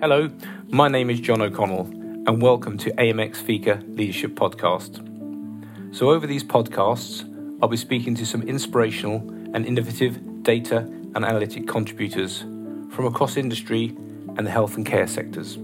Hello, 0.00 0.30
my 0.68 0.86
name 0.86 1.10
is 1.10 1.18
John 1.18 1.42
O'Connell, 1.42 1.86
and 2.28 2.40
welcome 2.40 2.78
to 2.78 2.92
AMX 2.92 3.38
Fika 3.38 3.82
Leadership 3.88 4.36
Podcast. 4.36 5.04
So, 5.92 6.10
over 6.10 6.24
these 6.24 6.44
podcasts, 6.44 7.24
I'll 7.60 7.68
be 7.68 7.76
speaking 7.76 8.14
to 8.14 8.24
some 8.24 8.42
inspirational 8.42 9.16
and 9.54 9.66
innovative 9.66 10.44
data 10.44 10.82
and 11.16 11.24
analytic 11.24 11.66
contributors 11.66 12.42
from 12.92 13.06
across 13.06 13.36
industry 13.36 13.86
and 14.36 14.46
the 14.46 14.52
health 14.52 14.76
and 14.76 14.86
care 14.86 15.08
sectors. 15.08 15.56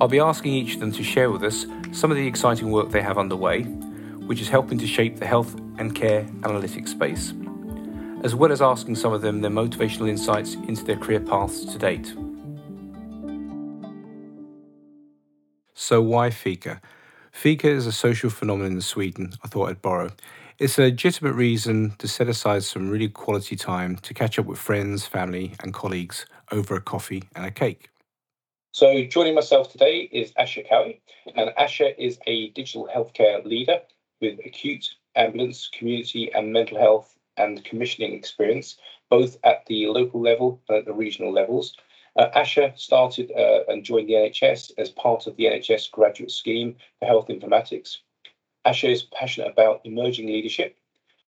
I'll 0.00 0.06
be 0.06 0.20
asking 0.20 0.52
each 0.52 0.74
of 0.74 0.80
them 0.80 0.92
to 0.92 1.02
share 1.02 1.32
with 1.32 1.42
us 1.42 1.66
some 1.90 2.12
of 2.12 2.16
the 2.16 2.28
exciting 2.28 2.70
work 2.70 2.90
they 2.90 3.02
have 3.02 3.18
underway, 3.18 3.64
which 3.64 4.40
is 4.40 4.48
helping 4.48 4.78
to 4.78 4.86
shape 4.86 5.16
the 5.16 5.26
health 5.26 5.56
and 5.78 5.92
care 5.92 6.22
analytics 6.42 6.90
space, 6.90 7.34
as 8.22 8.36
well 8.36 8.52
as 8.52 8.62
asking 8.62 8.94
some 8.94 9.12
of 9.12 9.22
them 9.22 9.40
their 9.40 9.50
motivational 9.50 10.08
insights 10.08 10.54
into 10.54 10.84
their 10.84 10.98
career 10.98 11.18
paths 11.18 11.64
to 11.64 11.78
date. 11.78 12.14
So, 15.74 16.00
why 16.00 16.30
fika? 16.30 16.80
Fika 17.32 17.68
is 17.68 17.86
a 17.88 17.92
social 17.92 18.30
phenomenon 18.30 18.74
in 18.74 18.80
Sweden, 18.80 19.32
I 19.42 19.48
thought 19.48 19.70
I'd 19.70 19.82
borrow. 19.82 20.10
It's 20.60 20.78
a 20.78 20.82
legitimate 20.82 21.32
reason 21.32 21.96
to 21.98 22.06
set 22.06 22.28
aside 22.28 22.62
some 22.62 22.88
really 22.88 23.08
quality 23.08 23.56
time 23.56 23.96
to 23.96 24.14
catch 24.14 24.38
up 24.38 24.46
with 24.46 24.60
friends, 24.60 25.04
family, 25.04 25.54
and 25.60 25.74
colleagues 25.74 26.26
over 26.52 26.76
a 26.76 26.80
coffee 26.80 27.24
and 27.34 27.44
a 27.44 27.50
cake. 27.50 27.90
So, 28.70 29.02
joining 29.02 29.34
myself 29.34 29.72
today 29.72 30.08
is 30.12 30.32
Aasha 30.38 30.64
Cowey, 30.68 31.00
and 31.34 31.50
Aasha 31.58 32.00
is 32.00 32.20
a 32.28 32.50
digital 32.50 32.88
healthcare 32.94 33.44
leader 33.44 33.80
with 34.20 34.38
acute, 34.46 34.94
ambulance, 35.16 35.68
community, 35.76 36.32
and 36.32 36.52
mental 36.52 36.78
health 36.78 37.18
and 37.36 37.64
commissioning 37.64 38.14
experience, 38.14 38.76
both 39.10 39.38
at 39.42 39.66
the 39.66 39.88
local 39.88 40.20
level 40.20 40.60
and 40.68 40.78
at 40.78 40.84
the 40.84 40.92
regional 40.92 41.32
levels. 41.32 41.76
Uh, 42.16 42.28
Aasha 42.34 42.72
started 42.76 43.32
uh, 43.32 43.64
and 43.68 43.84
joined 43.84 44.08
the 44.08 44.14
NHS 44.14 44.72
as 44.78 44.90
part 44.90 45.26
of 45.26 45.36
the 45.36 45.44
NHS 45.44 45.90
graduate 45.90 46.30
scheme 46.30 46.76
for 46.98 47.06
health 47.06 47.28
informatics. 47.28 47.98
Asha 48.66 48.90
is 48.90 49.02
passionate 49.02 49.50
about 49.50 49.80
emerging 49.84 50.28
leadership 50.28 50.76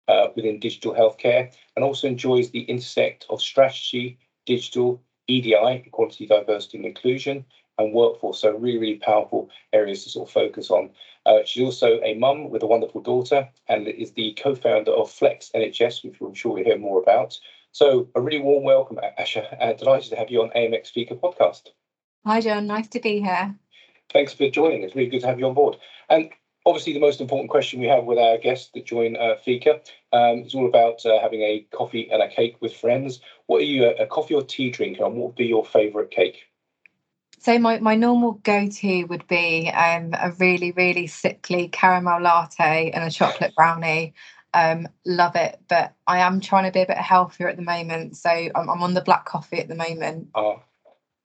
uh, 0.06 0.28
within 0.34 0.60
digital 0.60 0.94
healthcare 0.94 1.52
and 1.76 1.84
also 1.84 2.06
enjoys 2.06 2.50
the 2.50 2.62
intersect 2.62 3.26
of 3.28 3.42
strategy, 3.42 4.18
digital, 4.46 5.02
EDI, 5.26 5.84
equality, 5.86 6.26
diversity, 6.26 6.78
and 6.78 6.86
inclusion, 6.86 7.44
and 7.78 7.92
workforce. 7.92 8.40
So, 8.40 8.56
really, 8.56 8.78
really 8.78 8.96
powerful 8.96 9.50
areas 9.72 10.04
to 10.04 10.10
sort 10.10 10.28
of 10.28 10.32
focus 10.32 10.70
on. 10.70 10.90
Uh, 11.26 11.40
she's 11.44 11.62
also 11.62 12.00
a 12.02 12.14
mum 12.14 12.48
with 12.48 12.62
a 12.62 12.66
wonderful 12.66 13.02
daughter 13.02 13.48
and 13.68 13.86
is 13.86 14.12
the 14.12 14.32
co 14.32 14.54
founder 14.54 14.92
of 14.92 15.10
Flex 15.10 15.50
NHS, 15.54 16.04
which 16.04 16.20
I'm 16.20 16.34
sure 16.34 16.54
we'll 16.54 16.64
hear 16.64 16.78
more 16.78 17.02
about. 17.02 17.38
So, 17.78 18.08
a 18.16 18.20
really 18.20 18.40
warm 18.40 18.64
welcome, 18.64 18.98
Aasha. 19.20 19.56
Uh, 19.62 19.72
delighted 19.72 20.10
to 20.10 20.16
have 20.16 20.30
you 20.30 20.42
on 20.42 20.50
AMX 20.50 20.90
Fika 20.90 21.14
podcast. 21.14 21.68
Hi, 22.26 22.40
John. 22.40 22.66
Nice 22.66 22.88
to 22.88 22.98
be 22.98 23.20
here. 23.20 23.54
Thanks 24.12 24.32
for 24.32 24.50
joining. 24.50 24.82
It's 24.82 24.96
really 24.96 25.08
good 25.08 25.20
to 25.20 25.28
have 25.28 25.38
you 25.38 25.46
on 25.46 25.54
board. 25.54 25.76
And 26.10 26.30
obviously, 26.66 26.92
the 26.92 26.98
most 26.98 27.20
important 27.20 27.50
question 27.50 27.78
we 27.78 27.86
have 27.86 28.02
with 28.02 28.18
our 28.18 28.36
guests 28.36 28.72
that 28.74 28.84
join 28.84 29.16
uh, 29.16 29.36
Fika 29.44 29.80
um, 30.12 30.40
is 30.40 30.56
all 30.56 30.66
about 30.66 31.06
uh, 31.06 31.20
having 31.20 31.42
a 31.42 31.68
coffee 31.70 32.10
and 32.10 32.20
a 32.20 32.28
cake 32.28 32.56
with 32.60 32.74
friends. 32.74 33.20
What 33.46 33.58
are 33.58 33.66
you, 33.66 33.84
a, 33.84 34.02
a 34.02 34.06
coffee 34.08 34.34
or 34.34 34.42
tea 34.42 34.70
drinker, 34.70 35.04
and 35.04 35.14
what 35.14 35.26
would 35.26 35.36
be 35.36 35.46
your 35.46 35.64
favourite 35.64 36.10
cake? 36.10 36.48
So 37.38 37.60
my, 37.60 37.78
my 37.78 37.94
normal 37.94 38.32
go-to 38.42 39.04
would 39.04 39.28
be 39.28 39.70
um, 39.70 40.10
a 40.20 40.32
really, 40.40 40.72
really 40.72 41.06
sickly 41.06 41.68
caramel 41.68 42.22
latte 42.22 42.90
and 42.90 43.04
a 43.04 43.10
chocolate 43.10 43.54
brownie. 43.56 44.14
Um, 44.54 44.88
love 45.04 45.36
it, 45.36 45.60
but 45.68 45.94
I 46.06 46.18
am 46.20 46.40
trying 46.40 46.64
to 46.64 46.72
be 46.72 46.80
a 46.80 46.86
bit 46.86 46.96
healthier 46.96 47.48
at 47.48 47.56
the 47.56 47.62
moment, 47.62 48.16
so 48.16 48.30
I'm, 48.30 48.68
I'm 48.68 48.82
on 48.82 48.94
the 48.94 49.02
black 49.02 49.26
coffee 49.26 49.60
at 49.60 49.68
the 49.68 49.74
moment. 49.74 50.28
Oh, 50.34 50.62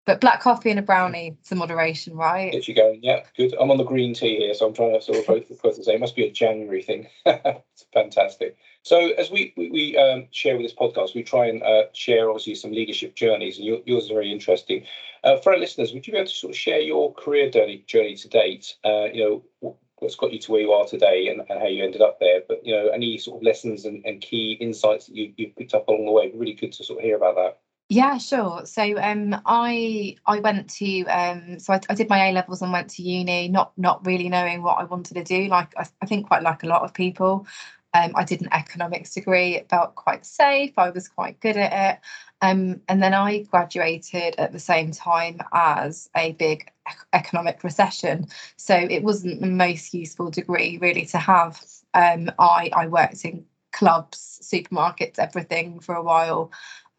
But 0.06 0.20
black 0.20 0.42
coffee 0.42 0.70
and 0.70 0.80
a 0.80 0.82
brownie, 0.82 1.38
some 1.44 1.60
moderation, 1.60 2.16
right? 2.18 2.52
get 2.52 2.68
you 2.68 2.76
going. 2.76 3.00
Yeah, 3.02 3.24
good. 3.38 3.56
I'm 3.60 3.72
on 3.72 3.78
the 3.78 3.86
green 3.86 4.14
tea 4.14 4.38
here, 4.38 4.54
so 4.54 4.68
I'm 4.68 4.74
trying 4.74 4.94
to 4.94 5.02
sort 5.02 5.20
of 5.20 5.26
both, 5.26 5.48
both 5.62 5.78
the 5.78 5.84
same. 5.84 5.96
It 5.96 6.00
must 6.02 6.16
be 6.18 6.26
a 6.26 6.32
January 6.32 6.84
thing. 6.84 7.08
it's 7.26 7.86
fantastic. 7.94 8.58
So 8.82 9.12
as 9.12 9.32
we 9.32 9.54
we, 9.56 9.70
we 9.72 9.98
um, 9.98 10.28
share 10.32 10.58
with 10.58 10.66
this 10.66 10.76
podcast, 10.76 11.16
we 11.16 11.24
try 11.24 11.46
and 11.48 11.64
uh, 11.64 11.84
share 11.94 12.30
obviously 12.30 12.56
some 12.56 12.74
leadership 12.74 13.16
journeys, 13.16 13.58
and 13.58 13.66
your, 13.66 13.80
yours 13.86 14.04
is 14.04 14.10
very 14.10 14.30
interesting. 14.30 14.86
Uh, 15.24 15.38
for 15.38 15.54
our 15.54 15.60
listeners, 15.60 15.94
would 15.94 16.06
you 16.06 16.12
be 16.12 16.20
able 16.20 16.28
to 16.28 16.34
sort 16.34 16.52
of 16.52 16.58
share 16.58 16.82
your 16.82 17.14
career 17.14 17.50
journey, 17.50 17.86
journey 17.88 18.18
to 18.18 18.28
date? 18.28 18.76
Uh, 18.84 19.06
you 19.06 19.44
know, 19.64 19.78
wh- 20.04 20.14
what's 20.14 20.16
got 20.16 20.34
you 20.34 20.40
to 20.40 20.52
where 20.52 20.62
you 20.62 20.72
are 20.72 20.86
today, 20.86 21.28
and, 21.30 21.42
and 21.50 21.60
how 21.60 21.68
you 21.68 21.84
ended 21.84 22.02
up 22.02 22.20
there. 22.20 22.42
But 22.48 22.66
you 22.66 22.76
know, 22.76 22.90
any 22.90 23.18
sort 23.18 23.38
of 23.38 23.44
lessons 23.44 23.86
and, 23.86 24.06
and 24.06 24.22
key 24.22 24.54
insights 24.60 25.08
that 25.08 25.16
you 25.16 25.34
you've 25.38 25.56
picked 25.56 25.74
up 25.74 25.88
along 25.88 26.06
the 26.06 26.12
way. 26.12 26.32
Really 26.34 26.54
good 26.54 26.74
to 26.74 26.84
sort 26.84 27.00
of 27.00 27.06
hear 27.06 27.18
about 27.18 27.36
that. 27.36 27.60
Yeah, 27.90 28.18
sure. 28.18 28.66
So 28.66 28.98
um, 28.98 29.40
I 29.46 30.16
I 30.26 30.40
went 30.40 30.70
to 30.72 31.06
um, 31.06 31.60
so 31.60 31.74
I, 31.74 31.82
I 31.90 31.96
did 31.96 32.10
my 32.10 32.30
A 32.30 32.32
levels 32.32 32.62
and 32.62 32.72
went 32.72 32.90
to 32.92 33.04
uni, 33.04 33.50
not 33.50 33.72
not 33.78 34.06
really 34.06 34.30
knowing 34.30 34.64
what 34.64 34.80
I 34.80 34.86
wanted 34.86 35.16
to 35.16 35.24
do. 35.24 35.48
Like 35.48 35.74
I, 35.78 35.86
I 36.02 36.06
think 36.06 36.28
quite 36.28 36.44
like 36.44 36.64
a 36.64 36.68
lot 36.68 36.84
of 36.84 36.94
people. 36.94 37.46
Um, 37.94 38.12
I 38.16 38.24
did 38.24 38.42
an 38.42 38.50
economics 38.52 39.14
degree. 39.14 39.56
It 39.56 39.70
felt 39.70 39.96
quite 39.96 40.26
safe. 40.26 40.74
I 40.78 40.90
was 40.90 41.08
quite 41.08 41.40
good 41.40 41.58
at 41.58 41.96
it. 41.96 42.02
Um, 42.42 42.82
and 42.90 43.02
then 43.02 43.14
I 43.14 43.44
graduated 43.44 44.36
at 44.38 44.52
the 44.52 44.60
same 44.60 44.92
time 44.92 45.40
as 45.54 46.10
a 46.16 46.34
big 46.34 46.70
economic 47.14 47.64
recession. 47.64 48.28
So 48.58 48.76
it 48.76 49.04
wasn't 49.04 49.42
the 49.42 49.48
most 49.48 49.94
useful 49.94 50.30
degree 50.32 50.78
really 50.82 51.06
to 51.08 51.18
have. 51.18 51.64
Um, 51.94 52.32
I 52.40 52.70
I 52.74 52.88
worked 52.88 53.24
in 53.24 53.46
clubs, 53.72 54.40
supermarkets, 54.42 55.20
everything 55.20 55.80
for 55.80 55.96
a 55.96 56.04
while. 56.04 56.52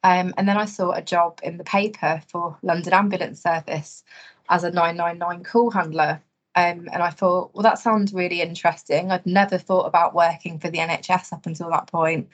Um, 0.03 0.35
and 0.37 0.47
then 0.47 0.59
I 0.59 0.67
saw 0.67 0.93
a 0.93 1.03
job 1.03 1.41
in 1.43 1.57
the 1.57 1.65
paper 1.65 2.23
for 2.29 2.59
London 2.63 2.93
Ambulance 2.93 3.43
Service 3.43 4.05
as 4.51 4.65
a 4.65 4.71
999 4.71 5.45
call 5.45 5.71
handler. 5.71 6.23
Um, 6.57 6.89
and 6.93 7.03
I 7.03 7.11
thought, 7.11 7.51
well, 7.53 7.65
that 7.65 7.79
sounds 7.79 8.13
really 8.13 8.41
interesting. 8.41 9.11
I'd 9.11 9.27
never 9.27 9.59
thought 9.59 9.87
about 9.87 10.15
working 10.15 10.59
for 10.59 10.71
the 10.71 10.79
NHS 10.79 11.33
up 11.33 11.47
until 11.47 11.69
that 11.71 11.89
point. 11.89 12.29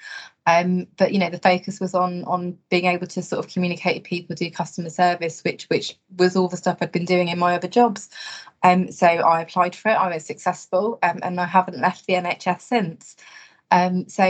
Um, 0.47 0.87
but 0.97 1.13
you 1.13 1.19
know, 1.19 1.31
the 1.31 1.39
focus 1.39 1.81
was 1.81 1.95
on 1.95 2.25
on 2.25 2.59
being 2.71 2.87
able 2.87 3.07
to 3.07 3.23
sort 3.23 3.45
of 3.45 3.53
communicate 3.53 3.97
with 3.97 4.05
people, 4.05 4.37
do 4.37 4.51
customer 4.51 4.91
service, 4.91 5.43
which 5.43 5.65
which 5.65 5.99
was 6.17 6.37
all 6.37 6.49
the 6.49 6.57
stuff 6.57 6.79
I'd 6.81 6.93
been 6.93 7.05
doing 7.05 7.29
in 7.29 7.39
my 7.39 7.55
other 7.55 7.69
jobs. 7.69 8.11
Um, 8.63 8.91
so 8.91 9.07
I 9.07 9.41
applied 9.43 9.75
for 9.75 9.91
it. 9.91 9.95
I 9.95 10.13
was 10.15 10.25
successful, 10.25 10.99
um, 11.03 11.21
and 11.23 11.41
I 11.41 11.47
haven't 11.47 11.81
left 11.81 12.07
the 12.07 12.15
NHS 12.15 12.61
since. 12.63 13.17
Um, 13.71 14.09
so 14.09 14.25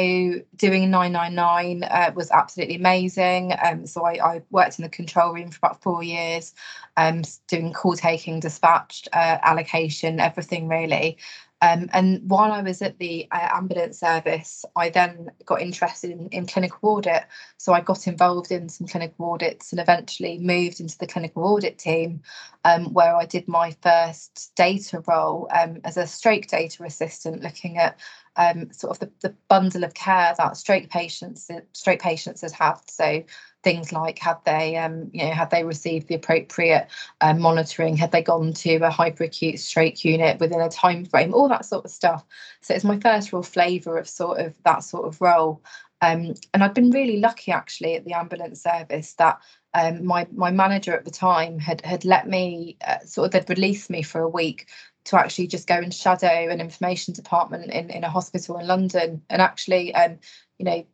doing 0.56 0.90
999 0.90 1.84
uh, 1.84 2.12
was 2.14 2.30
absolutely 2.30 2.76
amazing. 2.76 3.54
Um, 3.64 3.86
so 3.86 4.04
I, 4.04 4.34
I 4.34 4.42
worked 4.50 4.78
in 4.78 4.82
the 4.82 4.88
control 4.90 5.32
room 5.34 5.50
for 5.50 5.58
about 5.58 5.82
four 5.82 6.02
years, 6.02 6.54
um, 6.96 7.22
doing 7.48 7.72
call 7.72 7.96
taking, 7.96 8.40
dispatch, 8.40 9.08
uh, 9.12 9.38
allocation, 9.42 10.20
everything 10.20 10.68
really. 10.68 11.18
Um, 11.62 11.90
and 11.92 12.22
while 12.28 12.52
I 12.52 12.62
was 12.62 12.80
at 12.80 12.98
the 12.98 13.28
uh, 13.30 13.48
ambulance 13.52 14.00
service, 14.00 14.64
I 14.76 14.88
then 14.88 15.30
got 15.44 15.60
interested 15.60 16.10
in, 16.10 16.28
in 16.28 16.46
clinical 16.46 16.88
audit. 16.88 17.24
So 17.58 17.74
I 17.74 17.82
got 17.82 18.06
involved 18.06 18.50
in 18.50 18.68
some 18.70 18.86
clinical 18.86 19.30
audits 19.30 19.70
and 19.70 19.80
eventually 19.80 20.38
moved 20.38 20.80
into 20.80 20.96
the 20.96 21.06
clinical 21.06 21.44
audit 21.44 21.76
team, 21.76 22.22
um, 22.64 22.94
where 22.94 23.14
I 23.14 23.26
did 23.26 23.46
my 23.46 23.76
first 23.82 24.52
data 24.56 25.02
role 25.06 25.48
um, 25.54 25.80
as 25.84 25.98
a 25.98 26.06
stroke 26.06 26.46
data 26.46 26.82
assistant, 26.84 27.42
looking 27.42 27.76
at 27.76 27.98
um, 28.36 28.72
sort 28.72 28.92
of 28.92 28.98
the, 29.00 29.28
the 29.28 29.34
bundle 29.48 29.84
of 29.84 29.94
care 29.94 30.34
that 30.38 30.56
stroke 30.56 30.88
patients 30.88 31.50
stroke 31.72 32.00
patients 32.00 32.42
has 32.42 32.52
had. 32.52 32.76
So 32.86 33.24
things 33.62 33.92
like 33.92 34.18
had 34.18 34.38
they 34.44 34.76
um, 34.76 35.10
you 35.12 35.24
know 35.24 35.32
had 35.32 35.50
they 35.50 35.64
received 35.64 36.08
the 36.08 36.14
appropriate 36.14 36.88
um, 37.20 37.40
monitoring, 37.40 37.96
had 37.96 38.12
they 38.12 38.22
gone 38.22 38.52
to 38.52 38.76
a 38.76 38.90
hyperacute 38.90 39.58
stroke 39.58 40.04
unit 40.04 40.40
within 40.40 40.60
a 40.60 40.68
time 40.68 41.04
frame, 41.04 41.34
all 41.34 41.48
that 41.48 41.64
sort 41.64 41.84
of 41.84 41.90
stuff. 41.90 42.24
So 42.60 42.74
it's 42.74 42.84
my 42.84 42.98
first 42.98 43.32
real 43.32 43.42
flavour 43.42 43.98
of 43.98 44.08
sort 44.08 44.40
of 44.40 44.54
that 44.64 44.84
sort 44.84 45.06
of 45.06 45.20
role. 45.20 45.62
Um, 46.02 46.34
and 46.54 46.64
I've 46.64 46.72
been 46.72 46.90
really 46.90 47.18
lucky 47.18 47.52
actually 47.52 47.94
at 47.94 48.06
the 48.06 48.14
ambulance 48.14 48.62
service 48.62 49.12
that 49.14 49.38
um, 49.74 50.04
my 50.04 50.26
my 50.32 50.50
manager 50.50 50.94
at 50.94 51.04
the 51.04 51.10
time 51.10 51.58
had 51.58 51.84
had 51.84 52.04
let 52.04 52.26
me 52.28 52.76
uh, 52.86 52.98
sort 53.00 53.26
of 53.26 53.32
they'd 53.32 53.50
released 53.50 53.90
me 53.90 54.02
for 54.02 54.20
a 54.20 54.28
week 54.28 54.66
to 55.04 55.18
actually 55.18 55.46
just 55.46 55.66
go 55.66 55.76
and 55.76 55.92
shadow 55.92 56.48
an 56.48 56.60
information 56.60 57.14
department 57.14 57.70
in, 57.70 57.90
in 57.90 58.04
a 58.04 58.10
hospital 58.10 58.58
in 58.58 58.66
London 58.66 59.22
and 59.30 59.42
actually 59.42 59.94
um 59.94 60.18
you 60.58 60.64
know 60.64 60.84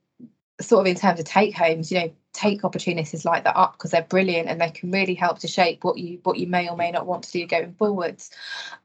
sort 0.60 0.80
of 0.80 0.86
in 0.86 0.96
terms 0.96 1.20
of 1.20 1.26
take 1.26 1.54
homes 1.54 1.90
you 1.90 2.00
know 2.00 2.12
take 2.32 2.64
opportunities 2.64 3.24
like 3.24 3.44
that 3.44 3.56
up 3.56 3.72
because 3.72 3.90
they're 3.90 4.02
brilliant 4.02 4.48
and 4.48 4.60
they 4.60 4.70
can 4.70 4.90
really 4.90 5.14
help 5.14 5.38
to 5.38 5.48
shape 5.48 5.84
what 5.84 5.98
you 5.98 6.20
what 6.22 6.38
you 6.38 6.46
may 6.46 6.68
or 6.68 6.76
may 6.76 6.90
not 6.90 7.06
want 7.06 7.24
to 7.24 7.32
do 7.32 7.46
going 7.46 7.74
forwards. 7.74 8.30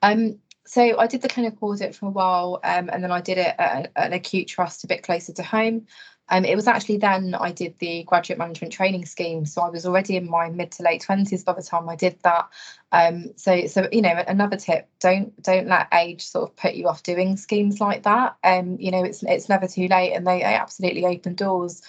Um 0.01 0.39
so 0.65 0.97
I 0.97 1.07
did 1.07 1.21
the 1.21 1.27
clinical 1.27 1.69
audit 1.69 1.95
for 1.95 2.05
a 2.05 2.11
while 2.11 2.61
um, 2.63 2.89
and 2.93 3.03
then 3.03 3.11
I 3.11 3.19
did 3.19 3.37
it 3.37 3.55
at, 3.57 3.91
an 3.95 4.13
acute 4.13 4.47
trust 4.47 4.85
a 4.85 4.87
bit 4.87 5.03
closer 5.03 5.33
to 5.33 5.43
home 5.43 5.87
um, 6.31 6.45
it 6.45 6.55
was 6.55 6.65
actually 6.65 6.97
then 6.97 7.35
I 7.35 7.51
did 7.51 7.77
the 7.79 8.03
graduate 8.03 8.39
management 8.39 8.71
training 8.71 9.05
scheme. 9.05 9.45
So 9.45 9.61
I 9.61 9.69
was 9.69 9.85
already 9.85 10.15
in 10.15 10.29
my 10.29 10.49
mid 10.49 10.71
to 10.73 10.83
late 10.83 11.01
twenties 11.01 11.43
by 11.43 11.53
the 11.53 11.61
time 11.61 11.89
I 11.89 11.97
did 11.97 12.17
that. 12.23 12.49
Um, 12.93 13.31
so 13.35 13.67
so 13.67 13.89
you 13.91 14.01
know 14.01 14.23
another 14.27 14.55
tip: 14.55 14.89
don't 15.01 15.39
don't 15.43 15.67
let 15.67 15.89
age 15.93 16.23
sort 16.23 16.49
of 16.49 16.55
put 16.55 16.73
you 16.73 16.87
off 16.87 17.03
doing 17.03 17.35
schemes 17.35 17.81
like 17.81 18.03
that. 18.03 18.37
Um, 18.45 18.77
you 18.79 18.91
know 18.91 19.03
it's 19.03 19.23
it's 19.23 19.49
never 19.49 19.67
too 19.67 19.87
late, 19.87 20.13
and 20.13 20.25
they, 20.25 20.39
they 20.39 20.55
absolutely 20.55 21.05
open 21.05 21.35
doors. 21.35 21.81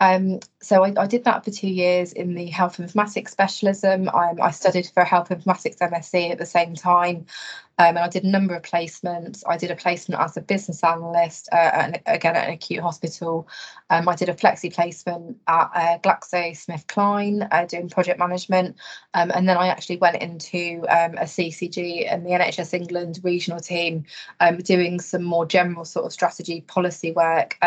Um, 0.00 0.40
so 0.60 0.84
I, 0.84 0.92
I, 0.96 1.06
did 1.06 1.24
that 1.24 1.44
for 1.44 1.50
two 1.50 1.68
years 1.68 2.12
in 2.12 2.34
the 2.34 2.46
health 2.46 2.78
informatics 2.78 3.30
specialism. 3.30 4.08
Um, 4.08 4.40
I 4.42 4.50
studied 4.50 4.90
for 4.92 5.04
health 5.04 5.28
informatics 5.28 5.78
MSc 5.78 6.30
at 6.30 6.38
the 6.38 6.46
same 6.46 6.74
time. 6.74 7.26
Um, 7.76 7.96
and 7.96 7.98
I 7.98 8.08
did 8.08 8.24
a 8.24 8.28
number 8.28 8.54
of 8.54 8.62
placements. 8.62 9.42
I 9.48 9.56
did 9.56 9.70
a 9.72 9.76
placement 9.76 10.20
as 10.20 10.36
a 10.36 10.40
business 10.40 10.84
analyst, 10.84 11.48
uh, 11.50 11.56
and 11.56 12.00
again 12.06 12.36
at 12.36 12.46
an 12.46 12.54
acute 12.54 12.80
hospital. 12.80 13.48
Um, 13.90 14.08
I 14.08 14.14
did 14.14 14.28
a 14.28 14.34
flexi 14.34 14.72
placement 14.72 15.38
at 15.48 15.70
uh, 15.74 15.98
GlaxoSmithKline 15.98 17.48
uh, 17.50 17.64
doing 17.66 17.88
project 17.88 18.20
management. 18.20 18.76
Um, 19.14 19.32
and 19.34 19.48
then 19.48 19.56
I 19.56 19.68
actually 19.68 19.96
went 19.96 20.22
into 20.22 20.84
um, 20.88 21.14
a 21.14 21.24
CCG 21.24 22.12
and 22.12 22.24
the 22.24 22.30
NHS 22.30 22.74
England 22.74 23.20
regional 23.24 23.58
team 23.58 24.04
doing 24.62 25.00
some 25.00 25.24
more 25.24 25.46
general 25.46 25.84
sort 25.84 26.06
of 26.06 26.12
strategy 26.12 26.60
policy 26.60 27.10
work. 27.10 27.58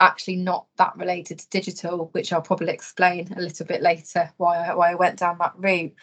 Actually 0.00 0.36
not 0.36 0.66
that 0.76 0.96
related 0.96 1.40
to 1.40 1.50
digital, 1.50 2.08
which 2.12 2.32
I'll 2.32 2.42
probably 2.42 2.72
explain 2.72 3.32
a 3.36 3.40
little 3.40 3.66
bit 3.66 3.82
later 3.82 4.30
why 4.36 4.58
I, 4.58 4.74
why 4.74 4.92
I 4.92 4.94
went 4.94 5.18
down 5.18 5.38
that 5.38 5.54
route. 5.56 5.94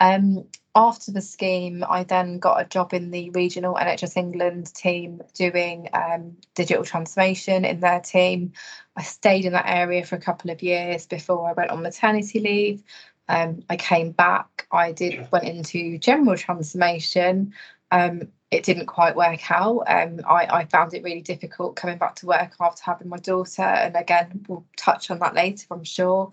Um, 0.00 0.46
after 0.74 1.10
the 1.10 1.22
scheme, 1.22 1.84
I 1.88 2.04
then 2.04 2.38
got 2.38 2.60
a 2.60 2.68
job 2.68 2.92
in 2.92 3.10
the 3.10 3.30
regional 3.30 3.76
NHS 3.76 4.16
England 4.16 4.74
team 4.74 5.22
doing 5.34 5.88
um, 5.94 6.36
digital 6.54 6.84
transformation 6.84 7.64
in 7.64 7.80
their 7.80 8.00
team. 8.00 8.52
I 8.94 9.02
stayed 9.02 9.46
in 9.46 9.54
that 9.54 9.66
area 9.66 10.04
for 10.04 10.16
a 10.16 10.20
couple 10.20 10.50
of 10.50 10.62
years 10.62 11.06
before 11.06 11.48
I 11.48 11.54
went 11.54 11.70
on 11.70 11.82
maternity 11.82 12.40
leave. 12.40 12.82
Um, 13.28 13.62
I 13.70 13.76
came 13.76 14.12
back. 14.12 14.66
I 14.70 14.92
did 14.92 15.30
went 15.32 15.46
into 15.46 15.98
general 15.98 16.36
transformation. 16.36 17.54
Um, 17.90 18.28
it 18.56 18.64
didn't 18.64 18.86
quite 18.86 19.16
work 19.16 19.50
out. 19.50 19.84
Um, 19.86 20.20
I, 20.28 20.46
I, 20.46 20.64
found 20.64 20.94
it 20.94 21.02
really 21.02 21.20
difficult 21.20 21.76
coming 21.76 21.98
back 21.98 22.16
to 22.16 22.26
work 22.26 22.52
after 22.60 22.82
having 22.82 23.08
my 23.08 23.18
daughter. 23.18 23.62
And 23.62 23.94
again, 23.96 24.44
we'll 24.48 24.64
touch 24.76 25.10
on 25.10 25.18
that 25.20 25.34
later, 25.34 25.66
I'm 25.70 25.84
sure. 25.84 26.30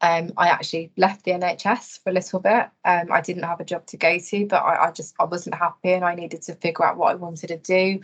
Um, 0.00 0.32
I 0.36 0.48
actually 0.48 0.90
left 0.96 1.24
the 1.24 1.30
NHS 1.30 2.02
for 2.02 2.10
a 2.10 2.12
little 2.12 2.40
bit. 2.40 2.68
Um, 2.84 3.12
I 3.12 3.20
didn't 3.20 3.44
have 3.44 3.60
a 3.60 3.64
job 3.64 3.86
to 3.86 3.96
go 3.96 4.18
to, 4.18 4.46
but 4.46 4.56
I, 4.56 4.88
I, 4.88 4.90
just 4.90 5.14
I 5.18 5.24
wasn't 5.24 5.54
happy, 5.54 5.92
and 5.92 6.04
I 6.04 6.14
needed 6.14 6.42
to 6.42 6.54
figure 6.56 6.84
out 6.84 6.96
what 6.96 7.12
I 7.12 7.14
wanted 7.14 7.48
to 7.48 7.56
do. 7.56 8.00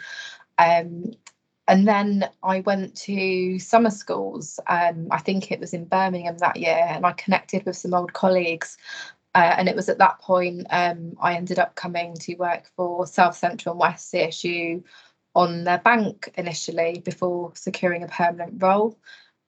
Um, 0.58 1.12
and 1.66 1.86
then 1.86 2.28
I 2.42 2.60
went 2.60 2.96
to 3.02 3.58
summer 3.58 3.90
schools. 3.90 4.58
Um, 4.68 5.08
I 5.10 5.18
think 5.18 5.52
it 5.52 5.60
was 5.60 5.74
in 5.74 5.84
Birmingham 5.84 6.38
that 6.38 6.56
year, 6.56 6.86
and 6.88 7.04
I 7.04 7.12
connected 7.12 7.66
with 7.66 7.76
some 7.76 7.94
old 7.94 8.12
colleagues. 8.12 8.78
Uh, 9.34 9.54
and 9.58 9.68
it 9.68 9.76
was 9.76 9.88
at 9.88 9.98
that 9.98 10.18
point 10.20 10.66
um, 10.70 11.14
I 11.20 11.34
ended 11.34 11.58
up 11.58 11.74
coming 11.74 12.14
to 12.14 12.34
work 12.36 12.70
for 12.76 13.06
South 13.06 13.36
Central 13.36 13.74
and 13.74 13.80
West 13.80 14.12
CSU 14.12 14.82
on 15.34 15.64
their 15.64 15.78
bank 15.78 16.32
initially 16.36 17.00
before 17.04 17.52
securing 17.54 18.02
a 18.02 18.08
permanent 18.08 18.62
role. 18.62 18.98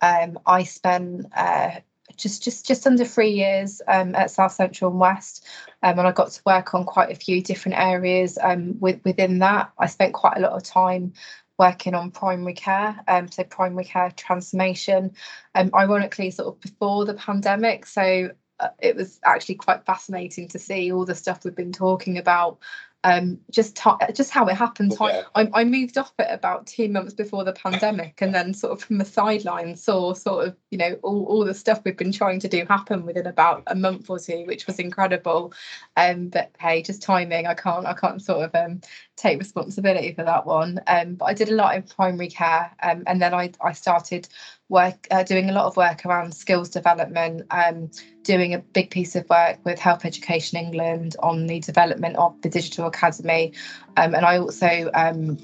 Um, 0.03 0.38
I 0.47 0.65
spent 0.65 1.27
uh, 1.35 1.81
just 2.17 2.43
just 2.43 2.67
just 2.67 2.87
under 2.87 3.05
three 3.05 3.31
years 3.31 3.82
um, 3.88 4.15
at 4.15 4.31
South 4.31 4.53
Central 4.53 4.91
and 4.91 5.00
West, 5.00 5.47
um, 5.83 5.99
and 5.99 6.06
I 6.06 6.12
got 6.12 6.31
to 6.31 6.43
work 6.47 6.75
on 6.75 6.85
quite 6.85 7.11
a 7.11 7.15
few 7.15 7.43
different 7.43 7.79
areas. 7.79 8.38
Um, 8.41 8.79
with, 8.81 9.00
within 9.05 9.38
that, 9.41 9.73
I 9.79 9.87
spent 9.87 10.15
quite 10.15 10.37
a 10.37 10.41
lot 10.41 10.53
of 10.53 10.62
time 10.62 11.12
working 11.59 11.94
on 11.94 12.11
primary 12.11 12.55
care, 12.55 12.99
um, 13.09 13.31
so 13.31 13.44
primary 13.44 13.85
care 13.85 14.11
transformation. 14.17 15.12
Um, 15.55 15.71
ironically, 15.75 16.31
sort 16.31 16.55
of 16.55 16.61
before 16.61 17.05
the 17.05 17.15
pandemic, 17.15 17.87
so 17.87 18.31
it 18.79 18.97
was 18.97 19.21
actually 19.25 19.57
quite 19.57 19.85
fascinating 19.85 20.49
to 20.49 20.59
see 20.59 20.93
all 20.93 21.05
the 21.05 21.15
stuff 21.15 21.45
we've 21.45 21.55
been 21.55 21.73
talking 21.73 22.19
about 22.19 22.59
um, 23.03 23.39
just 23.51 23.77
t- 23.77 24.12
just 24.12 24.31
how 24.31 24.47
it 24.47 24.55
happened. 24.55 24.95
Yeah. 25.01 25.23
I, 25.35 25.49
I 25.55 25.65
moved 25.65 25.97
off 25.97 26.12
it 26.19 26.27
about 26.29 26.67
two 26.67 26.89
months 26.89 27.15
before 27.15 27.45
the 27.45 27.53
pandemic, 27.53 28.21
and 28.21 28.35
then 28.35 28.53
sort 28.53 28.73
of 28.73 28.85
from 28.85 28.99
the 28.99 29.05
sidelines 29.07 29.83
saw 29.83 30.12
sort 30.12 30.49
of 30.49 30.57
you 30.71 30.77
know 30.77 30.99
all, 31.03 31.25
all 31.25 31.45
the 31.45 31.55
stuff 31.55 31.81
we've 31.85 31.97
been 31.97 32.12
trying 32.12 32.41
to 32.41 32.49
do 32.49 32.67
happen 32.69 33.07
within 33.07 33.27
about 33.27 33.62
a 33.69 33.75
month 33.75 34.11
or 34.11 34.19
two, 34.19 34.45
which 34.47 34.67
was 34.67 34.79
incredible. 34.79 35.55
Um, 35.97 36.29
but 36.29 36.51
hey, 36.59 36.83
just 36.83 37.03
timing. 37.03 37.47
I 37.47 37.55
can't 37.55 37.87
I 37.87 37.95
can't 37.95 38.21
sort 38.21 38.45
of 38.45 38.55
um 38.55 38.83
take 39.17 39.39
responsibility 39.39 40.12
for 40.12 40.25
that 40.25 40.45
one. 40.45 40.81
Um, 40.87 41.15
but 41.15 41.25
I 41.25 41.35
did 41.35 41.49
a 41.49 41.55
lot 41.55 41.75
in 41.75 41.83
primary 41.85 42.29
care, 42.29 42.71
um, 42.83 43.05
and 43.07 43.21
then 43.23 43.33
I 43.33 43.53
I 43.62 43.73
started 43.73 44.29
work 44.71 45.07
uh, 45.11 45.23
doing 45.23 45.51
a 45.51 45.53
lot 45.53 45.67
of 45.67 45.77
work 45.77 46.07
around 46.07 46.35
skills 46.35 46.71
development 46.71 47.43
um, 47.51 47.91
doing 48.23 48.55
a 48.55 48.59
big 48.59 48.91
piece 48.91 49.15
of 49.17 49.29
work 49.29 49.59
with 49.65 49.79
health 49.79 50.05
education 50.05 50.59
england 50.59 51.17
on 51.21 51.47
the 51.47 51.61
development 51.61 52.17
of 52.17 52.41
the 52.43 52.49
digital 52.49 52.87
academy. 52.87 53.53
Um, 53.97 54.15
and 54.15 54.25
i 54.25 54.39
also 54.39 54.91
um, 54.95 55.37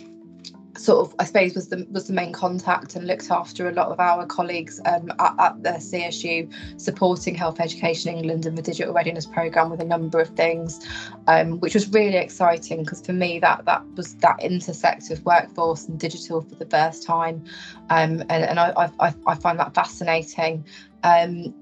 sort 0.78 1.06
of 1.06 1.14
I 1.18 1.24
suppose 1.24 1.54
was 1.54 1.68
the 1.68 1.86
was 1.90 2.06
the 2.06 2.12
main 2.12 2.32
contact 2.32 2.96
and 2.96 3.06
looked 3.06 3.30
after 3.30 3.68
a 3.68 3.72
lot 3.72 3.88
of 3.88 4.00
our 4.00 4.26
colleagues 4.26 4.80
um, 4.84 5.10
at, 5.18 5.34
at, 5.38 5.62
the 5.62 5.70
CSU 5.70 6.52
supporting 6.80 7.34
Health 7.34 7.60
Education 7.60 8.14
England 8.14 8.46
and 8.46 8.56
the 8.56 8.62
digital 8.62 8.92
readiness 8.92 9.26
program 9.26 9.70
with 9.70 9.80
a 9.80 9.84
number 9.84 10.20
of 10.20 10.28
things, 10.30 10.86
um, 11.26 11.60
which 11.60 11.74
was 11.74 11.88
really 11.90 12.16
exciting 12.16 12.82
because 12.82 13.00
for 13.04 13.12
me 13.12 13.38
that 13.38 13.64
that 13.64 13.84
was 13.96 14.14
that 14.16 14.42
intersect 14.42 15.10
of 15.10 15.24
workforce 15.24 15.86
and 15.88 15.98
digital 15.98 16.42
for 16.42 16.54
the 16.54 16.66
first 16.66 17.06
time, 17.06 17.44
um, 17.90 18.20
and 18.28 18.44
and 18.44 18.60
I, 18.60 18.90
I 19.00 19.14
I 19.26 19.34
find 19.34 19.58
that 19.58 19.74
fascinating. 19.74 20.64
Um, 21.02 21.54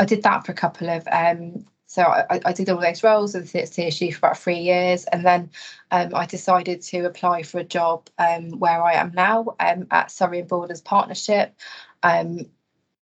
I 0.00 0.04
did 0.04 0.22
that 0.24 0.44
for 0.44 0.52
a 0.52 0.54
couple 0.54 0.90
of 0.90 1.06
um, 1.10 1.64
so 1.94 2.02
I, 2.02 2.40
I, 2.44 2.52
did 2.52 2.68
all 2.70 2.80
those 2.80 3.04
roles 3.04 3.36
at 3.36 3.46
the 3.46 3.60
CSU 3.60 4.12
for 4.12 4.18
about 4.18 4.36
three 4.36 4.58
years, 4.58 5.04
and 5.04 5.24
then 5.24 5.50
um, 5.92 6.12
I 6.12 6.26
decided 6.26 6.82
to 6.82 7.04
apply 7.06 7.44
for 7.44 7.60
a 7.60 7.64
job 7.64 8.10
um, 8.18 8.58
where 8.58 8.82
I 8.82 8.94
am 8.94 9.12
now 9.14 9.54
um, 9.60 9.86
at 9.92 10.10
Surrey 10.10 10.40
and 10.40 10.48
Borders 10.48 10.80
Partnership. 10.80 11.54
Um, 12.02 12.46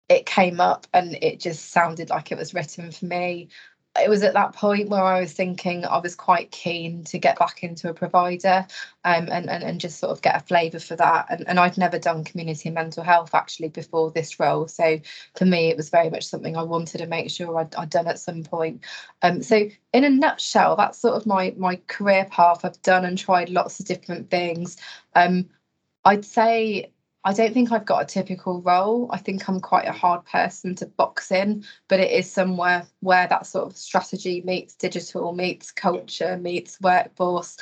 it 0.09 0.25
came 0.25 0.59
up, 0.59 0.87
and 0.95 1.15
it 1.21 1.39
just 1.39 1.69
sounded 1.69 2.09
like 2.09 2.31
it 2.31 2.39
was 2.39 2.55
written 2.55 2.91
for 2.91 3.05
me 3.05 3.49
it 3.99 4.09
was 4.09 4.23
at 4.23 4.33
that 4.33 4.53
point 4.53 4.89
where 4.89 5.03
I 5.03 5.19
was 5.19 5.33
thinking 5.33 5.83
I 5.83 5.97
was 5.97 6.15
quite 6.15 6.49
keen 6.51 7.03
to 7.05 7.19
get 7.19 7.37
back 7.37 7.61
into 7.61 7.89
a 7.89 7.93
provider 7.93 8.65
um, 9.03 9.27
and, 9.29 9.49
and, 9.49 9.63
and 9.63 9.81
just 9.81 9.99
sort 9.99 10.11
of 10.11 10.21
get 10.21 10.37
a 10.37 10.45
flavour 10.45 10.79
for 10.79 10.95
that. 10.95 11.25
And, 11.29 11.45
and 11.47 11.59
I'd 11.59 11.77
never 11.77 11.99
done 11.99 12.23
community 12.23 12.69
mental 12.69 13.03
health 13.03 13.35
actually 13.35 13.67
before 13.67 14.09
this 14.09 14.39
role. 14.39 14.69
So 14.69 14.99
for 15.35 15.45
me, 15.45 15.69
it 15.69 15.75
was 15.75 15.89
very 15.89 16.09
much 16.09 16.25
something 16.25 16.55
I 16.55 16.63
wanted 16.63 16.99
to 16.99 17.07
make 17.07 17.29
sure 17.29 17.59
I'd, 17.59 17.75
I'd 17.75 17.89
done 17.89 18.07
at 18.07 18.19
some 18.19 18.43
point. 18.43 18.81
Um, 19.23 19.43
so 19.43 19.69
in 19.91 20.03
a 20.05 20.09
nutshell, 20.09 20.77
that's 20.77 20.99
sort 20.99 21.15
of 21.15 21.25
my, 21.25 21.53
my 21.57 21.75
career 21.87 22.25
path. 22.31 22.63
I've 22.63 22.81
done 22.83 23.03
and 23.03 23.17
tried 23.17 23.49
lots 23.49 23.81
of 23.81 23.87
different 23.87 24.29
things. 24.29 24.77
Um, 25.15 25.49
I'd 26.05 26.23
say 26.23 26.93
I 27.23 27.33
don't 27.33 27.53
think 27.53 27.71
I've 27.71 27.85
got 27.85 28.01
a 28.01 28.05
typical 28.05 28.61
role. 28.61 29.07
I 29.11 29.17
think 29.17 29.47
I'm 29.47 29.59
quite 29.59 29.87
a 29.87 29.91
hard 29.91 30.25
person 30.25 30.73
to 30.75 30.87
box 30.87 31.31
in, 31.31 31.63
but 31.87 31.99
it 31.99 32.11
is 32.11 32.31
somewhere 32.31 32.87
where 33.01 33.27
that 33.27 33.45
sort 33.45 33.67
of 33.67 33.77
strategy 33.77 34.41
meets 34.43 34.73
digital, 34.73 35.31
meets 35.31 35.71
culture, 35.71 36.37
meets 36.37 36.81
workforce. 36.81 37.57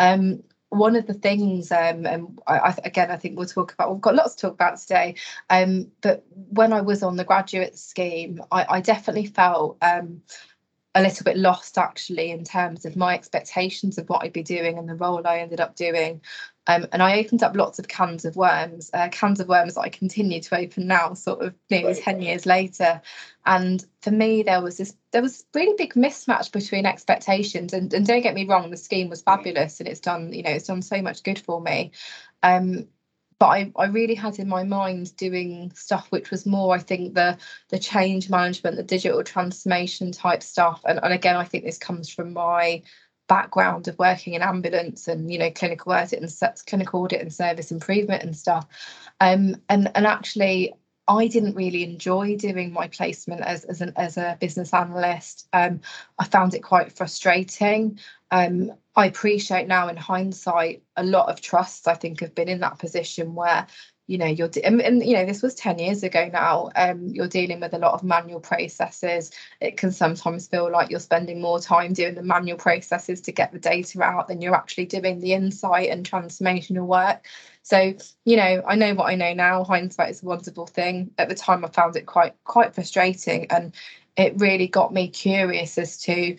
Um, 0.00 0.42
one 0.70 0.96
of 0.96 1.06
the 1.06 1.14
things, 1.14 1.70
um, 1.70 2.04
and 2.06 2.38
I, 2.48 2.74
again, 2.84 3.12
I 3.12 3.16
think 3.16 3.38
we'll 3.38 3.46
talk 3.46 3.72
about. 3.72 3.92
We've 3.92 4.00
got 4.00 4.16
lots 4.16 4.34
to 4.34 4.42
talk 4.42 4.54
about 4.54 4.78
today. 4.78 5.14
Um, 5.48 5.92
but 6.00 6.24
when 6.32 6.72
I 6.72 6.80
was 6.80 7.04
on 7.04 7.16
the 7.16 7.24
graduate 7.24 7.78
scheme, 7.78 8.42
I, 8.50 8.66
I 8.68 8.80
definitely 8.80 9.26
felt 9.26 9.78
um, 9.80 10.22
a 10.96 11.02
little 11.02 11.24
bit 11.24 11.36
lost 11.36 11.78
actually 11.78 12.30
in 12.30 12.44
terms 12.44 12.84
of 12.84 12.96
my 12.96 13.14
expectations 13.14 13.98
of 13.98 14.08
what 14.08 14.24
I'd 14.24 14.32
be 14.32 14.42
doing 14.42 14.78
and 14.78 14.88
the 14.88 14.94
role 14.94 15.26
I 15.26 15.38
ended 15.38 15.60
up 15.60 15.76
doing. 15.76 16.20
Um, 16.66 16.86
and 16.92 17.02
I 17.02 17.18
opened 17.18 17.42
up 17.42 17.56
lots 17.56 17.78
of 17.78 17.88
cans 17.88 18.24
of 18.24 18.36
worms, 18.36 18.90
uh, 18.94 19.08
cans 19.10 19.38
of 19.38 19.48
worms 19.48 19.74
that 19.74 19.82
I 19.82 19.90
continue 19.90 20.40
to 20.40 20.56
open 20.56 20.86
now, 20.86 21.12
sort 21.14 21.42
of 21.42 21.54
nearly 21.70 21.92
right. 21.92 22.02
10 22.02 22.22
years 22.22 22.46
later. 22.46 23.02
And 23.44 23.84
for 24.00 24.10
me, 24.10 24.42
there 24.42 24.62
was 24.62 24.78
this 24.78 24.96
there 25.12 25.22
was 25.22 25.44
really 25.54 25.74
big 25.76 25.94
mismatch 25.94 26.50
between 26.52 26.86
expectations. 26.86 27.72
And, 27.72 27.92
and 27.92 28.06
don't 28.06 28.22
get 28.22 28.34
me 28.34 28.46
wrong, 28.46 28.70
the 28.70 28.76
scheme 28.76 29.10
was 29.10 29.22
fabulous 29.22 29.78
and 29.78 29.88
it's 29.88 30.00
done, 30.00 30.32
you 30.32 30.42
know, 30.42 30.50
it's 30.50 30.66
done 30.66 30.82
so 30.82 31.02
much 31.02 31.22
good 31.22 31.38
for 31.38 31.60
me. 31.60 31.92
Um, 32.42 32.88
but 33.38 33.46
I, 33.46 33.72
I 33.76 33.86
really 33.86 34.14
had 34.14 34.38
in 34.38 34.48
my 34.48 34.62
mind 34.62 35.14
doing 35.16 35.72
stuff 35.74 36.06
which 36.10 36.30
was 36.30 36.46
more, 36.46 36.74
I 36.74 36.78
think, 36.78 37.14
the 37.14 37.36
the 37.68 37.78
change 37.78 38.30
management, 38.30 38.76
the 38.76 38.82
digital 38.82 39.22
transformation 39.22 40.12
type 40.12 40.42
stuff. 40.42 40.80
And, 40.86 40.98
and 41.02 41.12
again, 41.12 41.36
I 41.36 41.44
think 41.44 41.64
this 41.64 41.78
comes 41.78 42.08
from 42.08 42.32
my 42.32 42.82
background 43.28 43.88
of 43.88 43.98
working 43.98 44.34
in 44.34 44.42
ambulance 44.42 45.08
and 45.08 45.32
you 45.32 45.38
know 45.38 45.50
clinical 45.50 45.92
audit 45.92 46.20
and 46.20 46.30
clinical 46.66 47.02
audit 47.02 47.20
and 47.20 47.32
service 47.32 47.70
improvement 47.70 48.22
and 48.22 48.36
stuff 48.36 48.66
um, 49.20 49.56
and 49.68 49.90
and 49.94 50.06
actually 50.06 50.74
I 51.06 51.26
didn't 51.26 51.54
really 51.54 51.84
enjoy 51.84 52.36
doing 52.36 52.72
my 52.72 52.88
placement 52.88 53.42
as 53.42 53.64
as, 53.64 53.80
an, 53.80 53.92
as 53.96 54.16
a 54.16 54.38
business 54.40 54.72
analyst. 54.72 55.48
Um, 55.52 55.80
I 56.18 56.24
found 56.24 56.54
it 56.54 56.62
quite 56.62 56.92
frustrating. 56.92 57.98
Um, 58.30 58.72
I 58.96 59.06
appreciate 59.06 59.68
now 59.68 59.88
in 59.88 59.96
hindsight 59.96 60.82
a 60.96 61.04
lot 61.04 61.28
of 61.28 61.40
trusts 61.40 61.86
I 61.86 61.94
think 61.94 62.20
have 62.20 62.34
been 62.34 62.48
in 62.48 62.60
that 62.60 62.78
position 62.78 63.34
where 63.34 63.66
you 64.06 64.18
know 64.18 64.26
you're 64.26 64.50
and, 64.62 64.80
and, 64.82 65.04
you 65.04 65.14
know 65.14 65.24
this 65.24 65.42
was 65.42 65.54
10 65.54 65.78
years 65.78 66.02
ago 66.02 66.28
now 66.32 66.68
um 66.76 67.08
you're 67.08 67.28
dealing 67.28 67.60
with 67.60 67.72
a 67.72 67.78
lot 67.78 67.94
of 67.94 68.02
manual 68.02 68.40
processes 68.40 69.30
it 69.60 69.76
can 69.76 69.90
sometimes 69.90 70.46
feel 70.46 70.70
like 70.70 70.90
you're 70.90 71.00
spending 71.00 71.40
more 71.40 71.58
time 71.58 71.92
doing 71.92 72.14
the 72.14 72.22
manual 72.22 72.58
processes 72.58 73.20
to 73.20 73.32
get 73.32 73.52
the 73.52 73.58
data 73.58 74.02
out 74.02 74.28
than 74.28 74.40
you're 74.40 74.54
actually 74.54 74.86
doing 74.86 75.20
the 75.20 75.32
insight 75.32 75.88
and 75.88 76.08
transformational 76.08 76.86
work 76.86 77.26
so 77.62 77.94
you 78.24 78.36
know 78.36 78.62
i 78.66 78.74
know 78.74 78.94
what 78.94 79.06
i 79.06 79.14
know 79.14 79.32
now 79.32 79.64
hindsight 79.64 80.10
is 80.10 80.22
a 80.22 80.26
wonderful 80.26 80.66
thing 80.66 81.10
at 81.18 81.28
the 81.28 81.34
time 81.34 81.64
i 81.64 81.68
found 81.68 81.96
it 81.96 82.06
quite 82.06 82.34
quite 82.44 82.74
frustrating 82.74 83.46
and 83.50 83.74
it 84.16 84.38
really 84.38 84.68
got 84.68 84.92
me 84.92 85.08
curious 85.08 85.78
as 85.78 85.98
to 85.98 86.36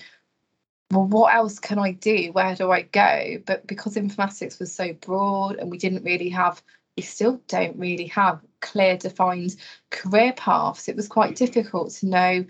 well, 0.92 1.08
what 1.08 1.34
else 1.34 1.58
can 1.58 1.80
I 1.80 1.94
do? 1.94 2.30
Where 2.32 2.56
do 2.56 2.72
I 2.72 2.84
go? 2.84 3.42
But 3.46 3.66
because 3.66 3.96
informatics 3.96 4.60
was 4.60 4.72
so 4.72 4.94
broad 4.94 5.56
and 5.56 5.72
we 5.72 5.80
didn't 5.80 6.04
really 6.04 6.30
have 6.30 6.62
we 6.96 7.04
still 7.04 7.42
don't 7.48 7.78
really 7.78 8.08
have 8.08 8.42
clear 8.62 8.98
defined 8.98 9.56
career 9.90 10.34
paths. 10.34 10.88
It 10.88 10.96
was 10.96 11.08
quite 11.08 11.36
difficult 11.36 11.92
to 11.92 12.08
know. 12.08 12.46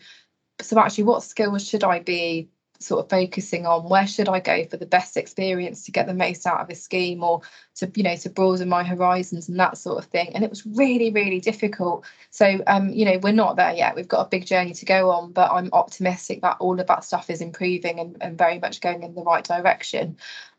So 0.61 0.79
actually, 0.79 1.05
what 1.05 1.23
skills 1.23 1.67
should 1.67 1.83
I 1.83 1.99
be 1.99 2.49
sort 2.79 3.03
of 3.03 3.09
focusing 3.09 3.65
on? 3.65 3.89
Where 3.89 4.05
should 4.05 4.29
I 4.29 4.39
go 4.39 4.65
for 4.65 4.77
the 4.77 4.85
best 4.85 5.17
experience 5.17 5.85
to 5.85 5.91
get 5.91 6.07
the 6.07 6.13
most 6.13 6.45
out 6.45 6.59
of 6.59 6.69
a 6.69 6.75
scheme, 6.75 7.23
or 7.23 7.41
to 7.75 7.91
you 7.95 8.03
know 8.03 8.15
to 8.17 8.29
broaden 8.29 8.69
my 8.69 8.83
horizons 8.83 9.49
and 9.49 9.59
that 9.59 9.77
sort 9.77 9.97
of 9.97 10.09
thing? 10.11 10.31
And 10.35 10.43
it 10.43 10.49
was 10.49 10.65
really 10.65 11.11
really 11.11 11.39
difficult. 11.39 12.05
So 12.29 12.61
um, 12.67 12.89
you 12.89 13.05
know 13.05 13.17
we're 13.17 13.33
not 13.33 13.55
there 13.55 13.73
yet. 13.73 13.95
We've 13.95 14.07
got 14.07 14.27
a 14.27 14.29
big 14.29 14.45
journey 14.45 14.73
to 14.73 14.85
go 14.85 15.09
on, 15.09 15.31
but 15.31 15.51
I'm 15.51 15.69
optimistic 15.73 16.41
that 16.41 16.57
all 16.59 16.79
of 16.79 16.87
that 16.87 17.03
stuff 17.03 17.29
is 17.29 17.41
improving 17.41 17.99
and, 17.99 18.17
and 18.21 18.37
very 18.37 18.59
much 18.59 18.79
going 18.79 19.03
in 19.03 19.15
the 19.15 19.23
right 19.23 19.43
direction. 19.43 20.17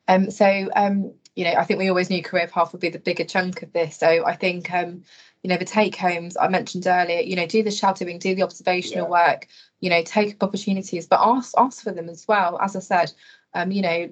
Um, 0.09 0.31
so 0.31 0.69
um, 0.77 1.13
you 1.37 1.45
know, 1.45 1.53
I 1.53 1.65
think 1.65 1.79
we 1.79 1.91
always 1.91 2.11
knew 2.11 2.23
career 2.23 2.49
path 2.49 2.73
would 2.73 2.81
be 2.81 2.89
the 2.89 2.99
bigger 2.99 3.25
chunk 3.25 3.63
of 3.63 3.73
this. 3.73 3.99
So 3.99 4.25
I 4.27 4.35
think, 4.35 4.73
um, 4.73 5.03
you 5.43 5.51
know, 5.51 5.59
the 5.59 5.67
take 5.67 5.95
homes 5.95 6.37
I 6.37 6.49
mentioned 6.49 6.87
earlier, 6.87 7.21
you 7.21 7.37
know, 7.37 7.47
do 7.47 7.63
the 7.63 7.71
shadowing, 7.71 8.19
do 8.19 8.35
the 8.35 8.43
observational 8.43 9.05
yeah. 9.07 9.29
work, 9.29 9.47
you 9.81 9.91
know, 9.91 10.03
take 10.03 10.35
up 10.35 10.43
opportunities, 10.43 11.07
but 11.07 11.21
ask 11.21 11.53
ask 11.59 11.85
for 11.85 11.93
them 11.93 12.09
as 12.09 12.27
well. 12.27 12.59
As 12.61 12.75
I 12.75 12.81
said, 12.81 13.13
um, 13.53 13.71
you 13.71 13.83
know, 13.83 14.09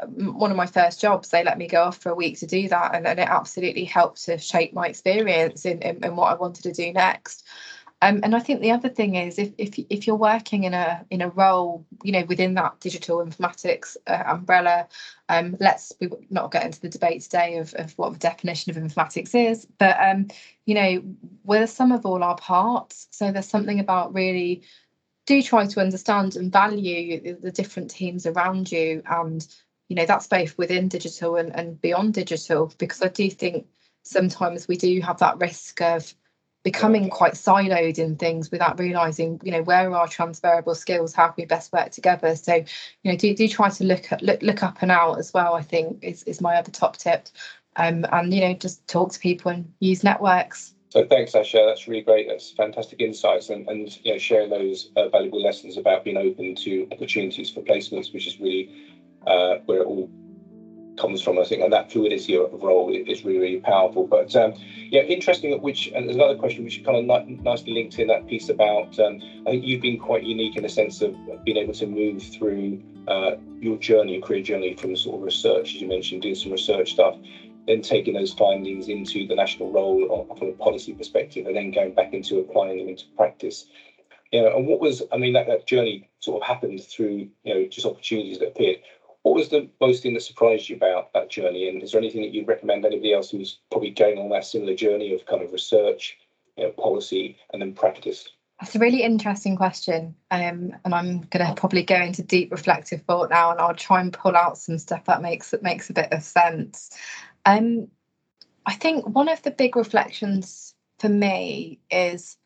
um, 0.00 0.38
one 0.38 0.52
of 0.52 0.56
my 0.56 0.66
first 0.66 1.00
jobs, 1.00 1.30
they 1.30 1.42
let 1.42 1.58
me 1.58 1.66
go 1.66 1.82
off 1.82 1.98
for 1.98 2.10
a 2.10 2.14
week 2.14 2.38
to 2.38 2.46
do 2.46 2.68
that, 2.68 2.94
and, 2.94 3.06
and 3.06 3.18
it 3.18 3.28
absolutely 3.28 3.84
helped 3.84 4.24
to 4.26 4.38
shape 4.38 4.72
my 4.72 4.86
experience 4.86 5.64
in, 5.64 5.82
in, 5.82 6.04
in 6.04 6.14
what 6.14 6.30
I 6.30 6.34
wanted 6.34 6.62
to 6.62 6.72
do 6.72 6.92
next. 6.92 7.44
Um, 8.00 8.20
and 8.22 8.36
I 8.36 8.38
think 8.38 8.60
the 8.60 8.70
other 8.70 8.88
thing 8.88 9.16
is 9.16 9.38
if, 9.38 9.52
if 9.58 9.76
if 9.90 10.06
you're 10.06 10.14
working 10.14 10.64
in 10.64 10.72
a 10.72 11.04
in 11.10 11.20
a 11.20 11.30
role, 11.30 11.84
you 12.04 12.12
know, 12.12 12.24
within 12.24 12.54
that 12.54 12.78
digital 12.78 13.18
informatics 13.18 13.96
uh, 14.06 14.22
umbrella, 14.26 14.86
um, 15.28 15.56
let's 15.58 15.92
we 16.00 16.08
not 16.30 16.52
get 16.52 16.64
into 16.64 16.80
the 16.80 16.88
debate 16.88 17.22
today 17.22 17.56
of, 17.56 17.74
of 17.74 17.92
what 17.98 18.12
the 18.12 18.18
definition 18.18 18.70
of 18.70 18.76
informatics 18.76 19.34
is, 19.34 19.66
but 19.78 19.96
um, 20.00 20.28
you 20.64 20.74
know, 20.74 21.02
we're 21.42 21.60
the 21.60 21.66
sum 21.66 21.90
of 21.90 22.06
all 22.06 22.22
our 22.22 22.36
parts. 22.36 23.08
So 23.10 23.32
there's 23.32 23.48
something 23.48 23.80
about 23.80 24.14
really 24.14 24.62
do 25.26 25.42
try 25.42 25.66
to 25.66 25.80
understand 25.80 26.36
and 26.36 26.52
value 26.52 27.36
the 27.40 27.50
different 27.50 27.90
teams 27.90 28.26
around 28.26 28.70
you, 28.70 29.02
and 29.10 29.44
you 29.88 29.96
know 29.96 30.06
that's 30.06 30.28
both 30.28 30.56
within 30.56 30.86
digital 30.86 31.34
and, 31.34 31.54
and 31.56 31.80
beyond 31.80 32.14
digital, 32.14 32.72
because 32.78 33.02
I 33.02 33.08
do 33.08 33.28
think 33.28 33.66
sometimes 34.04 34.68
we 34.68 34.76
do 34.76 35.00
have 35.00 35.18
that 35.18 35.40
risk 35.40 35.82
of 35.82 36.14
becoming 36.68 37.08
quite 37.08 37.32
siloed 37.32 37.98
in 37.98 38.14
things 38.14 38.50
without 38.50 38.78
realizing 38.78 39.40
you 39.42 39.50
know 39.50 39.62
where 39.62 39.90
are 39.90 39.96
our 40.00 40.06
transferable 40.06 40.74
skills 40.74 41.14
how 41.14 41.28
can 41.28 41.34
we 41.38 41.46
best 41.46 41.72
work 41.72 41.90
together. 41.90 42.36
So 42.36 42.56
you 42.56 43.10
know 43.10 43.16
do, 43.16 43.34
do 43.34 43.48
try 43.48 43.70
to 43.70 43.84
look 43.84 44.12
at 44.12 44.20
look, 44.20 44.42
look 44.42 44.62
up 44.62 44.82
and 44.82 44.90
out 44.90 45.18
as 45.18 45.32
well 45.32 45.54
i 45.54 45.62
think 45.62 46.04
is, 46.04 46.24
is 46.24 46.42
my 46.42 46.56
other 46.56 46.70
top 46.70 46.98
tip. 46.98 47.28
Um, 47.76 48.04
and 48.12 48.34
you 48.34 48.42
know 48.42 48.52
just 48.52 48.86
talk 48.86 49.12
to 49.12 49.18
people 49.18 49.50
and 49.50 49.72
use 49.80 50.04
networks. 50.04 50.74
So 50.90 51.06
thanks 51.06 51.32
Aasha 51.32 51.64
that's 51.66 51.88
really 51.88 52.02
great. 52.02 52.28
That's 52.28 52.50
fantastic 52.50 53.00
insights 53.00 53.48
and, 53.48 53.66
and 53.66 53.98
you 54.04 54.12
know 54.12 54.18
sharing 54.18 54.50
those 54.50 54.90
uh, 54.96 55.08
valuable 55.08 55.40
lessons 55.40 55.78
about 55.78 56.04
being 56.04 56.18
open 56.18 56.54
to 56.66 56.86
opportunities 56.92 57.48
for 57.48 57.62
placements 57.62 58.12
which 58.12 58.26
is 58.26 58.38
really 58.38 58.98
uh, 59.26 59.54
where 59.64 59.80
it 59.80 59.86
all 59.86 60.10
comes 60.98 61.22
from, 61.22 61.38
I 61.38 61.44
think, 61.44 61.62
and 61.62 61.72
that 61.72 61.90
fluidity 61.90 62.36
of 62.36 62.52
role 62.62 62.94
is 62.94 63.24
really, 63.24 63.38
really 63.38 63.60
powerful. 63.60 64.06
But 64.06 64.34
um, 64.36 64.54
yeah, 64.90 65.02
interesting. 65.02 65.60
Which 65.62 65.88
and 65.94 66.06
there's 66.06 66.16
another 66.16 66.36
question 66.36 66.64
which 66.64 66.82
kind 66.84 66.96
of 66.96 67.04
ni- 67.04 67.36
nicely 67.42 67.72
linked 67.72 67.98
in 67.98 68.08
that 68.08 68.26
piece 68.26 68.48
about. 68.48 68.98
Um, 68.98 69.20
I 69.46 69.50
think 69.50 69.64
you've 69.64 69.80
been 69.80 69.98
quite 69.98 70.24
unique 70.24 70.56
in 70.56 70.62
the 70.62 70.68
sense 70.68 71.00
of 71.00 71.16
being 71.44 71.56
able 71.56 71.74
to 71.74 71.86
move 71.86 72.22
through 72.22 72.82
uh, 73.06 73.32
your 73.60 73.76
journey, 73.76 74.14
your 74.14 74.22
career 74.22 74.42
journey, 74.42 74.74
from 74.74 74.96
sort 74.96 75.16
of 75.16 75.22
research, 75.22 75.74
as 75.74 75.80
you 75.80 75.88
mentioned, 75.88 76.22
doing 76.22 76.34
some 76.34 76.52
research 76.52 76.92
stuff, 76.92 77.16
then 77.66 77.82
taking 77.82 78.14
those 78.14 78.32
findings 78.32 78.88
into 78.88 79.26
the 79.26 79.34
national 79.34 79.70
role 79.70 80.26
from 80.38 80.48
a 80.48 80.52
policy 80.52 80.92
perspective, 80.92 81.46
and 81.46 81.56
then 81.56 81.70
going 81.70 81.94
back 81.94 82.12
into 82.12 82.38
applying 82.38 82.78
them 82.78 82.88
into 82.88 83.04
practice. 83.16 83.66
You 84.32 84.42
know, 84.42 84.56
and 84.56 84.66
what 84.66 84.80
was 84.80 85.02
I 85.10 85.16
mean 85.16 85.32
that, 85.32 85.46
that 85.46 85.66
journey 85.66 86.08
sort 86.20 86.42
of 86.42 86.46
happened 86.46 86.82
through 86.82 87.30
you 87.44 87.54
know 87.54 87.66
just 87.66 87.86
opportunities 87.86 88.38
that 88.40 88.48
appeared 88.48 88.76
what 89.22 89.34
was 89.34 89.48
the 89.48 89.68
most 89.80 90.02
thing 90.02 90.14
that 90.14 90.22
surprised 90.22 90.68
you 90.68 90.76
about 90.76 91.12
that 91.12 91.30
journey? 91.30 91.68
And 91.68 91.82
is 91.82 91.92
there 91.92 92.00
anything 92.00 92.22
that 92.22 92.32
you'd 92.32 92.48
recommend 92.48 92.84
anybody 92.84 93.12
else 93.12 93.30
who's 93.30 93.60
probably 93.70 93.90
going 93.90 94.18
on 94.18 94.28
that 94.30 94.44
similar 94.44 94.74
journey 94.74 95.14
of 95.14 95.26
kind 95.26 95.42
of 95.42 95.52
research, 95.52 96.18
you 96.56 96.64
know, 96.64 96.70
policy, 96.70 97.36
and 97.52 97.60
then 97.60 97.74
practice? 97.74 98.28
That's 98.60 98.74
a 98.74 98.80
really 98.80 99.02
interesting 99.02 99.56
question. 99.56 100.14
Um, 100.30 100.74
and 100.84 100.94
I'm 100.94 101.20
going 101.22 101.46
to 101.46 101.54
probably 101.54 101.84
go 101.84 101.96
into 101.96 102.22
deep 102.22 102.50
reflective 102.50 103.02
thought 103.02 103.30
now, 103.30 103.50
and 103.50 103.60
I'll 103.60 103.74
try 103.74 104.00
and 104.00 104.12
pull 104.12 104.36
out 104.36 104.58
some 104.58 104.78
stuff 104.78 105.04
that 105.04 105.22
makes 105.22 105.50
that 105.50 105.62
makes 105.62 105.90
a 105.90 105.94
bit 105.94 106.12
of 106.12 106.22
sense. 106.22 106.90
Um, 107.44 107.88
I 108.66 108.74
think 108.74 109.08
one 109.08 109.28
of 109.28 109.42
the 109.42 109.50
big 109.50 109.76
reflections 109.76 110.74
for 110.98 111.08
me 111.08 111.80
is 111.90 112.36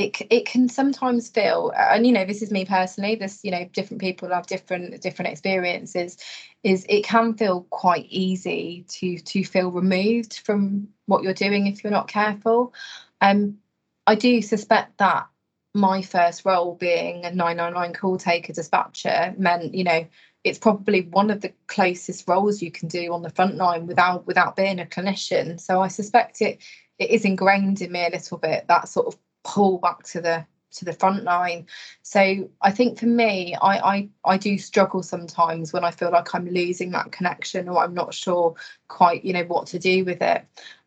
it 0.00 0.22
it 0.30 0.46
can 0.46 0.68
sometimes 0.68 1.28
feel 1.28 1.72
and 1.76 2.06
you 2.06 2.12
know 2.12 2.24
this 2.24 2.42
is 2.42 2.50
me 2.50 2.64
personally 2.64 3.14
this 3.14 3.40
you 3.44 3.50
know 3.50 3.68
different 3.72 4.00
people 4.00 4.30
have 4.30 4.46
different 4.46 5.00
different 5.02 5.30
experiences 5.30 6.16
is 6.62 6.86
it 6.88 7.04
can 7.04 7.34
feel 7.34 7.62
quite 7.70 8.06
easy 8.08 8.84
to 8.88 9.18
to 9.18 9.44
feel 9.44 9.70
removed 9.70 10.40
from 10.44 10.88
what 11.06 11.22
you're 11.22 11.34
doing 11.34 11.66
if 11.66 11.84
you're 11.84 11.90
not 11.90 12.08
careful. 12.08 12.72
Um 13.20 13.58
i 14.06 14.14
do 14.14 14.40
suspect 14.42 14.98
that 14.98 15.26
my 15.74 16.02
first 16.02 16.44
role 16.44 16.74
being 16.74 17.24
a 17.24 17.30
999 17.30 17.92
call 17.94 18.18
taker 18.18 18.52
dispatcher 18.52 19.34
meant 19.38 19.74
you 19.74 19.84
know 19.84 20.06
it's 20.42 20.58
probably 20.58 21.02
one 21.02 21.30
of 21.30 21.42
the 21.42 21.52
closest 21.66 22.26
roles 22.26 22.62
you 22.62 22.70
can 22.70 22.88
do 22.88 23.12
on 23.12 23.20
the 23.20 23.28
front 23.28 23.56
line 23.56 23.86
without 23.86 24.26
without 24.26 24.56
being 24.56 24.80
a 24.80 24.86
clinician. 24.86 25.60
So 25.60 25.82
i 25.82 25.88
suspect 25.88 26.40
it 26.40 26.58
it 26.98 27.10
is 27.10 27.24
ingrained 27.24 27.80
in 27.82 27.92
me 27.92 28.06
a 28.06 28.10
little 28.10 28.38
bit 28.38 28.66
that 28.68 28.88
sort 28.88 29.06
of 29.08 29.18
pull 29.42 29.78
back 29.78 30.02
to 30.04 30.20
the 30.20 30.46
to 30.72 30.84
the 30.84 30.92
front 30.92 31.24
line. 31.24 31.66
So 32.02 32.48
I 32.62 32.70
think 32.70 32.98
for 32.98 33.06
me, 33.06 33.56
I, 33.60 33.78
I 33.78 34.08
I 34.24 34.36
do 34.38 34.58
struggle 34.58 35.02
sometimes 35.02 35.72
when 35.72 35.84
I 35.84 35.90
feel 35.90 36.10
like 36.10 36.34
I'm 36.34 36.48
losing 36.48 36.90
that 36.92 37.12
connection 37.12 37.68
or 37.68 37.82
I'm 37.82 37.94
not 37.94 38.14
sure 38.14 38.54
quite, 38.88 39.24
you 39.24 39.32
know, 39.32 39.44
what 39.44 39.66
to 39.68 39.78
do 39.78 40.04
with 40.04 40.22
it. 40.22 40.44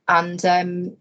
And 0.07 0.43
um, 0.45 0.97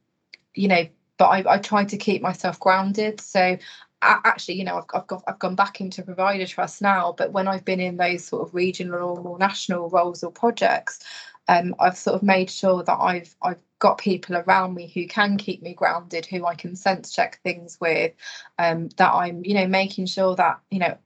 you 0.54 0.68
know, 0.68 0.86
but 1.18 1.26
I, 1.26 1.54
I 1.54 1.58
try 1.58 1.84
to 1.84 1.96
keep 1.96 2.22
myself 2.22 2.58
grounded. 2.58 3.20
So 3.20 3.56
actually, 4.02 4.56
you 4.56 4.64
know, 4.64 4.78
I've, 4.78 4.84
I've 4.94 5.06
got 5.06 5.22
I've 5.26 5.38
gone 5.38 5.54
back 5.54 5.80
into 5.80 6.02
provider 6.02 6.46
trust 6.46 6.82
now, 6.82 7.14
but 7.16 7.32
when 7.32 7.48
I've 7.48 7.64
been 7.64 7.80
in 7.80 7.96
those 7.96 8.24
sort 8.24 8.46
of 8.46 8.54
regional 8.54 9.26
or 9.26 9.38
national 9.38 9.88
roles 9.90 10.24
or 10.24 10.32
projects, 10.32 11.00
um, 11.48 11.74
I've 11.80 11.96
sort 11.96 12.16
of 12.16 12.22
made 12.22 12.50
sure 12.50 12.82
that 12.82 12.98
I've 13.00 13.34
I've 13.42 13.58
got 13.78 13.98
people 13.98 14.36
around 14.36 14.74
me 14.74 14.90
who 14.94 15.06
can 15.06 15.36
keep 15.36 15.60
me 15.60 15.74
grounded, 15.74 16.24
who 16.26 16.46
I 16.46 16.54
can 16.54 16.76
sense 16.76 17.12
check 17.12 17.40
things 17.42 17.78
with, 17.80 18.12
um, 18.58 18.88
that 18.96 19.12
I'm, 19.12 19.44
you 19.44 19.54
know, 19.54 19.66
making 19.66 20.06
sure 20.06 20.36
that, 20.36 20.60
you 20.70 20.78
know, 20.78 20.96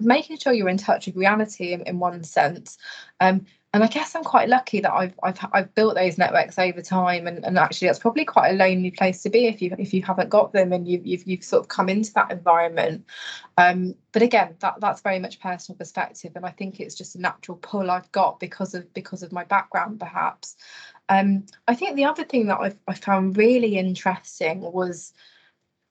making 0.00 0.38
sure 0.38 0.52
you're 0.52 0.68
in 0.68 0.76
touch 0.76 1.06
with 1.06 1.16
reality 1.16 1.72
in, 1.72 1.82
in 1.82 2.00
one 2.00 2.24
sense. 2.24 2.78
Um, 3.20 3.46
and 3.72 3.84
I 3.84 3.86
guess 3.86 4.16
I'm 4.16 4.24
quite 4.24 4.48
lucky 4.48 4.80
that 4.80 4.92
I've 4.92 5.14
I've 5.22 5.38
I've 5.52 5.74
built 5.74 5.94
those 5.94 6.18
networks 6.18 6.58
over 6.58 6.82
time, 6.82 7.28
and, 7.28 7.44
and 7.44 7.56
actually 7.56 7.86
that's 7.86 8.00
probably 8.00 8.24
quite 8.24 8.50
a 8.50 8.54
lonely 8.56 8.90
place 8.90 9.22
to 9.22 9.30
be 9.30 9.46
if 9.46 9.62
you 9.62 9.74
if 9.78 9.94
you 9.94 10.02
haven't 10.02 10.28
got 10.28 10.52
them 10.52 10.72
and 10.72 10.88
you've 10.88 11.06
you've, 11.06 11.22
you've 11.24 11.44
sort 11.44 11.60
of 11.60 11.68
come 11.68 11.88
into 11.88 12.12
that 12.14 12.32
environment. 12.32 13.04
Um, 13.58 13.94
but 14.10 14.22
again, 14.22 14.56
that 14.60 14.80
that's 14.80 15.02
very 15.02 15.20
much 15.20 15.40
personal 15.40 15.78
perspective, 15.78 16.32
and 16.34 16.44
I 16.44 16.50
think 16.50 16.80
it's 16.80 16.96
just 16.96 17.14
a 17.14 17.20
natural 17.20 17.58
pull 17.58 17.90
I've 17.92 18.10
got 18.10 18.40
because 18.40 18.74
of 18.74 18.92
because 18.92 19.22
of 19.22 19.30
my 19.30 19.44
background, 19.44 20.00
perhaps. 20.00 20.56
Um, 21.08 21.46
I 21.68 21.74
think 21.74 21.96
the 21.96 22.04
other 22.04 22.24
thing 22.24 22.46
that 22.48 22.58
I've, 22.60 22.78
I 22.88 22.94
found 22.94 23.36
really 23.36 23.78
interesting 23.78 24.60
was 24.60 25.12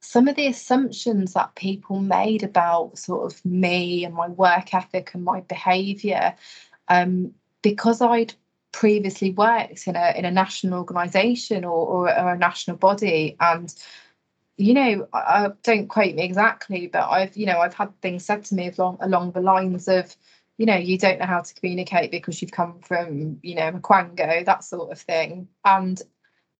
some 0.01 0.27
of 0.27 0.35
the 0.35 0.47
assumptions 0.47 1.33
that 1.33 1.55
people 1.55 1.99
made 1.99 2.43
about 2.43 2.97
sort 2.97 3.31
of 3.31 3.45
me 3.45 4.05
and 4.05 4.13
my 4.15 4.27
work 4.29 4.73
ethic 4.73 5.13
and 5.13 5.23
my 5.23 5.41
behaviour. 5.41 6.35
Um, 6.87 7.33
because 7.61 8.01
I'd 8.01 8.33
previously 8.71 9.31
worked 9.31 9.87
in 9.87 9.95
a 9.95 10.13
in 10.15 10.25
a 10.25 10.31
national 10.31 10.79
organisation 10.79 11.65
or, 11.65 11.85
or, 11.87 12.19
or, 12.19 12.33
a 12.33 12.37
national 12.37 12.77
body 12.77 13.35
and 13.39 13.73
you 14.57 14.75
know 14.75 15.07
I, 15.11 15.17
I, 15.17 15.49
don't 15.63 15.87
quote 15.87 16.13
me 16.13 16.23
exactly 16.23 16.85
but 16.87 17.09
I've 17.09 17.35
you 17.35 17.47
know 17.47 17.59
I've 17.59 17.73
had 17.73 17.99
things 18.01 18.25
said 18.25 18.45
to 18.45 18.55
me 18.55 18.71
along 18.77 18.99
along 19.01 19.31
the 19.31 19.41
lines 19.41 19.87
of 19.87 20.15
you 20.57 20.67
know 20.67 20.75
you 20.75 20.99
don't 20.99 21.19
know 21.19 21.25
how 21.25 21.41
to 21.41 21.53
communicate 21.55 22.11
because 22.11 22.41
you've 22.41 22.51
come 22.51 22.79
from 22.81 23.39
you 23.41 23.55
know 23.55 23.71
Mukwango 23.71 24.45
that 24.45 24.63
sort 24.63 24.91
of 24.91 24.99
thing 24.99 25.47
and 25.65 25.99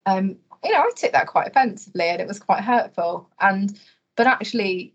um, 0.05 0.37
you 0.63 0.71
know, 0.71 0.79
I 0.79 0.89
took 0.95 1.11
that 1.11 1.27
quite 1.27 1.47
offensively 1.47 2.09
and 2.09 2.21
it 2.21 2.27
was 2.27 2.39
quite 2.39 2.63
hurtful. 2.63 3.29
And 3.39 3.79
but 4.15 4.27
actually, 4.27 4.93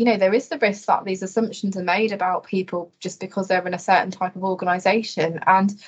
you 0.00 0.06
know, 0.06 0.16
there 0.16 0.32
is 0.32 0.48
the 0.48 0.56
risk 0.56 0.86
that 0.86 1.04
these 1.04 1.22
assumptions 1.22 1.76
are 1.76 1.82
made 1.82 2.10
about 2.10 2.44
people 2.44 2.90
just 3.00 3.20
because 3.20 3.48
they're 3.48 3.66
in 3.66 3.74
a 3.74 3.78
certain 3.78 4.10
type 4.10 4.34
of 4.34 4.42
organisation. 4.42 5.40
And 5.46 5.78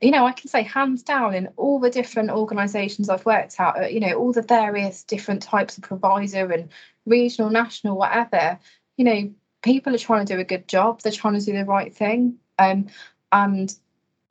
you 0.00 0.10
know, 0.10 0.24
I 0.24 0.32
can 0.32 0.48
say 0.48 0.62
hands 0.62 1.02
down 1.02 1.34
in 1.34 1.48
all 1.58 1.78
the 1.78 1.90
different 1.90 2.30
organisations 2.30 3.10
I've 3.10 3.26
worked 3.26 3.60
at, 3.60 3.76
uh, 3.76 3.86
you 3.88 4.00
know, 4.00 4.14
all 4.14 4.32
the 4.32 4.40
various 4.40 5.04
different 5.04 5.42
types 5.42 5.76
of 5.76 5.84
provider 5.84 6.50
and 6.50 6.70
regional, 7.04 7.50
national, 7.50 7.98
whatever, 7.98 8.58
you 8.96 9.04
know, 9.04 9.30
people 9.62 9.94
are 9.94 9.98
trying 9.98 10.24
to 10.24 10.34
do 10.34 10.40
a 10.40 10.44
good 10.44 10.66
job. 10.66 11.02
They're 11.02 11.12
trying 11.12 11.38
to 11.38 11.44
do 11.44 11.52
the 11.52 11.66
right 11.66 11.94
thing. 11.94 12.38
Um, 12.58 12.86
and, 13.32 13.72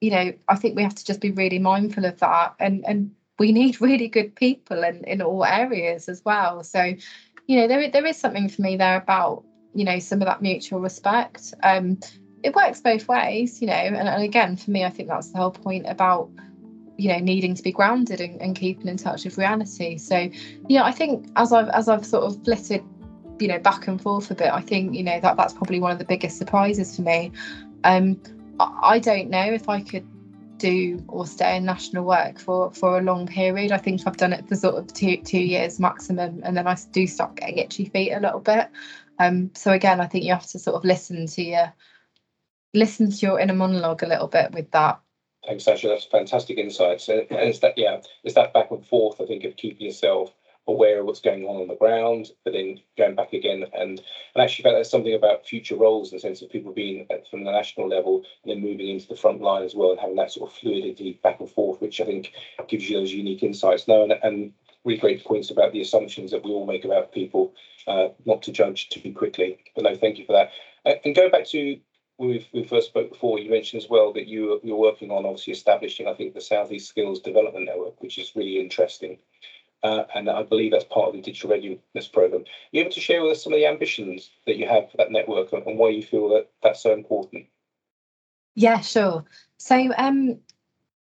you 0.01 0.09
know, 0.09 0.33
I 0.47 0.55
think 0.55 0.75
we 0.75 0.81
have 0.81 0.95
to 0.95 1.05
just 1.05 1.21
be 1.21 1.29
really 1.29 1.59
mindful 1.59 2.05
of 2.05 2.19
that. 2.21 2.55
And 2.59 2.83
and 2.87 3.11
we 3.37 3.51
need 3.51 3.81
really 3.89 4.07
good 4.07 4.35
people 4.35 4.83
in, 4.83 5.03
in 5.03 5.21
all 5.21 5.45
areas 5.45 6.09
as 6.09 6.23
well. 6.25 6.63
So, 6.63 6.95
you 7.47 7.57
know, 7.57 7.67
there, 7.67 7.89
there 7.89 8.05
is 8.05 8.17
something 8.17 8.49
for 8.49 8.61
me 8.61 8.77
there 8.77 8.97
about, 8.97 9.43
you 9.73 9.85
know, 9.85 9.99
some 9.99 10.21
of 10.21 10.27
that 10.27 10.41
mutual 10.41 10.79
respect. 10.79 11.53
Um, 11.63 11.99
it 12.43 12.55
works 12.55 12.81
both 12.81 13.07
ways, 13.07 13.61
you 13.61 13.67
know, 13.67 13.73
and, 13.73 13.95
and 13.95 14.23
again, 14.23 14.55
for 14.57 14.71
me, 14.71 14.83
I 14.83 14.89
think 14.89 15.09
that's 15.09 15.31
the 15.31 15.37
whole 15.37 15.51
point 15.51 15.85
about 15.87 16.29
you 16.97 17.09
know 17.09 17.17
needing 17.17 17.55
to 17.55 17.63
be 17.63 17.71
grounded 17.71 18.21
and, 18.21 18.39
and, 18.41 18.55
keeping 18.55 18.87
in 18.87 18.97
touch 18.97 19.25
with 19.25 19.37
reality 19.37 19.97
so 19.97 20.17
you 20.17 20.77
know 20.77 20.83
i 20.83 20.91
think 20.91 21.27
as 21.35 21.51
i've 21.51 21.69
as 21.69 21.87
i've 21.87 22.05
sort 22.05 22.23
of 22.23 22.43
flitted 22.43 22.83
you 23.39 23.47
know 23.47 23.57
back 23.57 23.87
and 23.87 23.99
forth 24.01 24.29
a 24.29 24.35
bit 24.35 24.51
i 24.51 24.61
think 24.61 24.93
you 24.93 25.01
know 25.01 25.19
that 25.19 25.35
that's 25.35 25.53
probably 25.53 25.79
one 25.79 25.91
of 25.91 25.97
the 25.97 26.05
biggest 26.05 26.37
surprises 26.37 26.95
for 26.95 27.01
me 27.01 27.31
um 27.85 28.21
i 28.59 28.99
don't 28.99 29.29
know 29.29 29.51
if 29.51 29.67
i 29.67 29.81
could 29.81 30.05
do 30.61 31.03
or 31.07 31.25
stay 31.25 31.57
in 31.57 31.65
national 31.65 32.05
work 32.05 32.39
for 32.39 32.71
for 32.71 32.97
a 32.97 33.01
long 33.01 33.27
period 33.27 33.71
i 33.71 33.77
think 33.77 34.01
i've 34.05 34.17
done 34.17 34.33
it 34.33 34.47
for 34.47 34.55
sort 34.55 34.75
of 34.75 34.93
two 34.93 35.17
two 35.17 35.39
years 35.39 35.79
maximum 35.79 36.41
and 36.43 36.55
then 36.55 36.67
i 36.67 36.77
do 36.91 37.07
start 37.07 37.35
getting 37.35 37.57
itchy 37.57 37.85
feet 37.85 38.11
a 38.13 38.19
little 38.19 38.39
bit 38.39 38.69
um 39.19 39.49
so 39.55 39.71
again 39.71 39.99
i 39.99 40.07
think 40.07 40.23
you 40.23 40.31
have 40.31 40.47
to 40.47 40.59
sort 40.59 40.75
of 40.75 40.85
listen 40.85 41.25
to 41.25 41.43
your 41.43 41.73
listen 42.73 43.11
to 43.11 43.17
your 43.25 43.39
inner 43.39 43.53
monologue 43.53 44.03
a 44.03 44.07
little 44.07 44.27
bit 44.27 44.51
with 44.51 44.71
that. 44.71 44.99
Thanks, 45.45 45.65
Aasha. 45.65 45.89
That's 45.89 46.05
fantastic 46.05 46.57
insights. 46.57 47.09
And 47.09 47.25
it's 47.29 47.59
that, 47.59 47.77
yeah, 47.77 48.01
it's 48.23 48.35
that 48.35 48.53
back 48.53 48.71
and 48.71 48.85
forth, 48.85 49.19
I 49.19 49.25
think, 49.25 49.43
of 49.43 49.57
keeping 49.57 49.87
yourself 49.87 50.33
aware 50.67 50.99
of 50.99 51.05
what's 51.05 51.21
going 51.21 51.43
on 51.43 51.61
on 51.61 51.67
the 51.67 51.75
ground, 51.75 52.27
but 52.43 52.53
then 52.53 52.79
going 52.97 53.15
back 53.15 53.33
again 53.33 53.65
and 53.73 54.01
and 54.33 54.43
actually 54.43 54.71
that's 54.71 54.89
something 54.89 55.13
about 55.13 55.45
future 55.45 55.75
roles 55.75 56.11
in 56.11 56.17
the 56.17 56.21
sense 56.21 56.41
of 56.41 56.49
people 56.49 56.71
being 56.71 57.07
from 57.29 57.43
the 57.43 57.51
national 57.51 57.87
level 57.87 58.23
and 58.43 58.51
then 58.51 58.61
moving 58.61 58.87
into 58.87 59.07
the 59.07 59.15
front 59.15 59.41
line 59.41 59.63
as 59.63 59.73
well 59.73 59.91
and 59.91 59.99
having 59.99 60.15
that 60.15 60.31
sort 60.31 60.49
of 60.49 60.57
fluidity 60.57 61.19
back 61.23 61.39
and 61.39 61.49
forth, 61.49 61.81
which 61.81 61.99
I 61.99 62.05
think 62.05 62.31
gives 62.67 62.89
you 62.89 62.99
those 62.99 63.11
unique 63.11 63.43
insights. 63.43 63.87
No, 63.87 64.03
and, 64.03 64.13
and 64.23 64.53
really 64.83 64.99
great 64.99 65.23
points 65.23 65.49
about 65.49 65.71
the 65.71 65.81
assumptions 65.81 66.31
that 66.31 66.43
we 66.43 66.51
all 66.51 66.65
make 66.65 66.85
about 66.85 67.11
people, 67.11 67.53
uh, 67.87 68.09
not 68.25 68.41
to 68.43 68.51
judge 68.51 68.89
too 68.89 69.13
quickly. 69.13 69.59
But 69.75 69.83
no, 69.83 69.95
thank 69.95 70.17
you 70.17 70.25
for 70.25 70.33
that. 70.33 70.51
Uh, 70.85 70.95
and 71.05 71.15
going 71.15 71.31
back 71.31 71.47
to 71.47 71.79
we 72.17 72.47
we 72.53 72.63
first 72.63 72.89
spoke 72.89 73.09
before, 73.09 73.39
you 73.39 73.49
mentioned 73.49 73.81
as 73.81 73.89
well 73.89 74.13
that 74.13 74.27
you 74.27 74.59
you're 74.63 74.77
working 74.77 75.11
on 75.11 75.25
obviously 75.25 75.53
establishing, 75.53 76.07
I 76.07 76.13
think, 76.13 76.33
the 76.33 76.41
Southeast 76.41 76.87
Skills 76.87 77.19
Development 77.19 77.65
Network, 77.65 78.01
which 78.01 78.17
is 78.17 78.35
really 78.35 78.59
interesting. 78.59 79.17
Uh, 79.83 80.03
and 80.13 80.29
I 80.29 80.43
believe 80.43 80.71
that's 80.71 80.85
part 80.85 81.09
of 81.09 81.13
the 81.13 81.21
digital 81.21 81.49
readiness 81.49 82.07
program. 82.07 82.41
Are 82.41 82.45
you 82.71 82.81
able 82.81 82.91
to 82.91 82.99
share 82.99 83.23
with 83.23 83.31
us 83.31 83.43
some 83.43 83.53
of 83.53 83.57
the 83.57 83.65
ambitions 83.65 84.29
that 84.45 84.57
you 84.57 84.67
have 84.67 84.91
for 84.91 84.97
that 84.97 85.11
network 85.11 85.51
and 85.53 85.77
why 85.77 85.89
you 85.89 86.03
feel 86.03 86.29
that 86.29 86.49
that's 86.61 86.83
so 86.83 86.93
important? 86.93 87.45
Yeah, 88.53 88.79
sure. 88.81 89.25
So 89.57 89.91
um, 89.97 90.39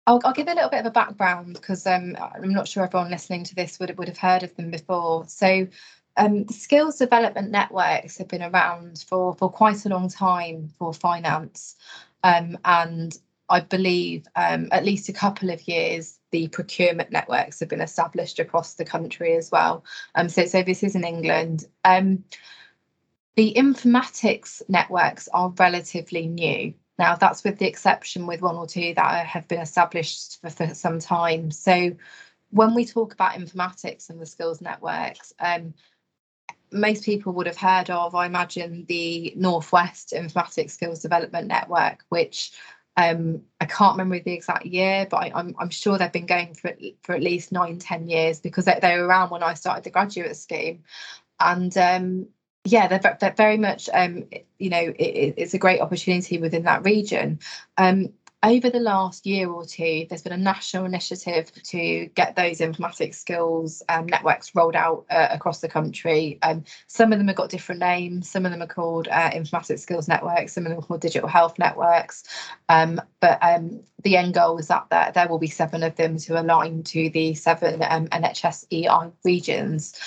I'll, 0.07 0.21
I'll 0.25 0.33
give 0.33 0.49
a 0.49 0.55
little 0.55 0.71
bit 0.71 0.81
of 0.81 0.87
a 0.87 0.91
background 0.91 1.55
because 1.55 1.87
um, 1.87 2.17
I'm 2.21 2.53
not 2.53 2.69
sure 2.69 2.85
everyone 2.85 3.11
listening 3.11 3.45
to 3.45 3.55
this 3.55 3.79
would 3.81 3.97
would 3.99 4.09
have 4.09 4.19
heard 4.19 4.43
of 4.43 4.55
them 4.57 4.71
before. 4.71 5.25
So 5.27 5.67
um, 6.17 6.45
the 6.45 6.55
skills 6.55 6.99
development 6.99 7.51
networks 7.51 8.19
have 8.19 8.29
been 8.29 8.43
around 8.43 9.05
for, 9.09 9.35
for 9.35 9.51
quite 9.51 9.87
a 9.87 9.89
long 9.89 10.09
time 10.09 10.71
for 10.79 10.93
finance. 10.93 11.77
Um, 12.25 12.59
and 12.65 13.17
I 13.49 13.61
believe 13.61 14.27
um, 14.37 14.69
at 14.73 14.85
least 14.85 15.09
a 15.09 15.13
couple 15.13 15.51
of 15.51 15.67
years, 15.67 16.19
the 16.31 16.49
procurement 16.49 17.11
networks 17.11 17.61
have 17.61 17.69
been 17.69 17.81
established 17.81 18.39
across 18.39 18.75
the 18.75 18.85
country 18.85 19.37
as 19.37 19.51
well. 19.51 19.85
Um, 20.15 20.29
so, 20.29 20.47
so 20.47 20.63
this 20.63 20.83
is 20.83 20.95
in 20.95 21.05
England. 21.05 21.65
Um, 21.85 22.25
the 23.37 23.55
informatics 23.57 24.63
networks 24.69 25.29
are 25.33 25.55
relatively 25.59 26.27
new. 26.27 26.75
Now, 26.99 27.15
that's 27.15 27.45
with 27.45 27.59
the 27.59 27.69
exception 27.69 28.27
with 28.27 28.43
one 28.43 28.57
or 28.57 28.67
two 28.67 28.93
that 28.97 29.27
have 29.27 29.47
been 29.47 29.61
established 29.61 30.41
for, 30.41 30.51
for 30.51 30.75
some 30.75 30.99
time. 30.99 31.51
So, 31.51 31.93
when 32.51 32.75
we 32.75 32.85
talk 32.85 33.13
about 33.13 33.35
informatics 33.35 34.11
and 34.11 34.21
the 34.21 34.27
skills 34.27 34.61
networks, 34.61 35.33
um, 35.39 35.75
most 36.73 37.05
people 37.05 37.33
would 37.35 37.47
have 37.47 37.57
heard 37.57 37.91
of, 37.91 38.15
I 38.15 38.27
imagine, 38.27 38.85
the 38.89 39.33
Northwest 39.37 40.13
Informatics 40.17 40.73
Skills 40.73 41.01
Development 41.01 41.47
Network, 41.47 42.05
which 42.09 42.53
um, 42.99 43.43
I 43.61 43.67
can't 43.67 43.93
remember 43.93 44.19
the 44.19 44.33
exact 44.33 44.67
year, 44.67 45.07
but 45.09 45.19
I, 45.19 45.41
am 45.41 45.71
sure 45.71 45.97
they've 45.97 46.11
been 46.11 46.27
going 46.27 46.55
for 46.55 46.73
for 47.03 47.15
at 47.15 47.23
least 47.23 47.53
nine, 47.53 47.79
ten 47.79 48.09
years 48.09 48.41
because 48.41 48.65
they, 48.65 48.77
they 48.83 48.99
were 48.99 49.07
around 49.07 49.31
when 49.31 49.45
I 49.45 49.55
started 49.55 49.85
the 49.85 49.91
graduate 49.91 50.37
scheme, 50.37 50.83
and 51.39 51.77
um, 51.79 52.27
yeah, 52.65 52.89
they're, 52.89 53.17
they're 53.21 53.35
very 53.37 53.57
much 53.57 53.89
um, 53.95 54.25
you 54.59 54.71
know 54.71 54.93
it, 54.99 55.35
it's 55.37 55.55
a 55.55 55.59
great 55.59 55.81
opportunity 55.81 56.39
within 56.39 56.65
that 56.65 56.85
region. 56.85 57.39
Um, 57.77 58.13
over 58.43 58.71
the 58.71 58.79
last 58.79 59.27
year 59.27 59.51
or 59.51 59.65
two, 59.65 60.07
there's 60.09 60.23
been 60.23 60.33
a 60.33 60.37
national 60.37 60.85
initiative 60.85 61.53
to 61.65 62.07
get 62.15 62.37
those 62.37 62.59
informatics 62.59 63.17
skills 63.17 63.83
um, 63.89 64.07
networks 64.07 64.55
rolled 64.55 64.77
out 64.77 65.07
uh, 65.11 65.27
across 65.31 65.61
the 65.61 65.69
country. 65.69 66.39
Um, 66.43 66.63
some 66.87 67.13
of 67.13 67.19
them 67.19 67.27
have 67.27 67.37
got 67.37 67.51
different 67.51 67.81
names. 67.81 68.31
Some 68.31 68.47
of 68.47 68.53
them 68.53 68.63
are 68.63 68.69
called 68.69 69.09
uh, 69.09 69.31
informatics 69.31 69.81
skills 69.81 70.07
networks. 70.07 70.53
Some 70.53 70.67
of 70.67 70.71
them 70.71 70.79
are 70.79 70.83
called 70.83 71.01
digital 71.01 71.29
health 71.29 71.59
networks. 71.59 72.23
Um, 72.69 73.01
but 73.19 73.39
um, 73.43 73.81
the 74.05 74.17
end 74.17 74.35
goal 74.35 74.59
is 74.59 74.69
that 74.69 74.87
there, 74.89 75.11
there 75.13 75.29
will 75.29 75.41
be 75.41 75.49
seven 75.49 75.83
of 75.83 75.97
them 75.97 76.17
to 76.19 76.41
align 76.41 76.85
to 76.85 77.11
the 77.11 77.35
seven 77.35 77.83
um, 77.89 78.07
NHS 78.07 78.67
EI 78.73 79.11
regions. 79.25 79.99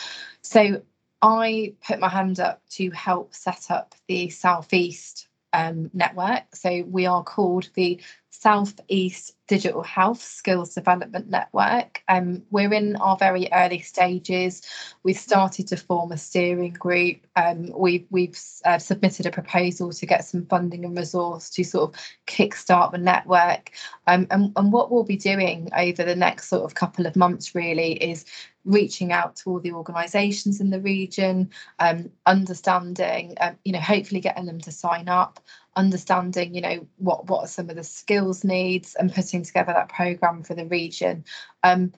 So 0.42 0.82
I 1.22 1.74
put 1.86 2.00
my 2.00 2.08
hand 2.08 2.40
up 2.40 2.62
to 2.72 2.90
help 2.92 3.36
set 3.36 3.70
up 3.70 3.94
the 4.08 4.30
Southeast 4.30 5.28
um, 5.54 5.90
network. 5.94 6.56
So 6.56 6.84
we 6.88 7.06
are 7.06 7.24
called 7.24 7.70
the 7.74 8.00
Southeast 8.42 9.36
Digital 9.46 9.84
Health 9.84 10.20
Skills 10.20 10.74
Development 10.74 11.30
Network. 11.30 12.02
Um, 12.08 12.42
we're 12.50 12.74
in 12.74 12.96
our 12.96 13.16
very 13.16 13.48
early 13.54 13.82
stages. 13.82 14.64
We've 15.04 15.18
started 15.18 15.68
to 15.68 15.78
form 15.78 16.12
a 16.12 16.18
steering 16.18 16.74
group. 16.74 17.28
Um, 17.36 17.72
we've 17.78 18.08
we've 18.10 18.40
uh, 18.66 18.80
submitted 18.80 19.28
a 19.28 19.32
proposal 19.32 19.92
to 19.92 20.06
get 20.08 20.26
some 20.26 20.48
funding 20.48 20.86
and 20.86 20.98
resource 20.98 21.52
to 21.52 21.64
sort 21.64 21.94
of 21.94 22.02
kickstart 22.26 22.94
the 22.94 22.98
network. 22.98 23.74
Um, 24.08 24.26
and, 24.32 24.52
and 24.56 24.74
what 24.74 24.92
we'll 24.92 25.04
be 25.04 25.18
doing 25.18 25.70
over 25.78 26.04
the 26.04 26.16
next 26.16 26.48
sort 26.48 26.64
of 26.64 26.74
couple 26.74 27.06
of 27.06 27.16
months 27.16 27.54
really 27.54 27.92
is 27.94 28.26
reaching 28.66 29.12
out 29.12 29.36
to 29.36 29.50
all 29.50 29.60
the 29.60 29.72
organisations 29.72 30.62
in 30.62 30.70
the 30.70 30.80
region, 30.80 31.50
um, 31.80 32.10
understanding, 32.26 33.36
um, 33.42 33.58
you 33.66 33.74
know, 33.74 33.80
hopefully 33.80 34.22
getting 34.22 34.46
them 34.46 34.62
to 34.62 34.72
sign 34.72 35.10
up, 35.10 35.40
understanding, 35.76 36.54
you 36.54 36.62
know, 36.62 36.88
what 36.98 37.28
what 37.28 37.44
are 37.44 37.48
some 37.48 37.70
of 37.70 37.76
the 37.76 37.84
skills 37.84 38.44
needs, 38.44 38.96
and 38.96 39.14
putting 39.14 39.44
together 39.44 39.74
that 39.74 39.90
program 39.90 40.44
for 40.44 40.54
the 40.54 40.66
region. 40.66 41.26
Um, 41.64 41.94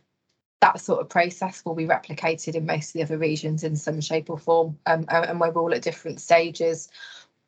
that 0.61 0.79
sort 0.79 1.01
of 1.01 1.09
process 1.09 1.65
will 1.65 1.75
be 1.75 1.85
replicated 1.85 2.55
in 2.55 2.65
most 2.65 2.89
of 2.89 2.93
the 2.93 3.03
other 3.03 3.17
regions 3.17 3.65
in 3.65 3.75
some 3.75 3.99
shape 3.99 4.29
or 4.29 4.37
form, 4.37 4.77
um, 4.85 5.05
and 5.09 5.39
we're 5.39 5.51
all 5.51 5.73
at 5.73 5.81
different 5.81 6.21
stages. 6.21 6.89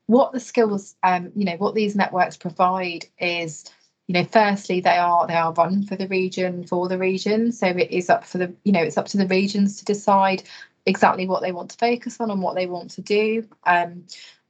What 0.08 0.34
the 0.34 0.40
skills, 0.40 0.96
um, 1.02 1.32
you 1.36 1.46
know, 1.46 1.56
what 1.56 1.76
these 1.76 1.96
networks 1.96 2.38
provide 2.38 3.06
is 3.18 3.66
you 4.08 4.14
know 4.14 4.24
firstly 4.24 4.82
they 4.82 4.98
are 4.98 5.26
they 5.28 5.34
are 5.34 5.54
run 5.54 5.84
for 5.84 5.96
the 5.96 6.08
region 6.08 6.66
for 6.66 6.88
the 6.88 6.98
region 6.98 7.52
so 7.52 7.68
it 7.68 7.90
is 7.92 8.10
up 8.10 8.24
for 8.24 8.38
the 8.38 8.54
you 8.64 8.72
know 8.72 8.82
it's 8.82 8.98
up 8.98 9.08
to 9.08 9.18
the 9.18 9.28
regions 9.28 9.78
to 9.78 9.86
decide 9.86 10.44
exactly 10.86 11.28
what 11.28 11.42
they 11.42 11.52
want 11.52 11.72
to 11.72 11.78
focus 11.78 12.20
on 12.20 12.30
and 12.30 12.42
what 12.42 12.56
they 12.56 12.68
want 12.68 12.92
to 12.92 13.02
do 13.02 13.48
um, 13.66 14.04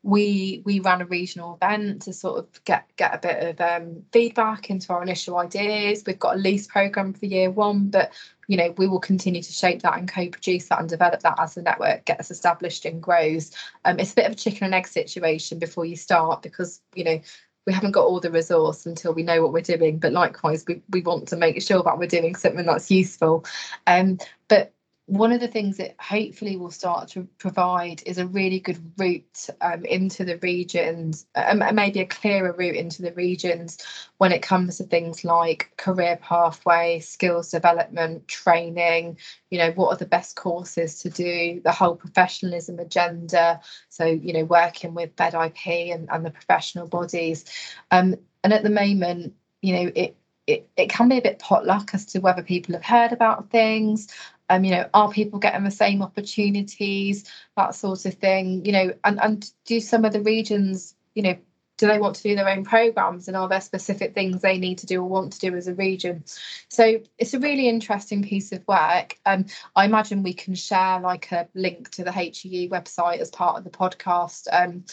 we 0.06 0.62
we 0.65 0.80
ran 0.82 1.02
a 1.02 1.06
regional 1.06 1.56
event 1.56 2.04
to 2.04 2.13
sort 2.13 2.38
of 2.38 2.63
get 2.63 2.88
get 2.96 3.15
a 3.15 3.18
bit 3.18 3.60
of 3.60 3.60
um, 3.60 4.04
feedback 4.13 4.70
into 4.70 4.94
our 4.94 5.02
initial 5.02 5.39
ideas. 5.39 6.04
We've 6.06 6.20
got 6.20 6.36
a 6.36 6.38
lease 6.38 6.68
program 6.68 7.13
for 7.13 7.26
year 7.26 7.50
one 7.50 7.89
but 7.89 8.13
you 8.48 8.56
know 8.56 8.72
we 8.78 8.88
will 8.88 9.00
continue 9.00 9.41
to 9.41 9.52
shape 9.52 9.82
that 9.82 9.98
and 9.98 10.08
co-produce 10.08 10.70
that 10.70 10.80
and 10.80 10.88
develop 10.88 11.22
that 11.22 11.39
as 11.39 11.56
the 11.56 11.63
network 11.63 12.06
gets 12.06 12.30
established 12.30 12.86
and 12.86 13.02
grows. 13.02 13.52
Um, 13.84 14.00
it's 14.00 14.12
a 14.12 14.15
bit 14.15 14.28
of 14.28 14.34
a 14.34 14.36
chicken 14.36 14.65
and 14.65 14.76
egg 14.76 14.86
situation 14.86 15.58
before 15.58 15.86
you 15.86 15.96
start 15.96 16.44
because 16.44 16.82
you 16.94 17.04
know 17.04 17.20
we 17.65 17.74
haven't 17.74 17.94
got 17.94 18.06
all 18.06 18.20
the 18.20 18.30
resource 18.30 18.86
until 18.86 19.12
we 19.12 19.24
know 19.24 19.41
what 19.41 19.54
we're 19.54 19.62
doing 19.62 19.98
but 19.98 20.13
likewise 20.13 20.63
we, 20.68 20.84
we 20.91 21.02
want 21.02 21.28
to 21.30 21.36
make 21.36 21.60
sure 21.63 21.82
that 21.82 21.98
we're 21.98 22.06
doing 22.06 22.36
something 22.36 22.68
that's 22.68 22.91
useful. 22.91 23.44
Um, 23.88 24.20
but 24.50 24.72
one 25.08 25.32
of 25.32 25.39
the 25.39 25.48
things 25.48 25.78
that 25.78 25.96
hopefully 26.00 26.58
will 26.58 26.72
start 26.72 27.10
to 27.10 27.28
provide 27.38 28.02
is 28.08 28.18
a 28.18 28.26
really 28.26 28.60
good 28.60 28.80
route 28.98 29.50
um, 29.62 29.86
into 29.86 30.26
the 30.26 30.38
regions, 30.38 31.28
um, 31.36 31.63
maybe 31.74 32.00
a 32.00 32.08
clearer 32.08 32.54
route 32.54 32.76
into 32.76 33.04
the 33.04 33.13
regions 33.13 33.78
when 34.18 34.32
it 34.32 34.41
comes 34.41 34.78
to 34.78 34.84
things 34.84 35.24
like 35.24 35.72
career 35.78 36.18
pathway, 36.18 37.00
skills 37.00 37.52
development, 37.52 38.28
training. 38.28 39.20
You 39.52 39.60
know, 39.60 39.72
what 39.72 39.89
are 39.89 39.98
the 39.98 40.08
best 40.08 40.36
courses 40.36 41.00
to 41.02 41.12
do? 41.12 41.62
The 41.63 41.72
whole 41.72 41.96
professionalism 41.96 42.80
agenda. 42.80 43.60
So, 43.89 44.06
you 44.06 44.34
know, 44.34 44.46
working 44.46 44.96
with 44.96 45.15
FedIP 45.15 45.94
and, 45.94 46.10
and 46.12 46.26
the 46.26 46.32
professional 46.32 46.88
bodies. 46.88 47.46
Um, 47.91 48.15
and 48.44 48.54
at 48.54 48.63
the 48.63 48.72
moment, 48.72 49.36
you 49.62 49.74
know, 49.74 49.91
it 49.96 50.18
it, 50.48 50.70
it 50.78 50.89
can 50.89 51.10
be 51.10 51.18
a 51.18 51.24
bit 51.24 51.39
potluck 51.39 51.89
as 51.94 52.06
to 52.06 52.20
whether 52.20 52.44
people 52.44 52.76
have 52.76 52.86
heard 52.86 53.12
about 53.12 53.50
things 53.50 54.08
um, 54.49 54.63
you 54.63 54.71
know, 54.71 54.89
are 54.93 55.12
people 55.12 55.39
getting 55.39 55.63
the 55.63 55.71
same 55.71 56.01
opportunities, 56.01 57.25
that 57.58 57.75
sort 57.75 58.05
of 58.05 58.13
thing, 58.15 58.65
you 58.65 58.71
know, 58.71 58.93
and, 59.03 59.19
and 59.21 59.51
do 59.65 59.79
some 59.79 60.05
of 60.05 60.13
the 60.13 60.21
regions, 60.21 60.95
you 61.13 61.23
know, 61.23 61.38
do 61.77 61.88
they 61.88 61.99
want 61.99 62.15
to 62.15 62.23
do 62.23 62.36
their 62.36 62.47
own 62.47 62.63
programs 62.63 63.27
and 63.27 63.36
are 63.36 63.49
there 63.49 63.60
specific 63.60 64.13
things 64.13 64.41
they 64.41 64.58
need 64.58 64.77
to 64.77 64.86
do 64.86 65.01
or 65.01 65.10
want 65.10 65.34
to 65.34 65.39
do 65.39 65.55
as 65.55 65.67
a 65.67 65.73
region? 65.73 66.23
So 66.69 67.01
it's 67.17 67.34
a 67.34 67.39
really 67.39 67.67
interesting 67.67 68.23
piece 68.23 68.51
of 68.51 68.65
work 68.67 69.17
um, 69.25 69.45
i 69.75 69.86
imagine 69.86 70.23
we 70.23 70.34
can 70.34 70.55
share 70.55 70.99
like 70.99 71.31
a 71.31 71.47
link 71.53 71.89
to 71.91 72.03
the 72.03 72.12
HEE 72.12 72.69
website 72.69 73.19
as 73.19 73.29
part 73.29 73.58
of 73.58 73.63
the 73.63 73.69
podcast 73.69 74.47
um, 74.51 74.86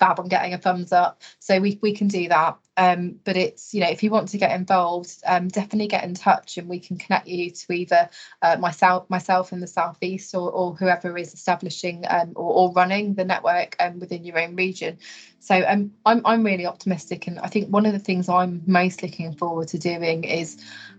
fab 0.00 0.18
on 0.18 0.28
getting 0.28 0.54
a 0.54 0.58
thumbs 0.58 0.92
up. 0.92 1.22
So 1.38 1.60
we, 1.60 1.78
we 1.82 1.92
can 1.94 2.08
do 2.08 2.28
that. 2.28 2.58
Um, 2.76 3.20
but 3.24 3.36
it's, 3.36 3.74
you 3.74 3.80
know, 3.82 3.90
if 3.90 4.02
you 4.02 4.10
want 4.10 4.28
to 4.28 4.38
get 4.38 4.52
involved, 4.52 5.12
um, 5.26 5.48
definitely 5.48 5.88
get 5.88 6.02
in 6.04 6.14
touch 6.14 6.56
and 6.56 6.66
we 6.66 6.80
can 6.80 6.96
connect 6.96 7.28
you 7.28 7.50
to 7.50 7.72
either 7.72 8.08
uh, 8.40 8.56
myself 8.58 9.08
myself 9.10 9.52
in 9.52 9.60
the 9.60 9.66
Southeast 9.66 10.34
or, 10.34 10.50
or 10.50 10.74
whoever 10.74 11.16
is 11.18 11.34
establishing 11.34 12.04
um, 12.08 12.32
or, 12.34 12.52
or 12.52 12.72
running 12.72 13.14
the 13.14 13.24
network 13.24 13.76
um, 13.78 14.00
within 14.00 14.24
your 14.24 14.38
own 14.38 14.56
region. 14.56 14.98
So 15.38 15.62
um, 15.68 15.92
I'm, 16.06 16.22
I'm 16.24 16.42
really 16.42 16.66
optimistic. 16.66 17.26
And 17.26 17.38
I 17.40 17.48
think 17.48 17.68
one 17.68 17.84
of 17.84 17.92
the 17.92 17.98
things 17.98 18.28
I'm 18.30 18.62
most 18.66 19.02
looking 19.02 19.34
forward 19.34 19.68
to 19.68 19.78
doing 19.78 20.24
is, 20.24 20.56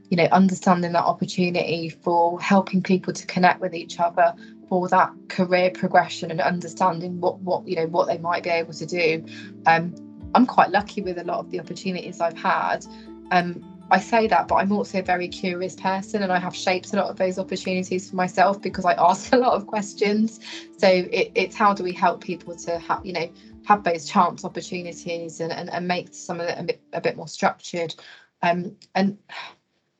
you 0.10 0.18
know, 0.18 0.28
understanding 0.32 0.92
that 0.92 1.04
opportunity 1.04 1.90
for 1.90 2.40
helping 2.40 2.84
people 2.84 3.14
to 3.14 3.26
connect 3.26 3.62
with 3.62 3.74
each 3.74 4.00
other 4.00 4.36
for 4.72 4.88
that 4.88 5.12
career 5.28 5.70
progression 5.70 6.32
and 6.32 6.40
understanding 6.40 7.20
what 7.20 7.38
what 7.42 7.68
you 7.68 7.76
know 7.76 7.88
what 7.88 8.08
they 8.08 8.18
might 8.18 8.42
be 8.42 8.50
able 8.50 8.72
to 8.72 8.86
do 8.86 9.22
um, 9.66 9.94
i'm 10.34 10.46
quite 10.46 10.70
lucky 10.70 11.02
with 11.02 11.18
a 11.18 11.26
lot 11.26 11.40
of 11.40 11.52
the 11.52 11.60
opportunities 11.60 12.22
i've 12.22 12.38
had 12.38 12.86
um, 13.32 13.62
I 13.92 14.00
say 14.00 14.28
that, 14.28 14.48
but 14.48 14.56
I'm 14.56 14.72
also 14.72 15.00
a 15.00 15.02
very 15.02 15.28
curious 15.28 15.76
person 15.76 16.24
and 16.24 16.32
I 16.32 16.40
have 16.40 16.56
shaped 16.56 16.94
a 16.94 16.96
lot 16.96 17.10
of 17.10 17.18
those 17.18 17.38
opportunities 17.38 18.10
for 18.10 18.16
myself 18.16 18.62
because 18.62 18.86
I 18.86 18.94
ask 18.98 19.34
a 19.34 19.38
lot 19.38 19.54
of 19.54 19.68
questions. 19.68 20.40
So 20.78 20.88
it, 20.88 21.32
it's 21.36 21.58
how 21.58 21.74
do 21.74 21.84
we 21.84 21.92
help 21.92 22.22
people 22.22 22.56
to 22.56 22.80
have, 22.80 23.06
you 23.06 23.12
know, 23.12 23.30
have 23.66 23.84
those 23.84 24.06
chance 24.06 24.46
opportunities 24.46 25.42
and, 25.42 25.52
and, 25.52 25.70
and 25.70 25.88
make 25.90 26.14
some 26.14 26.40
of 26.40 26.48
it 26.48 26.58
a 26.58 26.64
bit, 26.64 26.82
a 26.94 27.02
bit 27.02 27.18
more 27.18 27.28
structured. 27.28 27.94
Um, 28.42 28.78
and 28.96 29.18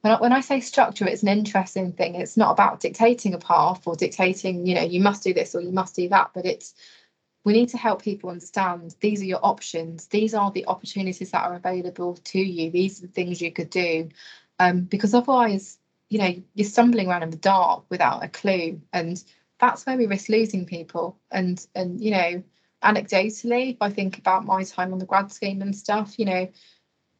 when 0.02 0.14
I, 0.14 0.20
when 0.20 0.34
I 0.34 0.42
say 0.42 0.60
structure, 0.60 1.08
it's 1.08 1.22
an 1.22 1.30
interesting 1.30 1.94
thing. 1.94 2.16
It's 2.16 2.38
not 2.38 2.52
about 2.52 2.80
dictating 2.80 3.34
a 3.34 3.38
path 3.38 3.86
or 3.86 3.96
dictating, 3.96 4.66
you 4.66 4.76
know, 4.76 4.82
you 4.82 5.00
must 5.00 5.24
do 5.24 5.34
this 5.34 5.56
or 5.56 5.62
you 5.62 5.72
must 5.72 5.96
do 5.96 6.10
that, 6.10 6.32
but 6.34 6.46
it's 6.46 6.74
we 7.44 7.54
need 7.54 7.70
to 7.70 7.78
help 7.78 8.04
people 8.04 8.30
understand 8.30 8.96
these 9.00 9.22
are 9.22 9.26
your 9.26 9.44
options. 9.44 10.08
These 10.08 10.34
are 10.34 10.52
the 10.52 10.66
opportunities 10.68 11.32
that 11.32 11.44
are 11.44 11.56
available 11.56 12.16
to 12.16 12.40
you. 12.40 12.70
These 12.70 13.00
are 13.00 13.08
the 13.08 13.14
things 13.14 13.42
you 13.42 13.52
could 13.52 13.70
do. 13.70 14.10
Um, 14.60 14.82
because 14.82 15.16
otherwise, 15.16 15.80
you 16.10 16.20
know, 16.20 16.36
you're 16.54 16.68
stumbling 16.68 17.08
around 17.08 17.24
in 17.24 17.32
the 17.32 17.38
dark 17.38 17.86
without 17.90 18.24
a 18.24 18.28
clue. 18.28 18.82
And 18.94 19.24
that's 19.60 19.86
where 19.86 19.98
we 19.98 20.06
risk 20.06 20.30
losing 20.30 20.66
people. 20.66 21.18
And 21.32 21.66
and 21.74 22.00
you 22.00 22.12
know, 22.12 22.44
anecdotally, 22.84 23.72
if 23.72 23.78
I 23.82 23.90
think 23.90 24.20
about 24.20 24.46
my 24.46 24.64
time 24.64 24.94
on 24.94 25.00
the 25.00 25.06
grad 25.06 25.32
scheme 25.32 25.62
and 25.64 25.76
stuff, 25.76 26.20
you 26.20 26.26
know, 26.26 26.48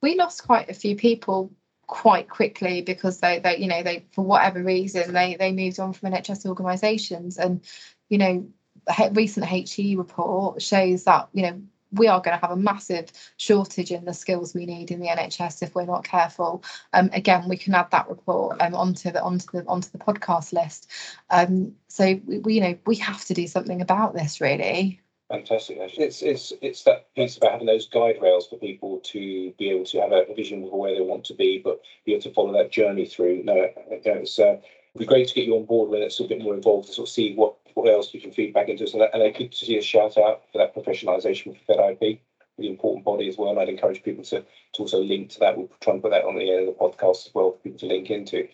we 0.02 0.16
lost 0.16 0.46
quite 0.46 0.70
a 0.70 0.76
few 0.76 0.96
people 0.96 1.52
quite 1.88 2.30
quickly 2.30 2.82
because 2.82 3.20
they, 3.20 3.40
they 3.40 3.58
you 3.58 3.68
know 3.68 3.84
they 3.84 4.06
for 4.12 4.24
whatever 4.24 4.64
reason 4.64 5.14
they 5.14 5.36
they 5.36 5.52
moved 5.52 5.80
on 5.80 5.94
from 5.94 6.12
NHS 6.12 6.46
organisations 6.46 7.38
and 7.38 7.62
you 8.10 8.18
know 8.18 8.48
a 9.00 9.12
recent 9.12 9.46
HE 9.46 9.96
report 9.96 10.62
shows 10.62 11.04
that 11.04 11.28
you 11.34 11.44
know 11.44 11.62
we 11.92 12.08
are 12.08 12.22
going 12.22 12.38
to 12.38 12.42
have 12.42 12.58
a 12.58 12.62
massive 12.62 13.12
shortage 13.38 13.92
in 13.92 14.06
the 14.06 14.14
skills 14.14 14.54
we 14.54 14.66
need 14.66 14.92
in 14.92 15.00
the 15.00 15.08
NHS 15.08 15.62
if 15.62 15.76
we're 15.76 15.86
not 15.86 16.06
careful. 16.06 16.64
Um, 16.94 17.10
again, 17.12 17.50
we 17.50 17.58
can 17.58 17.74
add 17.74 17.92
that 17.92 18.10
report 18.10 18.62
um, 18.62 18.74
onto 18.74 19.12
the 19.12 19.22
onto 19.22 19.46
the 19.52 19.66
onto 19.68 19.90
the 19.90 19.98
podcast 19.98 20.54
list. 20.54 20.90
Um, 21.30 21.74
so 21.88 22.20
we, 22.26 22.40
we, 22.40 22.54
you 22.56 22.62
know 22.62 22.78
we 22.86 22.96
have 22.98 23.26
to 23.26 23.34
do 23.34 23.48
something 23.48 23.82
about 23.82 24.14
this 24.14 24.40
really. 24.40 25.01
Fantastic. 25.32 25.78
It's 25.80 26.22
it's 26.22 26.52
it's 26.62 26.84
that 26.84 27.14
piece 27.16 27.38
about 27.38 27.54
having 27.54 27.68
those 27.68 27.88
guide 27.88 28.18
rails 28.22 28.48
for 28.48 28.58
people 28.58 29.00
to 29.00 29.54
be 29.58 29.70
able 29.70 29.86
to 29.86 30.02
have 30.02 30.12
a 30.12 30.26
vision 30.36 30.66
of 30.66 30.72
where 30.74 30.94
they 30.94 31.02
want 31.02 31.24
to 31.26 31.34
be, 31.34 31.58
but 31.58 31.80
be 32.06 32.12
able 32.14 32.24
to 32.24 32.34
follow 32.34 32.52
that 32.54 32.72
journey 32.72 33.06
through. 33.06 33.44
No, 33.44 33.70
it's 33.90 34.40
uh, 34.40 34.58
it'd 34.58 34.62
be 34.98 35.06
great 35.06 35.30
to 35.30 35.34
get 35.34 35.46
you 35.46 35.56
on 35.56 35.66
board 35.66 35.90
when 35.90 36.02
it's 36.02 36.20
a 36.20 36.26
bit 36.26 36.42
more 36.42 36.54
involved 36.54 36.90
to 36.90 36.94
sort 36.94 37.08
of 37.08 37.14
see 37.14 37.34
what 37.34 37.56
what 37.76 37.90
else 37.90 38.14
you 38.14 38.20
can 38.20 38.34
feed 38.34 38.54
back 38.54 38.68
into 38.68 38.84
us. 38.84 38.94
And, 38.94 39.04
and 39.14 39.24
I 39.24 39.32
could 39.32 39.56
see 39.56 39.78
a 39.78 39.82
shout 39.82 40.18
out 40.18 40.44
for 40.52 40.58
that 40.58 40.76
professionalisation 40.76 41.58
for 41.66 41.76
FedIP, 41.76 42.20
the 42.58 42.70
important 42.70 43.06
body 43.06 43.30
as 43.30 43.38
well. 43.38 43.52
And 43.52 43.60
I'd 43.60 43.70
encourage 43.70 44.04
people 44.04 44.26
to, 44.26 44.42
to 44.42 44.82
also 44.82 45.02
link 45.02 45.30
to 45.30 45.40
that. 45.40 45.58
We'll 45.58 45.70
try 45.80 45.94
and 45.94 46.02
put 46.02 46.12
that 46.12 46.26
on 46.26 46.36
the 46.36 46.52
end 46.52 46.68
of 46.68 46.76
the 46.78 46.80
podcast 46.80 47.28
as 47.28 47.32
well 47.34 47.52
for 47.52 47.58
people 47.60 47.80
to 47.80 47.86
link 47.86 48.10
into 48.10 48.48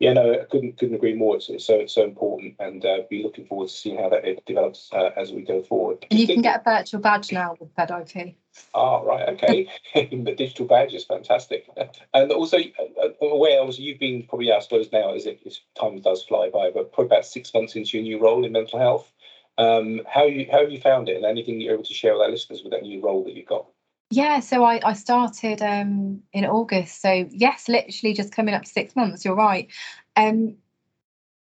yeah, 0.00 0.14
no, 0.14 0.32
I 0.32 0.44
couldn't 0.46 0.78
couldn't 0.78 0.94
agree 0.94 1.12
more. 1.12 1.36
It's, 1.36 1.50
it's 1.50 1.66
so 1.66 1.74
it's 1.74 1.94
so 1.94 2.04
important, 2.04 2.54
and 2.58 2.82
uh, 2.84 3.00
be 3.10 3.22
looking 3.22 3.44
forward 3.44 3.68
to 3.68 3.74
seeing 3.74 3.98
how 3.98 4.08
that 4.08 4.46
develops 4.46 4.90
uh, 4.94 5.10
as 5.14 5.30
we 5.30 5.42
go 5.42 5.62
forward. 5.62 6.06
And 6.10 6.18
you 6.18 6.26
can 6.26 6.40
get 6.40 6.60
a 6.60 6.64
virtual 6.64 7.00
badge 7.02 7.30
now 7.32 7.54
with 7.60 7.74
FedIP. 7.76 8.34
Ah, 8.74 9.00
right, 9.02 9.28
okay. 9.28 9.68
the 9.94 10.34
digital 10.34 10.66
badge 10.66 10.94
is 10.94 11.04
fantastic, 11.04 11.68
and 12.14 12.32
also 12.32 12.56
uh, 12.56 13.04
uh, 13.04 13.26
aware. 13.26 13.60
Obviously, 13.60 13.84
you've 13.84 14.00
been 14.00 14.22
probably 14.26 14.50
I 14.50 14.60
suppose 14.60 14.90
now 14.90 15.14
as 15.14 15.26
it 15.26 15.40
as 15.44 15.60
time 15.78 16.00
does 16.00 16.24
fly 16.24 16.48
by, 16.48 16.70
but 16.70 16.92
probably 16.94 17.14
about 17.14 17.26
six 17.26 17.52
months 17.52 17.76
into 17.76 17.98
your 17.98 18.04
new 18.04 18.24
role 18.24 18.46
in 18.46 18.52
mental 18.52 18.78
health. 18.78 19.12
Um, 19.58 20.00
how 20.08 20.24
you 20.24 20.46
how 20.50 20.60
have 20.60 20.72
you 20.72 20.80
found 20.80 21.10
it, 21.10 21.16
and 21.16 21.26
anything 21.26 21.60
you're 21.60 21.74
able 21.74 21.84
to 21.84 21.92
share 21.92 22.14
with 22.14 22.22
our 22.22 22.30
listeners 22.30 22.62
with 22.62 22.72
that 22.72 22.82
new 22.82 23.02
role 23.02 23.22
that 23.24 23.34
you've 23.34 23.44
got? 23.44 23.66
Yeah, 24.10 24.40
so 24.40 24.64
I, 24.64 24.80
I 24.84 24.94
started 24.94 25.62
um, 25.62 26.22
in 26.32 26.44
August. 26.44 27.00
So 27.00 27.28
yes, 27.30 27.68
literally 27.68 28.12
just 28.12 28.34
coming 28.34 28.54
up 28.54 28.62
to 28.64 28.68
six 28.68 28.96
months. 28.96 29.24
You're 29.24 29.36
right. 29.36 29.68
Um, 30.16 30.56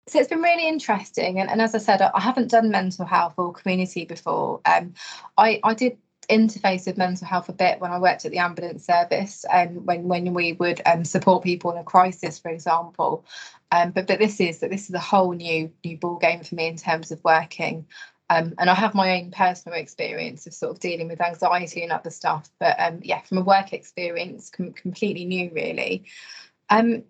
so 0.07 0.19
it's 0.19 0.29
been 0.29 0.43
really 0.43 0.69
interesting, 0.69 1.41
and, 1.41 1.51
and 1.51 1.63
as 1.63 1.75
I 1.75 1.79
said, 1.79 2.03
I, 2.03 2.11
I 2.15 2.21
haven't 2.21 2.51
done 2.51 2.71
mental 2.71 3.07
health 3.07 3.35
or 3.39 3.53
community 3.53 4.05
before. 4.05 4.61
Um, 4.67 4.95
I 5.39 5.61
I 5.63 5.75
did 5.75 5.99
interface 6.29 6.87
with 6.87 6.97
mental 6.97 7.27
health 7.27 7.49
a 7.49 7.53
bit 7.53 7.81
when 7.81 7.93
I 7.93 7.99
worked 7.99 8.25
at 8.25 8.31
the 8.31 8.39
ambulance 8.39 8.87
service 8.87 9.45
and 9.53 9.79
um, 9.79 9.87
when 9.87 10.05
when 10.05 10.35
we 10.35 10.55
would 10.55 10.81
um, 10.87 11.05
support 11.05 11.45
people 11.45 11.71
in 11.73 11.79
a 11.79 11.85
crisis, 11.85 12.39
for 12.39 12.51
example. 12.51 13.25
Um, 13.73 13.91
but 13.91 14.07
but 14.07 14.19
this 14.19 14.41
is 14.41 14.61
that 14.61 14.71
this 14.71 14.89
is 14.89 14.95
a 14.95 15.01
whole 15.01 15.33
new 15.33 15.71
new 15.85 15.97
ball 15.97 16.17
game 16.17 16.43
for 16.43 16.55
me 16.55 16.67
in 16.67 16.77
terms 16.77 17.11
of 17.11 17.23
working. 17.25 17.87
Um, 18.31 18.55
and 18.59 18.71
I 18.71 18.75
have 18.75 18.95
my 18.95 19.21
own 19.21 19.31
personal 19.31 19.79
experience 19.79 20.47
of 20.47 20.55
sort 20.55 20.73
of 20.73 20.81
dealing 20.81 21.09
with 21.09 21.21
anxiety 21.21 21.83
and 21.83 21.93
other 21.93 22.11
stuff. 22.11 22.49
But 22.59 22.77
um, 22.79 23.01
yeah, 23.03 23.21
from 23.21 23.39
a 23.39 23.43
work 23.43 23.73
experience, 23.73 24.51
com- 24.51 24.73
completely 24.73 25.25
new, 25.27 25.51
really. 25.53 26.05
Um, 26.71 27.05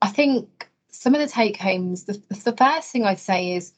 I 0.00 0.08
think 0.08 0.68
some 0.90 1.14
of 1.14 1.20
the 1.20 1.26
take 1.26 1.56
homes, 1.56 2.04
the, 2.04 2.22
the 2.28 2.52
first 2.52 2.92
thing 2.92 3.04
I'd 3.04 3.18
say 3.18 3.54
is 3.56 3.72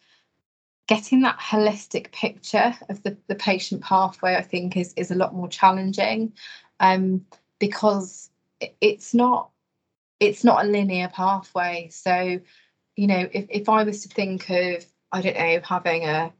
getting 0.86 1.22
that 1.22 1.38
holistic 1.38 2.12
picture 2.12 2.74
of 2.88 3.02
the, 3.02 3.16
the 3.26 3.34
patient 3.34 3.82
pathway, 3.82 4.36
I 4.36 4.42
think, 4.42 4.76
is, 4.76 4.92
is 4.94 5.10
a 5.10 5.16
lot 5.16 5.34
more 5.34 5.48
challenging 5.48 6.32
um, 6.80 7.24
because 7.58 8.30
it's 8.80 9.12
not 9.14 9.50
it's 10.20 10.44
not 10.44 10.64
a 10.64 10.68
linear 10.68 11.08
pathway. 11.08 11.88
So, 11.90 12.40
you 12.96 13.06
know, 13.06 13.28
if, 13.32 13.46
if 13.50 13.68
I 13.68 13.82
was 13.84 14.02
to 14.02 14.08
think 14.08 14.48
of, 14.48 14.86
I 15.12 15.20
don't 15.20 15.36
know, 15.36 15.60
having 15.62 16.04
a 16.04 16.32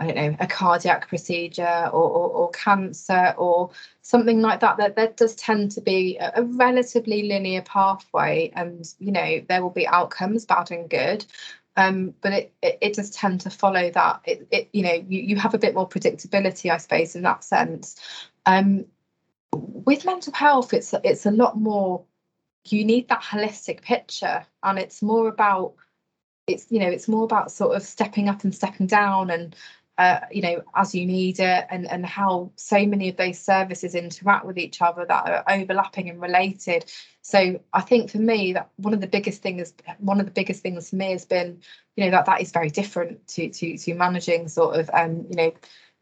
I 0.00 0.06
don't 0.06 0.16
know, 0.16 0.36
a 0.40 0.46
cardiac 0.46 1.08
procedure 1.08 1.90
or, 1.92 2.08
or, 2.08 2.30
or, 2.30 2.50
cancer 2.52 3.34
or 3.36 3.70
something 4.00 4.40
like 4.40 4.60
that, 4.60 4.78
that 4.78 4.96
there 4.96 5.12
does 5.14 5.36
tend 5.36 5.72
to 5.72 5.82
be 5.82 6.16
a, 6.18 6.32
a, 6.36 6.42
relatively 6.42 7.24
linear 7.24 7.60
pathway 7.60 8.50
and, 8.56 8.92
you 8.98 9.12
know, 9.12 9.42
there 9.46 9.62
will 9.62 9.68
be 9.68 9.86
outcomes, 9.86 10.46
bad 10.46 10.70
and 10.70 10.88
good. 10.88 11.26
Um, 11.76 12.14
but 12.22 12.32
it, 12.32 12.54
it, 12.62 12.78
it 12.80 12.94
does 12.94 13.10
tend 13.10 13.42
to 13.42 13.50
follow 13.50 13.90
that. 13.90 14.20
It, 14.24 14.48
it 14.50 14.68
you 14.72 14.82
know, 14.82 15.04
you, 15.06 15.20
you 15.20 15.36
have 15.36 15.52
a 15.52 15.58
bit 15.58 15.74
more 15.74 15.88
predictability, 15.88 16.70
I 16.70 16.78
suppose, 16.78 17.14
in 17.14 17.22
that 17.22 17.44
sense. 17.44 18.00
Um, 18.46 18.86
with 19.52 20.04
mental 20.04 20.32
health, 20.32 20.72
it's 20.72 20.94
it's 21.04 21.26
a 21.26 21.30
lot 21.30 21.58
more. 21.58 22.04
You 22.68 22.84
need 22.84 23.08
that 23.08 23.22
holistic 23.22 23.82
picture, 23.82 24.44
and 24.62 24.78
it's 24.78 25.00
more 25.00 25.28
about 25.28 25.74
it's 26.46 26.66
you 26.70 26.80
know 26.80 26.88
it's 26.88 27.08
more 27.08 27.24
about 27.24 27.52
sort 27.52 27.76
of 27.76 27.82
stepping 27.82 28.28
up 28.28 28.44
and 28.44 28.54
stepping 28.54 28.86
down 28.86 29.30
and 29.30 29.54
uh, 30.00 30.20
you 30.30 30.40
know, 30.40 30.62
as 30.74 30.94
you 30.94 31.04
need 31.04 31.38
it, 31.40 31.66
and 31.68 31.86
and 31.90 32.06
how 32.06 32.50
so 32.56 32.86
many 32.86 33.10
of 33.10 33.18
those 33.18 33.38
services 33.38 33.94
interact 33.94 34.46
with 34.46 34.56
each 34.56 34.80
other 34.80 35.04
that 35.04 35.28
are 35.28 35.44
overlapping 35.46 36.08
and 36.08 36.22
related. 36.22 36.90
So 37.20 37.60
I 37.74 37.82
think 37.82 38.10
for 38.10 38.16
me 38.16 38.54
that 38.54 38.70
one 38.76 38.94
of 38.94 39.02
the 39.02 39.06
biggest 39.06 39.42
things, 39.42 39.74
one 39.98 40.18
of 40.18 40.24
the 40.24 40.32
biggest 40.32 40.62
things 40.62 40.88
for 40.88 40.96
me 40.96 41.10
has 41.10 41.26
been, 41.26 41.60
you 41.96 42.04
know, 42.06 42.10
that 42.12 42.24
that 42.24 42.40
is 42.40 42.50
very 42.50 42.70
different 42.70 43.28
to 43.28 43.50
to 43.50 43.76
to 43.76 43.94
managing 43.94 44.48
sort 44.48 44.80
of 44.80 44.88
um, 44.94 45.26
you 45.28 45.36
know, 45.36 45.52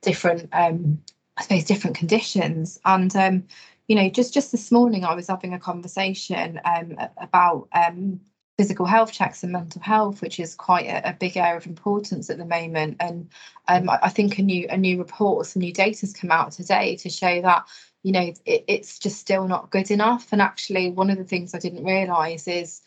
different 0.01 0.49
um, 0.53 1.03
I 1.37 1.43
suppose 1.43 1.65
different 1.65 1.97
conditions. 1.97 2.79
And 2.85 3.15
um, 3.17 3.45
you 3.89 3.97
know, 3.97 4.09
just 4.09 4.33
just 4.33 4.53
this 4.53 4.71
morning 4.71 5.05
I 5.05 5.15
was 5.15 5.27
having 5.27 5.55
a 5.55 5.59
conversation 5.59 6.61
um 6.65 6.97
about 7.21 7.69
um 7.73 8.21
physical 8.59 8.87
health 8.87 9.13
checks 9.13 9.45
and 9.45 9.53
mental 9.53 9.81
health, 9.81 10.21
which 10.21 10.41
is 10.41 10.57
quite 10.57 10.87
a, 10.87 11.11
a 11.11 11.13
big 11.13 11.37
area 11.37 11.57
of 11.57 11.67
importance 11.67 12.29
at 12.29 12.39
the 12.39 12.45
moment. 12.45 12.97
And 12.99 13.31
um, 13.69 13.89
I, 13.89 14.01
I, 14.03 14.09
think 14.09 14.39
a 14.39 14.43
new 14.43 14.67
a 14.69 14.77
new 14.77 14.99
report 14.99 15.39
or 15.39 15.45
some 15.45 15.61
new 15.61 15.73
data 15.73 16.01
has 16.01 16.13
come 16.13 16.33
out 16.33 16.51
today 16.51 16.97
to 16.97 17.09
show 17.09 17.41
that 17.41 17.67
you 18.03 18.11
know 18.11 18.33
it, 18.45 18.65
it's 18.67 18.99
just 18.99 19.19
still 19.19 19.47
not 19.47 19.71
good 19.71 19.93
enough. 19.93 20.33
And 20.33 20.43
actually, 20.43 20.91
one 20.91 21.09
of 21.09 21.19
the 21.19 21.25
things 21.25 21.55
I 21.55 21.61
didn't 21.61 21.85
realise 21.85 22.49
is 22.49 22.83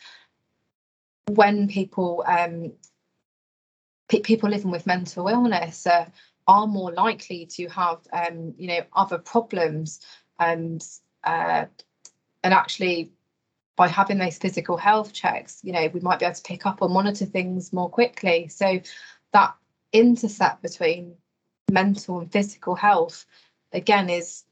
when 1.30 1.70
people 1.70 2.26
um, 2.28 2.74
people 4.10 4.50
living 4.50 4.72
with 4.72 4.86
mental 4.86 5.30
illness 5.30 5.88
uh, 5.88 6.06
are 6.48 6.68
more 6.68 6.92
likely 6.92 7.46
to 7.46 7.70
have 7.70 8.00
um, 8.12 8.54
you 8.58 8.68
know 8.68 8.82
other 8.94 9.18
problems 9.18 10.02
and 10.38 10.86
uh, 11.24 11.66
and 12.44 12.54
actually 12.54 13.14
by 13.76 13.88
having 13.88 14.18
those 14.18 14.38
physical 14.38 14.78
health 14.78 15.14
checks, 15.14 15.60
you 15.64 15.72
know, 15.72 15.88
we 15.94 16.00
might 16.02 16.20
be 16.20 16.26
able 16.26 16.36
to 16.36 16.44
pick 16.44 16.66
up 16.66 16.82
or 16.82 16.90
monitor 16.90 17.26
things 17.26 17.72
more 17.72 17.90
quickly. 17.90 18.48
So 18.48 18.82
that 19.34 19.56
intercept 19.94 20.62
between 20.62 21.16
mental 21.70 22.20
and 22.20 22.32
physical 22.32 22.76
health, 22.76 23.26
again, 23.72 24.10
is 24.10 24.44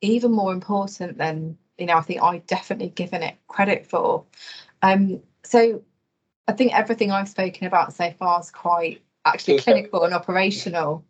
even 0.00 0.30
more 0.30 0.52
important 0.52 1.18
than, 1.18 1.58
you 1.76 1.86
know, 1.86 1.96
I 1.96 2.02
think 2.02 2.22
I've 2.22 2.46
definitely 2.46 2.90
given 2.90 3.22
it 3.22 3.36
credit 3.48 3.86
for. 3.86 4.24
Um, 4.82 5.20
so 5.44 5.82
I 6.46 6.52
think 6.52 6.74
everything 6.74 7.10
I've 7.10 7.28
spoken 7.28 7.66
about 7.66 7.92
so 7.92 8.10
far 8.12 8.40
is 8.40 8.50
quite 8.50 9.02
actually 9.24 9.58
clinical 9.58 10.04
and 10.04 10.14
operational. 10.14 11.04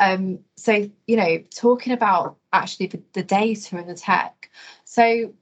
Um, 0.00 0.38
so, 0.56 0.88
you 1.06 1.16
know, 1.16 1.38
talking 1.54 1.92
about 1.92 2.36
actually 2.52 2.86
the, 2.86 3.02
the 3.12 3.22
data 3.22 3.76
and 3.76 3.88
the 3.88 3.94
tech. 3.94 4.50
So 4.84 5.34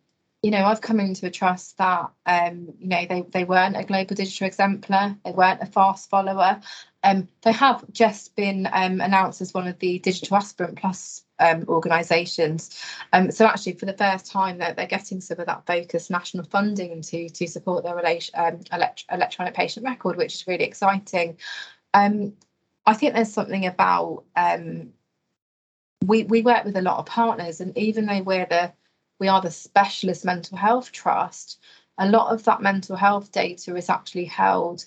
you 0.46 0.52
know, 0.52 0.64
I've 0.64 0.80
come 0.80 1.00
into 1.00 1.26
a 1.26 1.30
trust 1.30 1.76
that, 1.78 2.08
um, 2.24 2.72
you 2.78 2.86
know, 2.86 3.04
they, 3.04 3.22
they 3.32 3.42
weren't 3.42 3.76
a 3.76 3.82
global 3.82 4.14
digital 4.14 4.46
exemplar, 4.46 5.16
they 5.24 5.32
weren't 5.32 5.60
a 5.60 5.66
fast 5.66 6.08
follower. 6.08 6.60
Um, 7.02 7.26
they 7.42 7.50
have 7.50 7.84
just 7.90 8.36
been 8.36 8.68
um, 8.72 9.00
announced 9.00 9.40
as 9.40 9.52
one 9.52 9.66
of 9.66 9.76
the 9.80 9.98
Digital 9.98 10.36
Aspirant 10.36 10.78
Plus 10.78 11.24
um, 11.40 11.64
organisations. 11.66 12.80
Um, 13.12 13.32
so 13.32 13.44
actually, 13.44 13.72
for 13.72 13.86
the 13.86 13.92
first 13.94 14.30
time, 14.30 14.58
they're, 14.58 14.72
they're 14.72 14.86
getting 14.86 15.20
some 15.20 15.40
of 15.40 15.46
that 15.46 15.66
focused 15.66 16.12
national 16.12 16.44
funding 16.44 17.02
to 17.02 17.28
to 17.28 17.48
support 17.48 17.82
their 17.82 17.96
relation, 17.96 18.32
um, 18.38 18.60
elect- 18.72 19.04
electronic 19.10 19.54
patient 19.54 19.84
record, 19.84 20.16
which 20.16 20.36
is 20.36 20.46
really 20.46 20.64
exciting. 20.64 21.38
I 21.92 22.94
think 22.94 23.14
there's 23.14 23.32
something 23.32 23.66
about 23.66 24.22
we 26.04 26.22
we 26.22 26.42
work 26.42 26.64
with 26.64 26.76
a 26.76 26.82
lot 26.82 26.98
of 26.98 27.06
partners, 27.06 27.60
and 27.60 27.76
even 27.76 28.06
though 28.06 28.22
we're 28.22 28.46
the 28.46 28.72
we 29.18 29.28
are 29.28 29.40
the 29.40 29.50
specialist 29.50 30.24
mental 30.24 30.56
health 30.56 30.92
trust, 30.92 31.58
a 31.98 32.08
lot 32.08 32.32
of 32.32 32.44
that 32.44 32.62
mental 32.62 32.96
health 32.96 33.32
data 33.32 33.74
is 33.76 33.88
actually 33.88 34.26
held, 34.26 34.84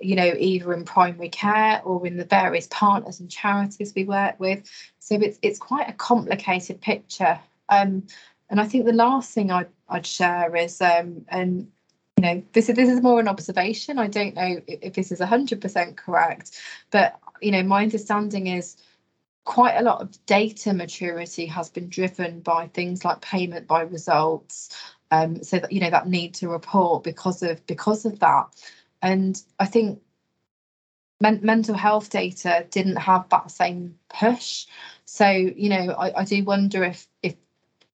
you 0.00 0.14
know, 0.14 0.34
either 0.38 0.72
in 0.72 0.84
primary 0.84 1.28
care 1.28 1.82
or 1.84 2.06
in 2.06 2.16
the 2.16 2.24
various 2.24 2.68
partners 2.68 3.20
and 3.20 3.30
charities 3.30 3.92
we 3.94 4.04
work 4.04 4.38
with. 4.38 4.62
So 4.98 5.16
it's 5.16 5.38
it's 5.42 5.58
quite 5.58 5.88
a 5.88 5.94
complicated 5.94 6.80
picture. 6.80 7.38
Um, 7.68 8.06
and 8.50 8.60
I 8.60 8.66
think 8.66 8.84
the 8.84 8.92
last 8.92 9.32
thing 9.32 9.50
I'd, 9.50 9.68
I'd 9.88 10.06
share 10.06 10.54
is, 10.54 10.80
um, 10.80 11.24
and 11.28 11.68
you 12.16 12.22
know, 12.22 12.42
this 12.52 12.68
is 12.68 12.76
this 12.76 12.90
is 12.90 13.02
more 13.02 13.18
an 13.18 13.28
observation. 13.28 13.98
I 13.98 14.06
don't 14.06 14.34
know 14.34 14.60
if, 14.66 14.78
if 14.82 14.92
this 14.94 15.10
is 15.10 15.20
hundred 15.20 15.60
percent 15.60 15.96
correct, 15.96 16.60
but 16.90 17.18
you 17.40 17.50
know, 17.50 17.62
my 17.62 17.82
understanding 17.82 18.46
is 18.46 18.76
quite 19.44 19.74
a 19.76 19.82
lot 19.82 20.00
of 20.00 20.26
data 20.26 20.72
maturity 20.72 21.46
has 21.46 21.68
been 21.68 21.88
driven 21.88 22.40
by 22.40 22.68
things 22.68 23.04
like 23.04 23.20
payment 23.20 23.66
by 23.66 23.82
results 23.82 24.70
um, 25.10 25.42
so 25.42 25.58
that 25.58 25.72
you 25.72 25.80
know 25.80 25.90
that 25.90 26.08
need 26.08 26.34
to 26.34 26.48
report 26.48 27.02
because 27.02 27.42
of 27.42 27.64
because 27.66 28.04
of 28.04 28.18
that. 28.20 28.46
And 29.02 29.42
i 29.58 29.66
think 29.66 30.00
men- 31.20 31.40
mental 31.42 31.74
health 31.74 32.10
data 32.10 32.66
didn't 32.70 32.96
have 32.96 33.28
that 33.30 33.50
same 33.50 33.96
push. 34.08 34.66
So 35.04 35.28
you 35.28 35.68
know 35.68 35.94
i, 35.98 36.20
I 36.20 36.24
do 36.24 36.44
wonder 36.44 36.84
if 36.84 37.08
if 37.22 37.34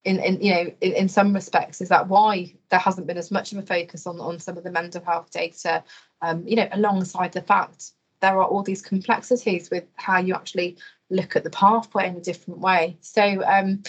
in, 0.05 0.21
in 0.21 0.41
you 0.41 0.55
know 0.55 0.73
in, 0.81 0.93
in 0.93 1.09
some 1.09 1.33
respects 1.33 1.81
is 1.81 1.89
that 1.89 2.09
why 2.09 2.55
there 2.69 2.79
hasn't 2.79 3.07
been 3.07 3.19
as 3.19 3.31
much 3.31 3.53
of 3.53 3.59
a 3.59 3.63
focus 3.63 4.07
on 4.07 4.21
on 4.21 4.39
some 4.39 4.57
of 4.57 4.65
the 4.65 4.71
mental 4.71 5.03
health 5.03 5.31
data 5.31 5.83
um, 6.23 6.47
you 6.47 6.57
know 6.57 6.69
alongside 6.73 7.33
the 7.33 7.43
fact 7.43 7.93
there 8.21 8.37
are 8.37 8.45
all 8.45 8.63
these 8.63 8.83
complexities 8.83 9.71
with 9.71 9.85
how 9.97 10.19
you 10.19 10.35
actually 10.35 10.77
look 11.11 11.37
at 11.37 11.45
the 11.45 11.51
pathway 11.51 12.09
in 12.09 12.17
a 12.17 12.21
different 12.21 12.61
way. 12.61 12.97
So 13.01 13.43
um, 13.45 13.83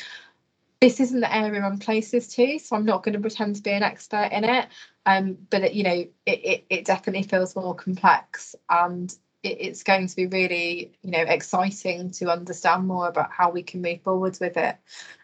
this 0.81 0.99
isn't 0.99 1.19
the 1.19 1.35
area 1.35 1.61
I'm 1.61 1.79
closest 1.79 2.31
to, 2.35 2.59
so 2.59 2.75
I'm 2.75 2.85
not 2.85 3.03
going 3.03 3.13
to 3.13 3.19
pretend 3.19 3.57
to 3.57 3.61
be 3.61 3.71
an 3.71 3.83
expert 3.83 4.29
in 4.31 4.43
it. 4.43 4.67
Um, 5.05 5.37
but 5.49 5.63
it, 5.63 5.73
you 5.73 5.83
know, 5.83 5.91
it, 5.91 6.11
it, 6.25 6.65
it 6.69 6.85
definitely 6.85 7.23
feels 7.23 7.55
more 7.55 7.75
complex, 7.75 8.55
and 8.69 9.13
it, 9.43 9.57
it's 9.59 9.83
going 9.83 10.07
to 10.07 10.15
be 10.15 10.27
really, 10.27 10.97
you 11.01 11.11
know, 11.11 11.21
exciting 11.21 12.11
to 12.11 12.31
understand 12.31 12.87
more 12.87 13.07
about 13.07 13.31
how 13.31 13.49
we 13.49 13.63
can 13.63 13.81
move 13.81 14.01
forwards 14.03 14.39
with 14.39 14.55
it. 14.57 14.75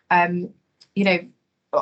Um, 0.09 0.49
you 0.95 1.03
know, 1.03 1.19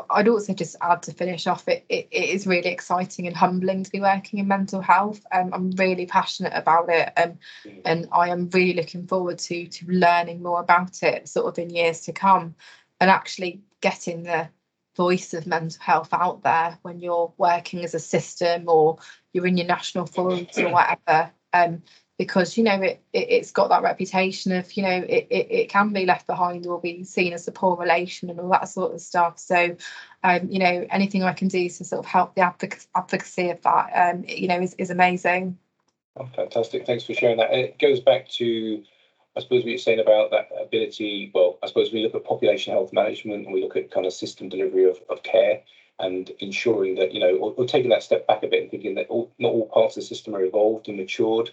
I'd 0.10 0.27
also 0.27 0.53
just 0.53 0.75
add 0.82 1.03
to 1.03 1.13
finish 1.13 1.47
off, 1.47 1.67
it, 1.67 1.86
it, 1.89 2.08
it 2.12 2.29
is 2.29 2.47
really 2.47 2.69
exciting 2.69 3.27
and 3.27 3.36
humbling 3.36 3.84
to 3.84 3.91
be 3.91 3.99
working 3.99 4.39
in 4.39 4.47
mental 4.47 4.82
health. 4.82 5.25
Um, 5.32 5.51
I'm 5.53 5.71
really 5.71 6.06
passionate 6.06 6.53
about 6.56 6.89
it, 6.89 7.12
um, 7.17 7.38
and 7.86 8.08
I 8.12 8.29
am 8.29 8.49
really 8.49 8.73
looking 8.73 9.08
forward 9.08 9.39
to 9.39 9.67
to 9.67 9.86
learning 9.88 10.41
more 10.41 10.60
about 10.60 11.03
it, 11.03 11.27
sort 11.27 11.47
of 11.47 11.60
in 11.60 11.69
years 11.69 12.01
to 12.01 12.13
come, 12.13 12.56
and 12.99 13.10
actually 13.10 13.62
getting 13.82 14.23
the 14.23 14.49
voice 14.95 15.34
of 15.34 15.47
mental 15.47 15.82
health 15.82 16.13
out 16.13 16.43
there 16.43 16.77
when 16.84 16.99
you're 16.99 17.34
working 17.38 17.84
as 17.84 17.93
a 17.93 17.99
system 17.99 18.65
or 18.67 18.97
you're 19.34 19.47
in 19.47 19.58
your 19.58 19.67
national 19.67 20.06
forums 20.06 20.58
or 20.58 20.69
whatever. 20.69 21.32
Um, 21.51 21.84
because 22.17 22.58
you 22.58 22.63
know 22.63 22.80
it, 22.82 23.02
it 23.12 23.39
has 23.39 23.52
got 23.52 23.69
that 23.69 23.82
reputation 23.82 24.52
of 24.52 24.71
you 24.73 24.84
know 24.84 24.89
it, 24.89 25.28
it, 25.30 25.47
it 25.49 25.69
can 25.69 25.91
be 25.91 26.06
left 26.06 26.28
behind 26.28 26.65
or 26.67 26.80
be 26.80 27.04
seen 27.04 27.34
as 27.34 27.47
a 27.47 27.52
poor 27.52 27.76
relation 27.76 28.30
and 28.30 28.39
all 28.39 28.49
that 28.49 28.69
sort 28.69 28.93
of 28.93 29.02
stuff. 29.02 29.39
So 29.39 29.76
um 30.23 30.47
you 30.49 30.60
know 30.60 30.86
anything 30.89 31.23
i 31.23 31.34
can 31.34 31.47
do 31.47 31.67
to 31.69 31.84
sort 31.84 31.99
of 31.99 32.06
help 32.06 32.36
the 32.36 32.41
advoc- 32.41 32.88
advocacy 32.95 33.49
of 33.49 33.62
that 33.63 33.91
um 34.12 34.23
you 34.28 34.47
know 34.47 34.60
is, 34.60 34.73
is 34.76 34.89
amazing. 34.89 35.58
Oh, 36.15 36.28
fantastic. 36.36 36.86
Thanks 36.86 37.04
for 37.04 37.15
sharing 37.15 37.38
that. 37.38 37.52
It 37.52 37.80
goes 37.80 37.99
back 37.99 38.30
to 38.30 38.84
I 39.36 39.39
suppose 39.39 39.63
what 39.63 39.69
you're 39.69 39.80
saying 39.80 39.99
about 39.99 40.30
that 40.30 40.49
ability, 40.62 41.32
well, 41.34 41.58
I 41.63 41.67
suppose 41.67 41.91
we 41.91 42.04
look 42.04 42.13
at 42.13 42.23
population 42.23 42.71
health 42.71 42.93
management 42.93 43.45
and 43.45 43.54
we 43.54 43.63
look 43.63 43.76
at 43.76 43.89
kind 43.89 44.06
of 44.06 44.13
system 44.13 44.47
delivery 44.47 44.88
of, 44.88 44.99
of 45.10 45.23
care 45.23 45.62
and 45.99 46.30
ensuring 46.39 46.95
that, 46.95 47.13
you 47.13 47.19
know, 47.19 47.36
or, 47.38 47.54
or 47.54 47.65
taking 47.65 47.89
that 47.89 48.04
step 48.04 48.28
back 48.28 48.43
a 48.43 48.47
bit 48.47 48.62
and 48.62 48.69
thinking 48.69 48.93
that 48.93 49.08
all, 49.08 49.34
not 49.39 49.49
all 49.49 49.69
parts 49.69 49.97
of 49.97 50.04
the 50.04 50.08
system 50.08 50.36
are 50.36 50.43
evolved 50.43 50.88
and 50.88 50.97
matured 50.97 51.49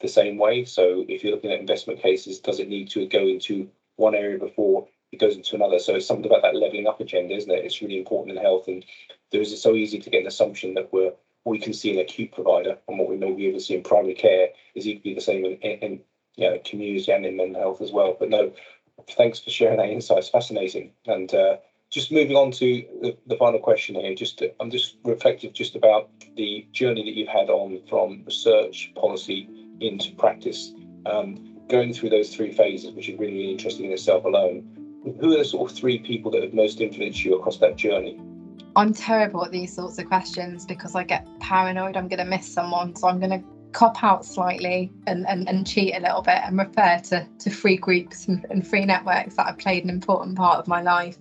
the 0.00 0.08
same 0.08 0.38
way. 0.38 0.64
So 0.64 1.04
if 1.08 1.22
you're 1.22 1.32
looking 1.32 1.52
at 1.52 1.60
investment 1.60 2.00
cases, 2.00 2.40
does 2.40 2.58
it 2.58 2.68
need 2.68 2.90
to 2.90 3.06
go 3.06 3.20
into 3.26 3.68
one 3.96 4.14
area 4.14 4.38
before 4.38 4.86
it 5.12 5.20
goes 5.20 5.36
into 5.36 5.56
another? 5.56 5.78
So 5.78 5.94
it's 5.94 6.06
something 6.06 6.26
about 6.26 6.42
that 6.42 6.56
leveling 6.56 6.86
up 6.86 7.00
agenda, 7.00 7.34
isn't 7.34 7.50
it? 7.50 7.64
It's 7.64 7.82
really 7.82 7.98
important 7.98 8.36
in 8.36 8.42
health, 8.42 8.68
and 8.68 8.84
there 9.30 9.40
is 9.40 9.60
so 9.60 9.74
easy 9.74 9.98
to 9.98 10.10
get 10.10 10.22
an 10.22 10.26
assumption 10.26 10.74
that 10.74 10.92
we're 10.92 11.12
we 11.46 11.58
can 11.58 11.72
see 11.72 11.90
an 11.92 11.98
acute 11.98 12.32
provider, 12.32 12.76
and 12.86 12.98
what 12.98 13.08
we 13.08 13.16
may 13.16 13.32
be 13.32 13.46
able 13.46 13.58
to 13.58 13.64
see 13.64 13.74
in 13.74 13.82
primary 13.82 14.14
care 14.14 14.48
is 14.74 14.86
equally 14.86 15.14
the 15.14 15.22
same 15.22 15.44
in, 15.44 15.52
in, 15.52 15.78
in 15.78 16.00
you 16.36 16.50
know, 16.50 16.58
community 16.64 17.10
and 17.10 17.24
in 17.24 17.36
mental 17.36 17.60
health 17.60 17.80
as 17.80 17.92
well. 17.92 18.14
But 18.18 18.28
no, 18.28 18.52
thanks 19.16 19.38
for 19.38 19.50
sharing 19.50 19.78
that 19.78 19.88
insight. 19.88 20.18
It's 20.18 20.28
fascinating. 20.28 20.92
And 21.06 21.32
uh, 21.34 21.56
just 21.90 22.12
moving 22.12 22.36
on 22.36 22.50
to 22.52 22.84
the, 23.00 23.16
the 23.26 23.36
final 23.36 23.58
question 23.58 23.94
here, 23.94 24.14
just 24.14 24.42
I'm 24.60 24.70
just 24.70 24.96
reflective 25.04 25.52
just 25.52 25.74
about 25.74 26.10
the 26.36 26.66
journey 26.72 27.04
that 27.04 27.14
you've 27.14 27.28
had 27.28 27.48
on 27.48 27.80
from 27.88 28.22
research 28.26 28.92
policy 28.94 29.48
into 29.80 30.12
practice, 30.14 30.72
um, 31.06 31.56
going 31.68 31.92
through 31.92 32.10
those 32.10 32.34
three 32.34 32.52
phases, 32.52 32.92
which 32.92 33.08
is 33.08 33.18
really, 33.18 33.34
really 33.34 33.50
interesting 33.52 33.86
in 33.86 33.92
itself 33.92 34.24
alone. 34.24 34.66
Who 35.20 35.34
are 35.34 35.38
the 35.38 35.44
sort 35.44 35.70
of 35.70 35.76
three 35.76 35.98
people 35.98 36.30
that 36.32 36.42
have 36.42 36.52
most 36.52 36.80
influenced 36.80 37.24
you 37.24 37.38
across 37.38 37.58
that 37.58 37.76
journey? 37.76 38.20
I'm 38.76 38.92
terrible 38.92 39.44
at 39.44 39.50
these 39.50 39.74
sorts 39.74 39.98
of 39.98 40.06
questions 40.06 40.66
because 40.66 40.94
I 40.94 41.04
get 41.04 41.26
paranoid 41.40 41.96
I'm 41.96 42.08
going 42.08 42.18
to 42.18 42.24
miss 42.24 42.52
someone. 42.52 42.94
So 42.94 43.08
I'm 43.08 43.18
going 43.18 43.30
to 43.30 43.44
cop 43.72 44.02
out 44.02 44.24
slightly 44.24 44.92
and, 45.06 45.26
and, 45.28 45.48
and 45.48 45.66
cheat 45.66 45.94
a 45.94 46.00
little 46.00 46.22
bit 46.22 46.38
and 46.44 46.58
refer 46.58 46.98
to, 47.04 47.26
to 47.38 47.50
free 47.50 47.76
groups 47.76 48.26
and, 48.28 48.44
and 48.50 48.66
free 48.66 48.84
networks 48.84 49.36
that 49.36 49.46
have 49.46 49.58
played 49.58 49.84
an 49.84 49.90
important 49.90 50.36
part 50.36 50.58
of 50.58 50.68
my 50.68 50.82
life. 50.82 51.16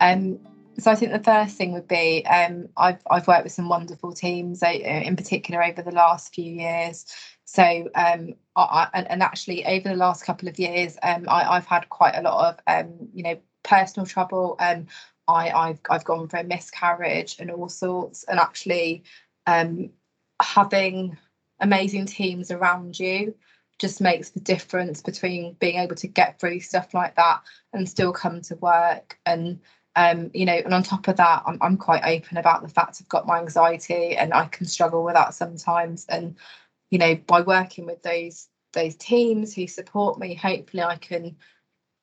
Um, 0.00 0.38
so 0.78 0.90
I 0.90 0.94
think 0.94 1.12
the 1.12 1.22
first 1.22 1.56
thing 1.56 1.72
would 1.72 1.86
be 1.86 2.24
um, 2.26 2.68
I've 2.76 3.02
I've 3.10 3.28
worked 3.28 3.44
with 3.44 3.52
some 3.52 3.68
wonderful 3.68 4.12
teams, 4.12 4.62
uh, 4.62 4.68
in 4.68 5.16
particular 5.16 5.62
over 5.62 5.82
the 5.82 5.90
last 5.90 6.34
few 6.34 6.50
years. 6.50 7.04
So 7.52 7.90
um, 7.94 8.34
I, 8.56 8.88
and, 8.94 9.10
and, 9.10 9.22
actually 9.22 9.66
over 9.66 9.86
the 9.90 9.94
last 9.94 10.24
couple 10.24 10.48
of 10.48 10.58
years, 10.58 10.96
um, 11.02 11.26
I, 11.28 11.52
have 11.52 11.66
had 11.66 11.86
quite 11.90 12.14
a 12.16 12.22
lot 12.22 12.48
of 12.48 12.60
um, 12.66 13.08
you 13.12 13.22
know 13.22 13.38
personal 13.62 14.06
trouble. 14.06 14.56
Um, 14.58 14.86
I, 15.28 15.50
I've 15.50 15.80
I've 15.90 16.04
gone 16.04 16.28
for 16.28 16.38
a 16.38 16.44
miscarriage 16.44 17.36
and 17.38 17.50
all 17.50 17.68
sorts, 17.68 18.24
and 18.24 18.40
actually 18.40 19.04
um, 19.46 19.90
having 20.40 21.18
amazing 21.60 22.06
teams 22.06 22.50
around 22.50 22.98
you 22.98 23.34
just 23.78 24.00
makes 24.00 24.30
the 24.30 24.40
difference 24.40 25.02
between 25.02 25.52
being 25.60 25.76
able 25.76 25.96
to 25.96 26.06
get 26.06 26.40
through 26.40 26.60
stuff 26.60 26.94
like 26.94 27.16
that 27.16 27.42
and 27.74 27.86
still 27.86 28.14
come 28.14 28.40
to 28.40 28.56
work. 28.56 29.18
And 29.26 29.60
um, 29.94 30.30
you 30.32 30.46
know 30.46 30.54
and 30.54 30.72
on 30.72 30.82
top 30.82 31.06
of 31.06 31.18
that 31.18 31.42
I'm, 31.44 31.58
I'm 31.60 31.76
quite 31.76 32.02
open 32.02 32.38
about 32.38 32.62
the 32.62 32.68
fact 32.70 32.96
i've 32.98 33.08
got 33.10 33.26
my 33.26 33.38
anxiety 33.38 34.16
and 34.16 34.32
i 34.32 34.46
can 34.46 34.64
struggle 34.64 35.04
with 35.04 35.12
that 35.12 35.34
sometimes. 35.34 36.06
And 36.08 36.36
you 36.92 36.98
know 36.98 37.16
by 37.26 37.40
working 37.40 37.86
with 37.86 38.00
those 38.04 38.48
those 38.72 38.94
teams 38.94 39.52
who 39.52 39.66
support 39.66 40.20
me 40.20 40.34
hopefully 40.34 40.84
i 40.84 40.96
can 40.96 41.36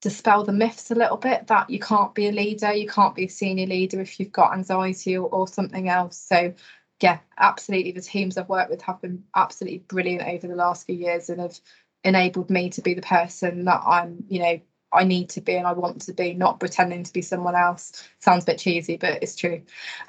dispel 0.02 0.43
the 0.43 0.52
myths 0.52 0.91
a 0.91 0.95
little 0.95 1.17
bit 1.17 1.47
that 1.47 1.69
you 1.69 1.80
can't 1.80 2.13
be 2.13 2.28
a 2.28 2.32
leader 2.34 2.73
you 2.73 2.88
can't 2.88 3.15
be 3.15 3.25
a 3.25 3.30
senior 3.30 3.65
leader 3.65 4.02
if 4.02 4.19
you've 4.19 4.32
got 4.32 4.54
anxiety 4.54 5.17
or, 5.17 5.30
or 5.30 5.47
something 5.47 5.88
else 5.88 6.17
so 6.17 6.54
yeah, 7.02 7.19
absolutely. 7.38 7.91
The 7.91 8.02
teams 8.02 8.38
I've 8.38 8.49
worked 8.49 8.69
with 8.69 8.82
have 8.82 9.02
been 9.02 9.23
absolutely 9.36 9.80
brilliant 9.80 10.28
over 10.28 10.47
the 10.47 10.56
last 10.56 10.86
few 10.86 10.95
years 10.95 11.30
and 11.30 11.39
have 11.39 11.60
enabled 12.04 12.49
me 12.49 12.69
to 12.71 12.82
be 12.82 12.93
the 12.93 13.02
person 13.02 13.65
that 13.65 13.82
I'm, 13.86 14.23
you 14.28 14.39
know, 14.39 14.60
I 14.91 15.04
need 15.04 15.30
to 15.32 15.41
be 15.41 15.56
and 15.56 15.67
I 15.67 15.73
want 15.73 16.02
to 16.04 16.13
be, 16.13 16.34
not 16.34 16.60
pretending 16.60 17.04
to 17.04 17.13
be 17.13 17.21
someone 17.21 17.56
else. 17.56 18.04
Sounds 18.19 18.43
a 18.43 18.47
bit 18.47 18.60
cheesy, 18.60 18.97
but 18.97 19.21
it's 19.23 19.36
true. 19.36 19.62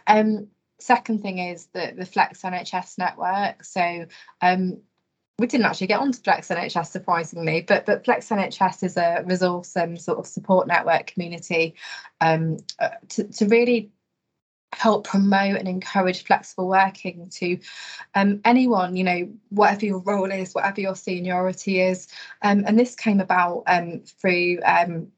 Um, 0.06 0.48
second 0.82 1.22
thing 1.22 1.38
is 1.38 1.66
the 1.66 1.92
the 1.96 2.06
Flex 2.06 2.42
NHS 2.42 2.98
network. 2.98 3.64
So 3.64 4.06
um, 4.40 4.78
we 5.38 5.46
didn't 5.46 5.66
actually 5.66 5.86
get 5.86 6.00
onto 6.00 6.20
Flex 6.20 6.48
NHS 6.48 6.86
surprisingly, 6.86 7.62
but 7.62 7.86
but 7.86 8.04
Flex 8.04 8.28
NHS 8.28 8.82
is 8.84 8.96
a 8.96 9.22
resource 9.26 9.76
and 9.76 10.00
sort 10.00 10.18
of 10.18 10.26
support 10.26 10.66
network 10.66 11.06
community 11.06 11.74
um, 12.20 12.58
uh, 12.78 12.90
to 13.10 13.24
to 13.24 13.46
really 13.46 13.90
help 14.72 15.06
promote 15.06 15.56
and 15.56 15.68
encourage 15.68 16.24
flexible 16.24 16.68
working 16.68 17.28
to 17.28 17.58
um, 18.14 18.40
anyone, 18.44 18.96
you 18.96 19.04
know, 19.04 19.28
whatever 19.48 19.84
your 19.84 19.98
role 19.98 20.30
is, 20.30 20.54
whatever 20.54 20.80
your 20.80 20.94
seniority 20.94 21.80
is. 21.80 22.06
Um, 22.42 22.64
and 22.66 22.78
this 22.78 22.94
came 22.94 23.20
about 23.20 23.64
um, 23.66 24.02
through 24.20 24.60
um, 24.64 25.08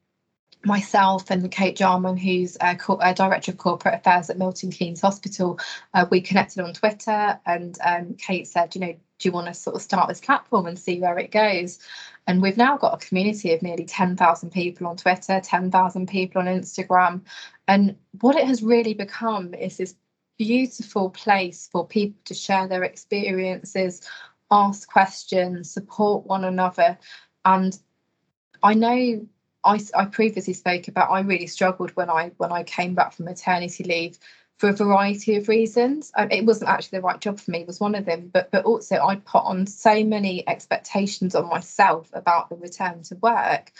myself 0.65 1.29
and 1.29 1.51
Kate 1.51 1.75
Jarman, 1.75 2.17
who's 2.17 2.57
a, 2.61 2.75
co- 2.75 2.99
a, 3.01 3.13
director 3.13 3.51
of 3.51 3.57
corporate 3.57 3.95
affairs 3.95 4.29
at 4.29 4.37
Milton 4.37 4.71
Keynes 4.71 5.01
Hospital. 5.01 5.59
Uh, 5.93 6.05
we 6.09 6.21
connected 6.21 6.63
on 6.63 6.73
Twitter, 6.73 7.39
and 7.45 7.77
um, 7.83 8.15
Kate 8.15 8.47
said, 8.47 8.73
you 8.75 8.81
know, 8.81 8.95
do 9.19 9.29
you 9.29 9.31
want 9.31 9.47
to 9.47 9.53
sort 9.53 9.75
of 9.75 9.81
start 9.81 10.07
this 10.07 10.21
platform 10.21 10.65
and 10.65 10.79
see 10.79 10.99
where 10.99 11.17
it 11.17 11.31
goes? 11.31 11.79
And 12.27 12.41
we've 12.41 12.57
now 12.57 12.77
got 12.77 12.93
a 12.93 13.05
community 13.05 13.53
of 13.53 13.61
nearly 13.61 13.85
10,000 13.85 14.49
people 14.51 14.87
on 14.87 14.95
Twitter, 14.95 15.41
10,000 15.41 16.07
people 16.07 16.41
on 16.41 16.47
Instagram. 16.47 17.21
And 17.67 17.95
what 18.21 18.35
it 18.35 18.47
has 18.47 18.63
really 18.63 18.93
become 18.93 19.53
is 19.53 19.77
this 19.77 19.95
beautiful 20.37 21.09
place 21.09 21.69
for 21.71 21.85
people 21.85 22.19
to 22.25 22.33
share 22.33 22.67
their 22.67 22.83
experiences, 22.83 24.01
ask 24.49 24.89
questions, 24.89 25.71
support 25.71 26.25
one 26.25 26.45
another. 26.45 26.97
And 27.45 27.77
I 28.61 28.73
know 28.73 29.27
I, 29.63 29.79
I 29.95 30.05
previously 30.05 30.53
spoke 30.53 30.87
about 30.87 31.11
I 31.11 31.21
really 31.21 31.47
struggled 31.47 31.91
when 31.91 32.09
I 32.09 32.31
when 32.37 32.51
I 32.51 32.63
came 32.63 32.95
back 32.95 33.13
from 33.13 33.25
maternity 33.25 33.83
leave 33.83 34.17
for 34.57 34.69
a 34.69 34.73
variety 34.73 35.35
of 35.35 35.47
reasons. 35.47 36.11
It 36.17 36.45
wasn't 36.45 36.69
actually 36.69 36.99
the 36.99 37.03
right 37.03 37.19
job 37.19 37.39
for 37.39 37.51
me, 37.51 37.63
was 37.63 37.79
one 37.79 37.95
of 37.95 38.05
them, 38.05 38.29
but 38.31 38.51
but 38.51 38.65
also 38.65 38.97
I 38.97 39.15
put 39.17 39.43
on 39.43 39.65
so 39.67 40.03
many 40.03 40.47
expectations 40.47 41.35
on 41.35 41.49
myself 41.49 42.09
about 42.13 42.49
the 42.49 42.55
return 42.55 43.03
to 43.03 43.15
work, 43.15 43.71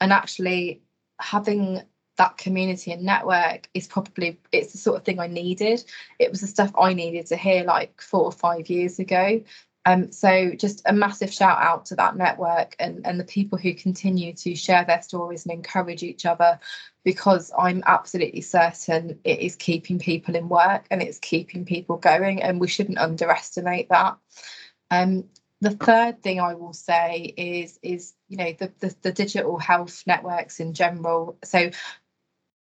and 0.00 0.12
actually 0.12 0.82
having 1.20 1.82
that 2.16 2.36
community 2.36 2.92
and 2.92 3.02
network 3.02 3.68
is 3.74 3.88
probably 3.88 4.38
it's 4.52 4.72
the 4.72 4.78
sort 4.78 4.96
of 4.96 5.04
thing 5.04 5.18
I 5.20 5.26
needed. 5.26 5.84
It 6.18 6.30
was 6.30 6.40
the 6.40 6.46
stuff 6.46 6.72
I 6.78 6.94
needed 6.94 7.26
to 7.26 7.36
hear 7.36 7.64
like 7.64 8.00
four 8.00 8.24
or 8.24 8.32
five 8.32 8.68
years 8.68 8.98
ago. 8.98 9.42
Um, 9.86 10.12
so 10.12 10.52
just 10.54 10.82
a 10.86 10.92
massive 10.92 11.32
shout 11.32 11.58
out 11.60 11.86
to 11.86 11.96
that 11.96 12.16
network 12.16 12.74
and, 12.78 13.06
and 13.06 13.20
the 13.20 13.24
people 13.24 13.58
who 13.58 13.74
continue 13.74 14.32
to 14.34 14.54
share 14.54 14.84
their 14.84 15.02
stories 15.02 15.44
and 15.44 15.52
encourage 15.52 16.02
each 16.02 16.24
other 16.24 16.58
because 17.04 17.52
I'm 17.58 17.82
absolutely 17.86 18.40
certain 18.40 19.20
it 19.24 19.40
is 19.40 19.56
keeping 19.56 19.98
people 19.98 20.36
in 20.36 20.48
work 20.48 20.86
and 20.90 21.02
it's 21.02 21.18
keeping 21.18 21.66
people 21.66 21.98
going 21.98 22.42
and 22.42 22.60
we 22.60 22.68
shouldn't 22.68 22.98
underestimate 22.98 23.90
that. 23.90 24.16
Um, 24.90 25.24
the 25.60 25.70
third 25.70 26.22
thing 26.22 26.40
I 26.40 26.54
will 26.54 26.74
say 26.74 27.34
is 27.36 27.78
is 27.82 28.14
you 28.28 28.36
know 28.36 28.52
the, 28.58 28.72
the, 28.80 28.94
the 29.02 29.12
digital 29.12 29.58
health 29.58 30.02
networks 30.06 30.60
in 30.60 30.74
general. 30.74 31.38
So 31.42 31.70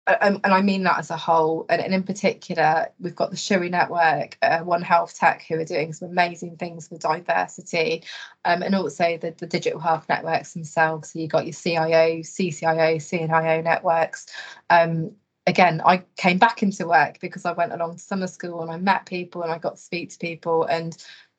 and, 0.07 0.41
and 0.45 0.53
I 0.53 0.61
mean 0.61 0.83
that 0.85 0.99
as 0.99 1.11
a 1.11 1.17
whole. 1.17 1.65
And, 1.69 1.81
and 1.81 1.95
in 1.95 2.03
particular, 2.03 2.89
we've 3.01 3.17
got 3.17 3.31
the 3.31 3.37
Shuri 3.37 3.71
Network, 3.71 4.37
uh, 4.43 4.61
One 4.61 4.83
Health 4.83 5.19
Tech, 5.19 5.45
who 5.49 5.59
are 5.59 5.65
doing 5.65 5.93
some 5.93 6.11
amazing 6.11 6.57
things 6.57 6.89
for 6.89 6.99
diversity, 6.99 8.05
um, 8.45 8.63
and 8.63 8.75
also 8.75 9.17
the, 9.17 9.35
the 9.39 9.47
digital 9.47 9.81
health 9.81 10.07
networks 10.09 10.53
themselves. 10.53 11.13
So 11.13 11.19
you've 11.19 11.31
got 11.31 11.47
your 11.47 11.55
CIO, 11.55 12.21
CCIO, 12.21 12.97
CNIO 12.97 13.65
networks. 13.65 14.27
Um, 14.69 15.13
again, 15.47 15.81
I 15.85 16.05
came 16.17 16.39
back 16.39 16.63
into 16.63 16.87
work 16.87 17.19
because 17.21 17.45
I 17.47 17.53
went 17.53 17.73
along 17.73 17.97
to 17.97 18.03
summer 18.03 18.27
school 18.27 18.61
and 18.61 18.71
I 18.71 18.77
met 18.77 19.07
people 19.07 19.43
and 19.43 19.53
I 19.53 19.59
got 19.59 19.77
to 19.77 19.83
speak 19.83 20.11
to 20.11 20.19
people. 20.19 20.65
And, 20.65 20.97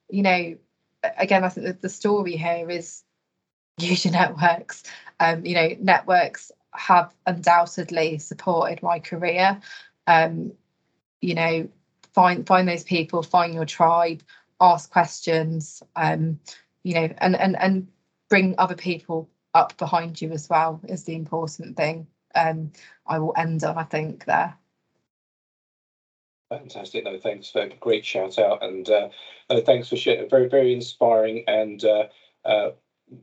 you 0.10 0.24
know, 0.24 0.56
again, 1.18 1.44
I 1.44 1.50
think 1.50 1.68
that 1.68 1.82
the 1.82 1.90
story 1.90 2.36
here 2.36 2.70
is 2.70 3.04
use 3.78 4.06
your 4.06 4.14
networks. 4.14 4.84
Um, 5.20 5.46
you 5.46 5.56
know, 5.56 5.70
networks 5.80 6.52
have 6.78 7.14
undoubtedly 7.26 8.18
supported 8.18 8.82
my 8.84 9.00
career. 9.00 9.60
Um, 10.08 10.54
you 11.22 11.36
know, 11.36 11.70
find 12.14 12.46
find 12.46 12.68
those 12.68 12.84
people, 12.84 13.24
find 13.24 13.54
your 13.54 13.66
tribe, 13.66 14.22
ask 14.62 14.92
questions, 14.92 15.84
um, 15.96 16.40
you 16.84 16.96
know, 16.96 17.10
and 17.20 17.36
and 17.36 17.56
and 17.60 17.88
bring 18.30 18.56
other 18.58 18.76
people 18.76 19.30
up 19.54 19.78
behind 19.78 20.22
you 20.22 20.32
as 20.32 20.50
well 20.50 20.82
is 20.88 21.06
the 21.06 21.16
important 21.16 21.78
thing. 21.78 22.08
Um, 22.36 22.72
I 23.08 23.20
will 23.20 23.34
end 23.38 23.64
on, 23.64 23.78
I 23.78 23.84
think, 23.84 24.26
there. 24.26 24.58
Fantastic. 26.50 27.06
No, 27.06 27.18
thanks 27.18 27.50
for 27.50 27.68
great 27.80 28.06
shout 28.06 28.38
out 28.38 28.64
and 28.64 28.88
uh, 28.90 29.10
thanks 29.66 29.90
for 29.90 29.96
sharing 29.96 30.30
very, 30.30 30.48
very 30.48 30.74
inspiring 30.74 31.44
and 31.48 31.84
uh, 31.84 32.08
uh, 32.44 32.72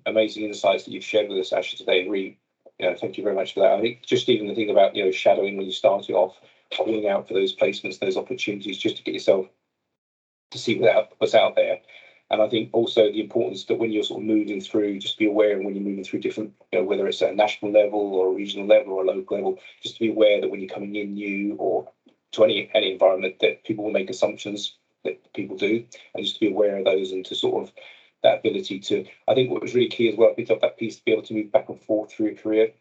amazing 0.07 0.45
insights 0.45 0.85
that 0.85 0.93
you've 0.93 1.05
shared 1.05 1.29
with 1.29 1.39
us, 1.39 1.53
Aasha, 1.53 1.77
today. 1.77 2.09
Really, 2.09 2.39
yeah, 2.83 2.95
thank 2.95 3.17
you 3.17 3.23
very 3.23 3.37
much 3.37 3.55
for 3.55 3.61
that. 3.61 3.79
I 3.79 3.81
think 3.81 4.05
just 4.05 4.29
even 4.29 4.49
the 4.49 4.55
thing 4.55 4.69
about 4.69 4.97
you 4.97 5.05
know 5.05 5.13
shadowing 5.13 5.57
when 5.57 5.67
you 5.67 5.73
started 5.73 6.15
off, 6.15 6.37
calling 6.75 7.07
out 7.07 7.29
for 7.29 7.35
those 7.35 7.55
placements, 7.55 8.01
those 8.01 8.17
opportunities, 8.17 8.77
just 8.77 8.97
to 8.97 9.03
get 9.05 9.15
yourself 9.15 9.47
to 10.51 10.59
see 10.59 10.79
what's 10.79 11.35
out 11.35 11.55
there. 11.55 11.79
And 12.31 12.43
I 12.43 12.49
think 12.49 12.71
also 12.73 13.11
the 13.11 13.21
importance 13.21 13.65
that 13.65 13.79
when 13.79 13.93
you're 13.93 14.03
sort 14.03 14.23
of 14.23 14.27
moving 14.27 14.61
through, 14.61 14.99
just 14.99 15.19
be 15.19 15.27
aware 15.27 15.59
when 15.59 15.75
you're 15.75 15.85
moving 15.85 16.03
through 16.03 16.21
different, 16.21 16.55
you 16.73 16.79
know, 16.79 16.85
whether 16.85 17.07
it's 17.07 17.23
at 17.23 17.33
a 17.33 17.35
national 17.35 17.73
level 17.73 18.01
or 18.01 18.29
a 18.29 18.35
regional 18.35 18.67
level 18.67 18.95
or 18.95 19.03
a 19.03 19.07
local 19.07 19.37
level, 19.37 19.59
just 19.83 19.97
to 19.97 20.01
be 20.01 20.11
aware 20.11 20.41
that 20.41 20.51
when 20.51 20.59
you're 20.59 20.69
coming 20.69 20.97
in 20.97 21.15
new 21.15 21.55
or 21.57 21.89
to 22.33 22.45
any 22.45 22.69
any 22.75 22.93
environment, 22.93 23.37
that 23.41 23.63
people 23.65 23.85
will 23.85 23.93
make 23.93 24.11
assumptions 24.11 24.77
that 25.05 25.33
people 25.35 25.57
do, 25.57 25.85
and 26.15 26.25
just 26.25 26.35
to 26.37 26.41
be 26.41 26.49
aware 26.49 26.79
of 26.79 26.85
those 26.85 27.13
and 27.13 27.25
to 27.27 27.35
sort 27.35 27.63
of 27.63 27.73
that 28.23 28.39
ability 28.39 28.81
to. 28.81 29.05
I 29.29 29.35
think 29.35 29.51
what 29.51 29.63
was 29.63 29.75
really 29.75 29.89
key 29.89 30.09
as 30.09 30.17
well, 30.17 30.31
I 30.31 30.35
picked 30.35 30.51
up 30.51 30.61
that 30.61 30.79
piece 30.79 30.97
to 30.97 31.05
be 31.05 31.13
able 31.13 31.23
to 31.23 31.35
move 31.35 31.53
back 31.53 31.69
and 31.69 31.81
forth 31.81 32.13
through 32.13 32.33
a 32.33 32.35
career. 32.35 32.73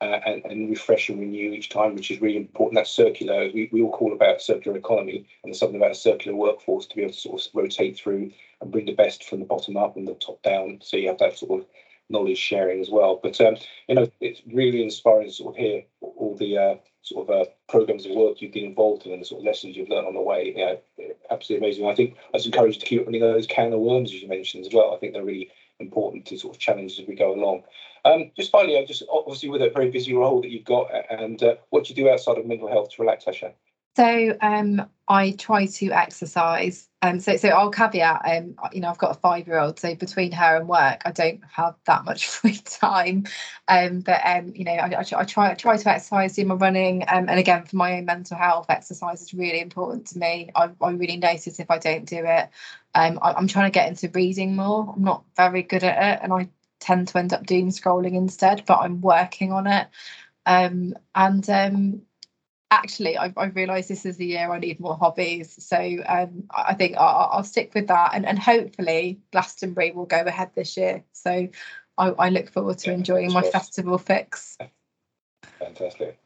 Uh, 0.00 0.18
and, 0.26 0.44
and, 0.46 0.68
refresh 0.68 1.08
and 1.08 1.20
renew 1.20 1.52
each 1.52 1.68
time, 1.68 1.94
which 1.94 2.10
is 2.10 2.20
really 2.20 2.36
important. 2.36 2.74
That's 2.74 2.90
circular. 2.90 3.48
We, 3.54 3.68
we 3.70 3.82
all 3.82 3.92
call 3.92 4.12
about 4.12 4.42
circular 4.42 4.76
economy, 4.76 5.28
and 5.44 5.52
there's 5.52 5.60
something 5.60 5.76
about 5.76 5.92
a 5.92 5.94
circular 5.94 6.36
workforce 6.36 6.86
to 6.86 6.96
be 6.96 7.02
able 7.02 7.12
to 7.12 7.20
sort 7.20 7.40
of 7.40 7.48
rotate 7.54 7.96
through 7.96 8.32
and 8.60 8.72
bring 8.72 8.86
the 8.86 8.94
best 8.94 9.22
from 9.22 9.38
the 9.38 9.44
bottom 9.44 9.76
up 9.76 9.96
and 9.96 10.08
the 10.08 10.14
top 10.14 10.42
down. 10.42 10.80
So 10.82 10.96
you 10.96 11.06
have 11.06 11.18
that 11.18 11.38
sort 11.38 11.60
of 11.60 11.66
knowledge 12.08 12.38
sharing 12.38 12.80
as 12.80 12.90
well. 12.90 13.20
But 13.22 13.40
um, 13.40 13.56
you 13.88 13.94
know, 13.94 14.10
it's 14.20 14.42
really 14.52 14.82
inspiring 14.82 15.28
to 15.28 15.32
sort 15.32 15.54
of 15.54 15.60
hear 15.60 15.84
all 16.32 16.38
the 16.38 16.56
uh, 16.56 16.74
sort 17.02 17.28
of 17.28 17.34
uh, 17.34 17.50
programs 17.68 18.06
of 18.06 18.12
work 18.12 18.40
you've 18.40 18.52
been 18.52 18.64
involved 18.64 19.06
in 19.06 19.12
and 19.12 19.20
the 19.20 19.26
sort 19.26 19.40
of 19.40 19.46
lessons 19.46 19.76
you've 19.76 19.88
learned 19.88 20.06
on 20.06 20.14
the 20.14 20.20
way. 20.20 20.54
Know, 20.56 21.06
absolutely 21.30 21.66
amazing. 21.66 21.88
I 21.88 21.94
think 21.94 22.16
I 22.16 22.36
was 22.36 22.46
encouraged 22.46 22.80
to 22.80 22.86
keep 22.86 23.04
running 23.04 23.20
those 23.20 23.46
can 23.46 23.72
of 23.72 23.80
worms 23.80 24.12
as 24.12 24.22
you 24.22 24.28
mentioned 24.28 24.66
as 24.66 24.72
well. 24.72 24.94
I 24.94 24.98
think 24.98 25.12
they're 25.12 25.24
really 25.24 25.50
important 25.78 26.26
to 26.26 26.38
sort 26.38 26.54
of 26.54 26.60
challenge 26.60 26.98
as 26.98 27.06
we 27.06 27.14
go 27.14 27.34
along. 27.34 27.64
Um, 28.04 28.30
just 28.36 28.50
finally, 28.50 28.78
I'm 28.78 28.86
just 28.86 29.02
obviously 29.10 29.48
with 29.48 29.62
a 29.62 29.70
very 29.70 29.90
busy 29.90 30.14
role 30.14 30.40
that 30.42 30.50
you've 30.50 30.64
got, 30.64 30.88
and 31.10 31.42
uh, 31.42 31.54
what 31.70 31.84
do 31.84 31.90
you 31.90 31.96
do 31.96 32.10
outside 32.10 32.38
of 32.38 32.46
mental 32.46 32.68
health 32.68 32.90
to 32.90 33.02
relax, 33.02 33.26
Aasha? 33.26 33.52
So 33.96 34.36
um, 34.40 34.88
I 35.08 35.32
try 35.32 35.66
to 35.66 35.90
exercise. 35.90 36.88
Um, 37.04 37.18
so 37.18 37.36
so 37.36 37.48
I'll 37.48 37.70
caveat. 37.70 38.22
Um, 38.24 38.54
you 38.72 38.80
know, 38.80 38.88
I've 38.88 38.98
got 38.98 39.10
a 39.16 39.20
five-year-old, 39.20 39.78
so 39.80 39.94
between 39.96 40.30
her 40.32 40.56
and 40.56 40.68
work, 40.68 41.02
I 41.04 41.10
don't 41.10 41.40
have 41.50 41.74
that 41.86 42.04
much 42.04 42.26
free 42.28 42.54
time. 42.56 43.24
Um, 43.66 44.00
but 44.00 44.20
um, 44.24 44.52
you 44.54 44.64
know, 44.64 44.72
I, 44.72 44.86
I, 45.00 45.04
I 45.18 45.24
try 45.24 45.50
I 45.50 45.54
try 45.54 45.76
to 45.76 45.90
exercise, 45.90 46.36
do 46.36 46.44
my 46.46 46.54
running, 46.54 47.02
um, 47.08 47.28
and 47.28 47.40
again 47.40 47.64
for 47.64 47.76
my 47.76 47.98
own 47.98 48.04
mental 48.04 48.36
health, 48.36 48.66
exercise 48.68 49.20
is 49.20 49.34
really 49.34 49.60
important 49.60 50.06
to 50.08 50.18
me. 50.18 50.50
I, 50.54 50.70
I 50.80 50.90
really 50.92 51.16
notice 51.16 51.58
if 51.58 51.70
I 51.70 51.78
don't 51.78 52.04
do 52.06 52.18
it. 52.24 52.48
Um, 52.94 53.18
I, 53.20 53.32
I'm 53.32 53.48
trying 53.48 53.70
to 53.70 53.74
get 53.74 53.88
into 53.88 54.08
reading 54.14 54.54
more. 54.54 54.92
I'm 54.96 55.02
not 55.02 55.24
very 55.36 55.62
good 55.62 55.82
at 55.84 56.18
it, 56.18 56.24
and 56.24 56.32
I 56.32 56.48
tend 56.78 57.08
to 57.08 57.18
end 57.18 57.32
up 57.32 57.46
doom 57.46 57.70
scrolling 57.70 58.14
instead. 58.14 58.64
But 58.66 58.78
I'm 58.80 59.00
working 59.00 59.52
on 59.52 59.66
it. 59.66 59.88
Um, 60.46 60.94
and 61.14 61.48
um, 61.50 62.02
actually 62.72 63.18
I've, 63.18 63.36
I've 63.36 63.54
realized 63.54 63.88
this 63.88 64.06
is 64.06 64.16
the 64.16 64.26
year 64.26 64.50
I 64.50 64.58
need 64.58 64.80
more 64.80 64.96
hobbies. 64.96 65.54
So 65.64 65.76
um, 66.06 66.44
I 66.50 66.74
think 66.74 66.96
I'll, 66.96 67.28
I'll, 67.32 67.44
stick 67.44 67.72
with 67.74 67.88
that. 67.88 68.12
And, 68.14 68.26
and 68.26 68.38
hopefully 68.38 69.20
Glastonbury 69.30 69.92
will 69.92 70.06
go 70.06 70.22
ahead 70.22 70.50
this 70.54 70.76
year. 70.76 71.04
So 71.12 71.48
I, 71.98 72.08
I 72.08 72.30
look 72.30 72.50
forward 72.50 72.78
to 72.78 72.90
yeah, 72.90 72.96
enjoying 72.96 73.32
my 73.32 73.42
festival 73.42 73.98
fix. 73.98 74.56
Fantastic. 75.58 76.18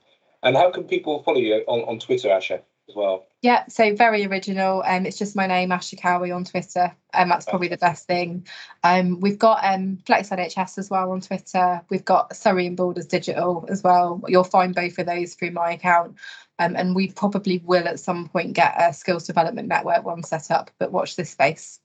And 0.43 0.57
how 0.57 0.71
can 0.71 0.85
people 0.85 1.23
follow 1.25 1.41
you 1.41 1.65
on, 1.67 1.81
on 1.81 1.99
Twitter, 1.99 2.29
Aasha, 2.29 2.63
as 2.89 2.95
well? 2.95 3.27
Yeah, 3.43 3.67
so 3.69 3.95
very 3.95 4.27
original. 4.27 4.83
Um, 4.85 5.07
it's 5.07 5.19
just 5.19 5.37
my 5.37 5.47
name, 5.47 5.71
Aasha 5.71 5.97
Cowey, 5.97 6.35
on 6.35 6.45
Twitter. 6.45 6.95
Um, 7.15 7.29
that's 7.29 7.45
probably 7.45 7.69
the 7.69 7.77
best 7.77 8.07
thing. 8.07 8.47
Um, 8.83 9.21
we've 9.21 9.39
got 9.39 9.65
um, 9.65 9.99
Flex 10.07 10.31
NHS 10.31 10.79
as 10.79 10.91
well 10.91 11.11
on 11.13 11.21
Twitter. 11.21 11.83
We've 11.91 12.05
got 12.05 12.35
Surrey 12.35 12.67
and 12.67 12.77
Borders 12.77 13.07
Digital 13.07 13.67
as 13.69 13.83
well. 13.83 14.23
You'll 14.29 14.45
find 14.45 14.75
both 14.75 14.99
of 14.99 15.07
those 15.07 15.35
through 15.35 15.53
my 15.53 15.73
account. 15.73 16.17
Um, 16.59 16.75
and 16.75 16.95
we 16.95 17.13
probably 17.13 17.59
will 17.65 17.87
at 17.87 18.01
some 18.01 18.29
point 18.29 18.55
get 18.55 18.75
a 18.79 18.93
skills 18.93 19.27
development 19.27 19.69
network 19.69 20.05
one 20.05 20.23
set 20.23 20.51
up, 20.51 20.71
but 20.79 20.91
watch 20.91 21.17
this 21.17 21.31
space. 21.31 21.81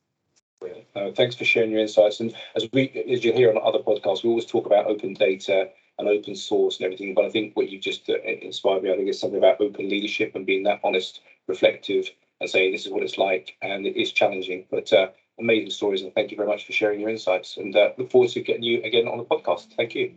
Uh, 0.96 1.12
thanks 1.12 1.36
for 1.36 1.44
sharing 1.44 1.72
your 1.72 1.82
insights. 1.82 2.20
And 2.20 2.34
as 2.56 2.68
we, 2.72 2.90
as 3.12 3.24
you 3.24 3.34
hear 3.34 3.50
on 3.50 3.58
other 3.62 3.80
podcasts, 3.80 4.24
we 4.24 4.30
always 4.30 4.46
talk 4.46 4.66
about 4.66 4.86
open 4.86 5.14
data 5.14 5.70
and 6.00 6.08
open 6.08 6.36
source 6.36 6.78
and 6.78 6.86
everything. 6.86 7.14
But 7.14 7.26
I 7.26 7.30
think 7.30 7.56
what 7.56 7.70
you've 7.70 7.82
just 7.82 8.10
uh, 8.10 8.14
inspired 8.24 8.84
me, 8.84 8.92
I 8.92 8.96
think, 8.96 9.10
is 9.10 9.20
something 9.20 9.38
about 9.38 9.62
open 9.62 9.90
leadership 9.90 10.36
and 10.36 10.46
being 10.46 10.64
that 10.64 10.80
honest, 10.84 11.22
reflective, 11.48 12.10
and 12.40 12.50
saying 12.50 12.72
this 12.72 12.86
is 12.86 12.92
what 12.92 13.04
it's 13.04 13.18
like, 13.18 13.56
and 13.62 13.86
it 13.86 13.96
is 13.96 14.12
challenging, 14.12 14.66
but 14.72 14.92
uh, 14.92 15.10
amazing 15.40 15.70
stories. 15.70 16.02
And 16.02 16.14
thank 16.14 16.32
you 16.32 16.38
very 16.38 16.50
much 16.50 16.66
for 16.66 16.74
sharing 16.74 17.00
your 17.00 17.10
insights. 17.10 17.58
And 17.58 17.76
uh, 17.76 17.92
look 17.98 18.10
forward 18.12 18.32
to 18.32 18.42
getting 18.42 18.64
you 18.64 18.82
again 18.84 19.08
on 19.08 19.18
the 19.18 19.26
podcast. 19.26 19.76
Thank 19.78 19.96
you. 19.96 20.14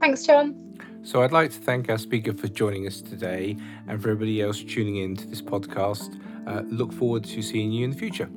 Thanks, 0.00 0.24
John. 0.24 0.78
So 1.02 1.22
I'd 1.22 1.32
like 1.32 1.50
to 1.50 1.58
thank 1.58 1.88
our 1.88 1.98
speaker 1.98 2.32
for 2.32 2.48
joining 2.48 2.86
us 2.86 3.00
today, 3.00 3.56
and 3.88 4.02
for 4.02 4.10
everybody 4.10 4.42
else 4.42 4.62
tuning 4.62 4.96
in 4.96 5.16
to 5.16 5.26
this 5.26 5.42
podcast. 5.42 6.20
Uh, 6.46 6.62
look 6.66 6.92
forward 6.92 7.24
to 7.24 7.40
seeing 7.40 7.72
you 7.72 7.84
in 7.84 7.90
the 7.90 7.96
future. 7.96 8.28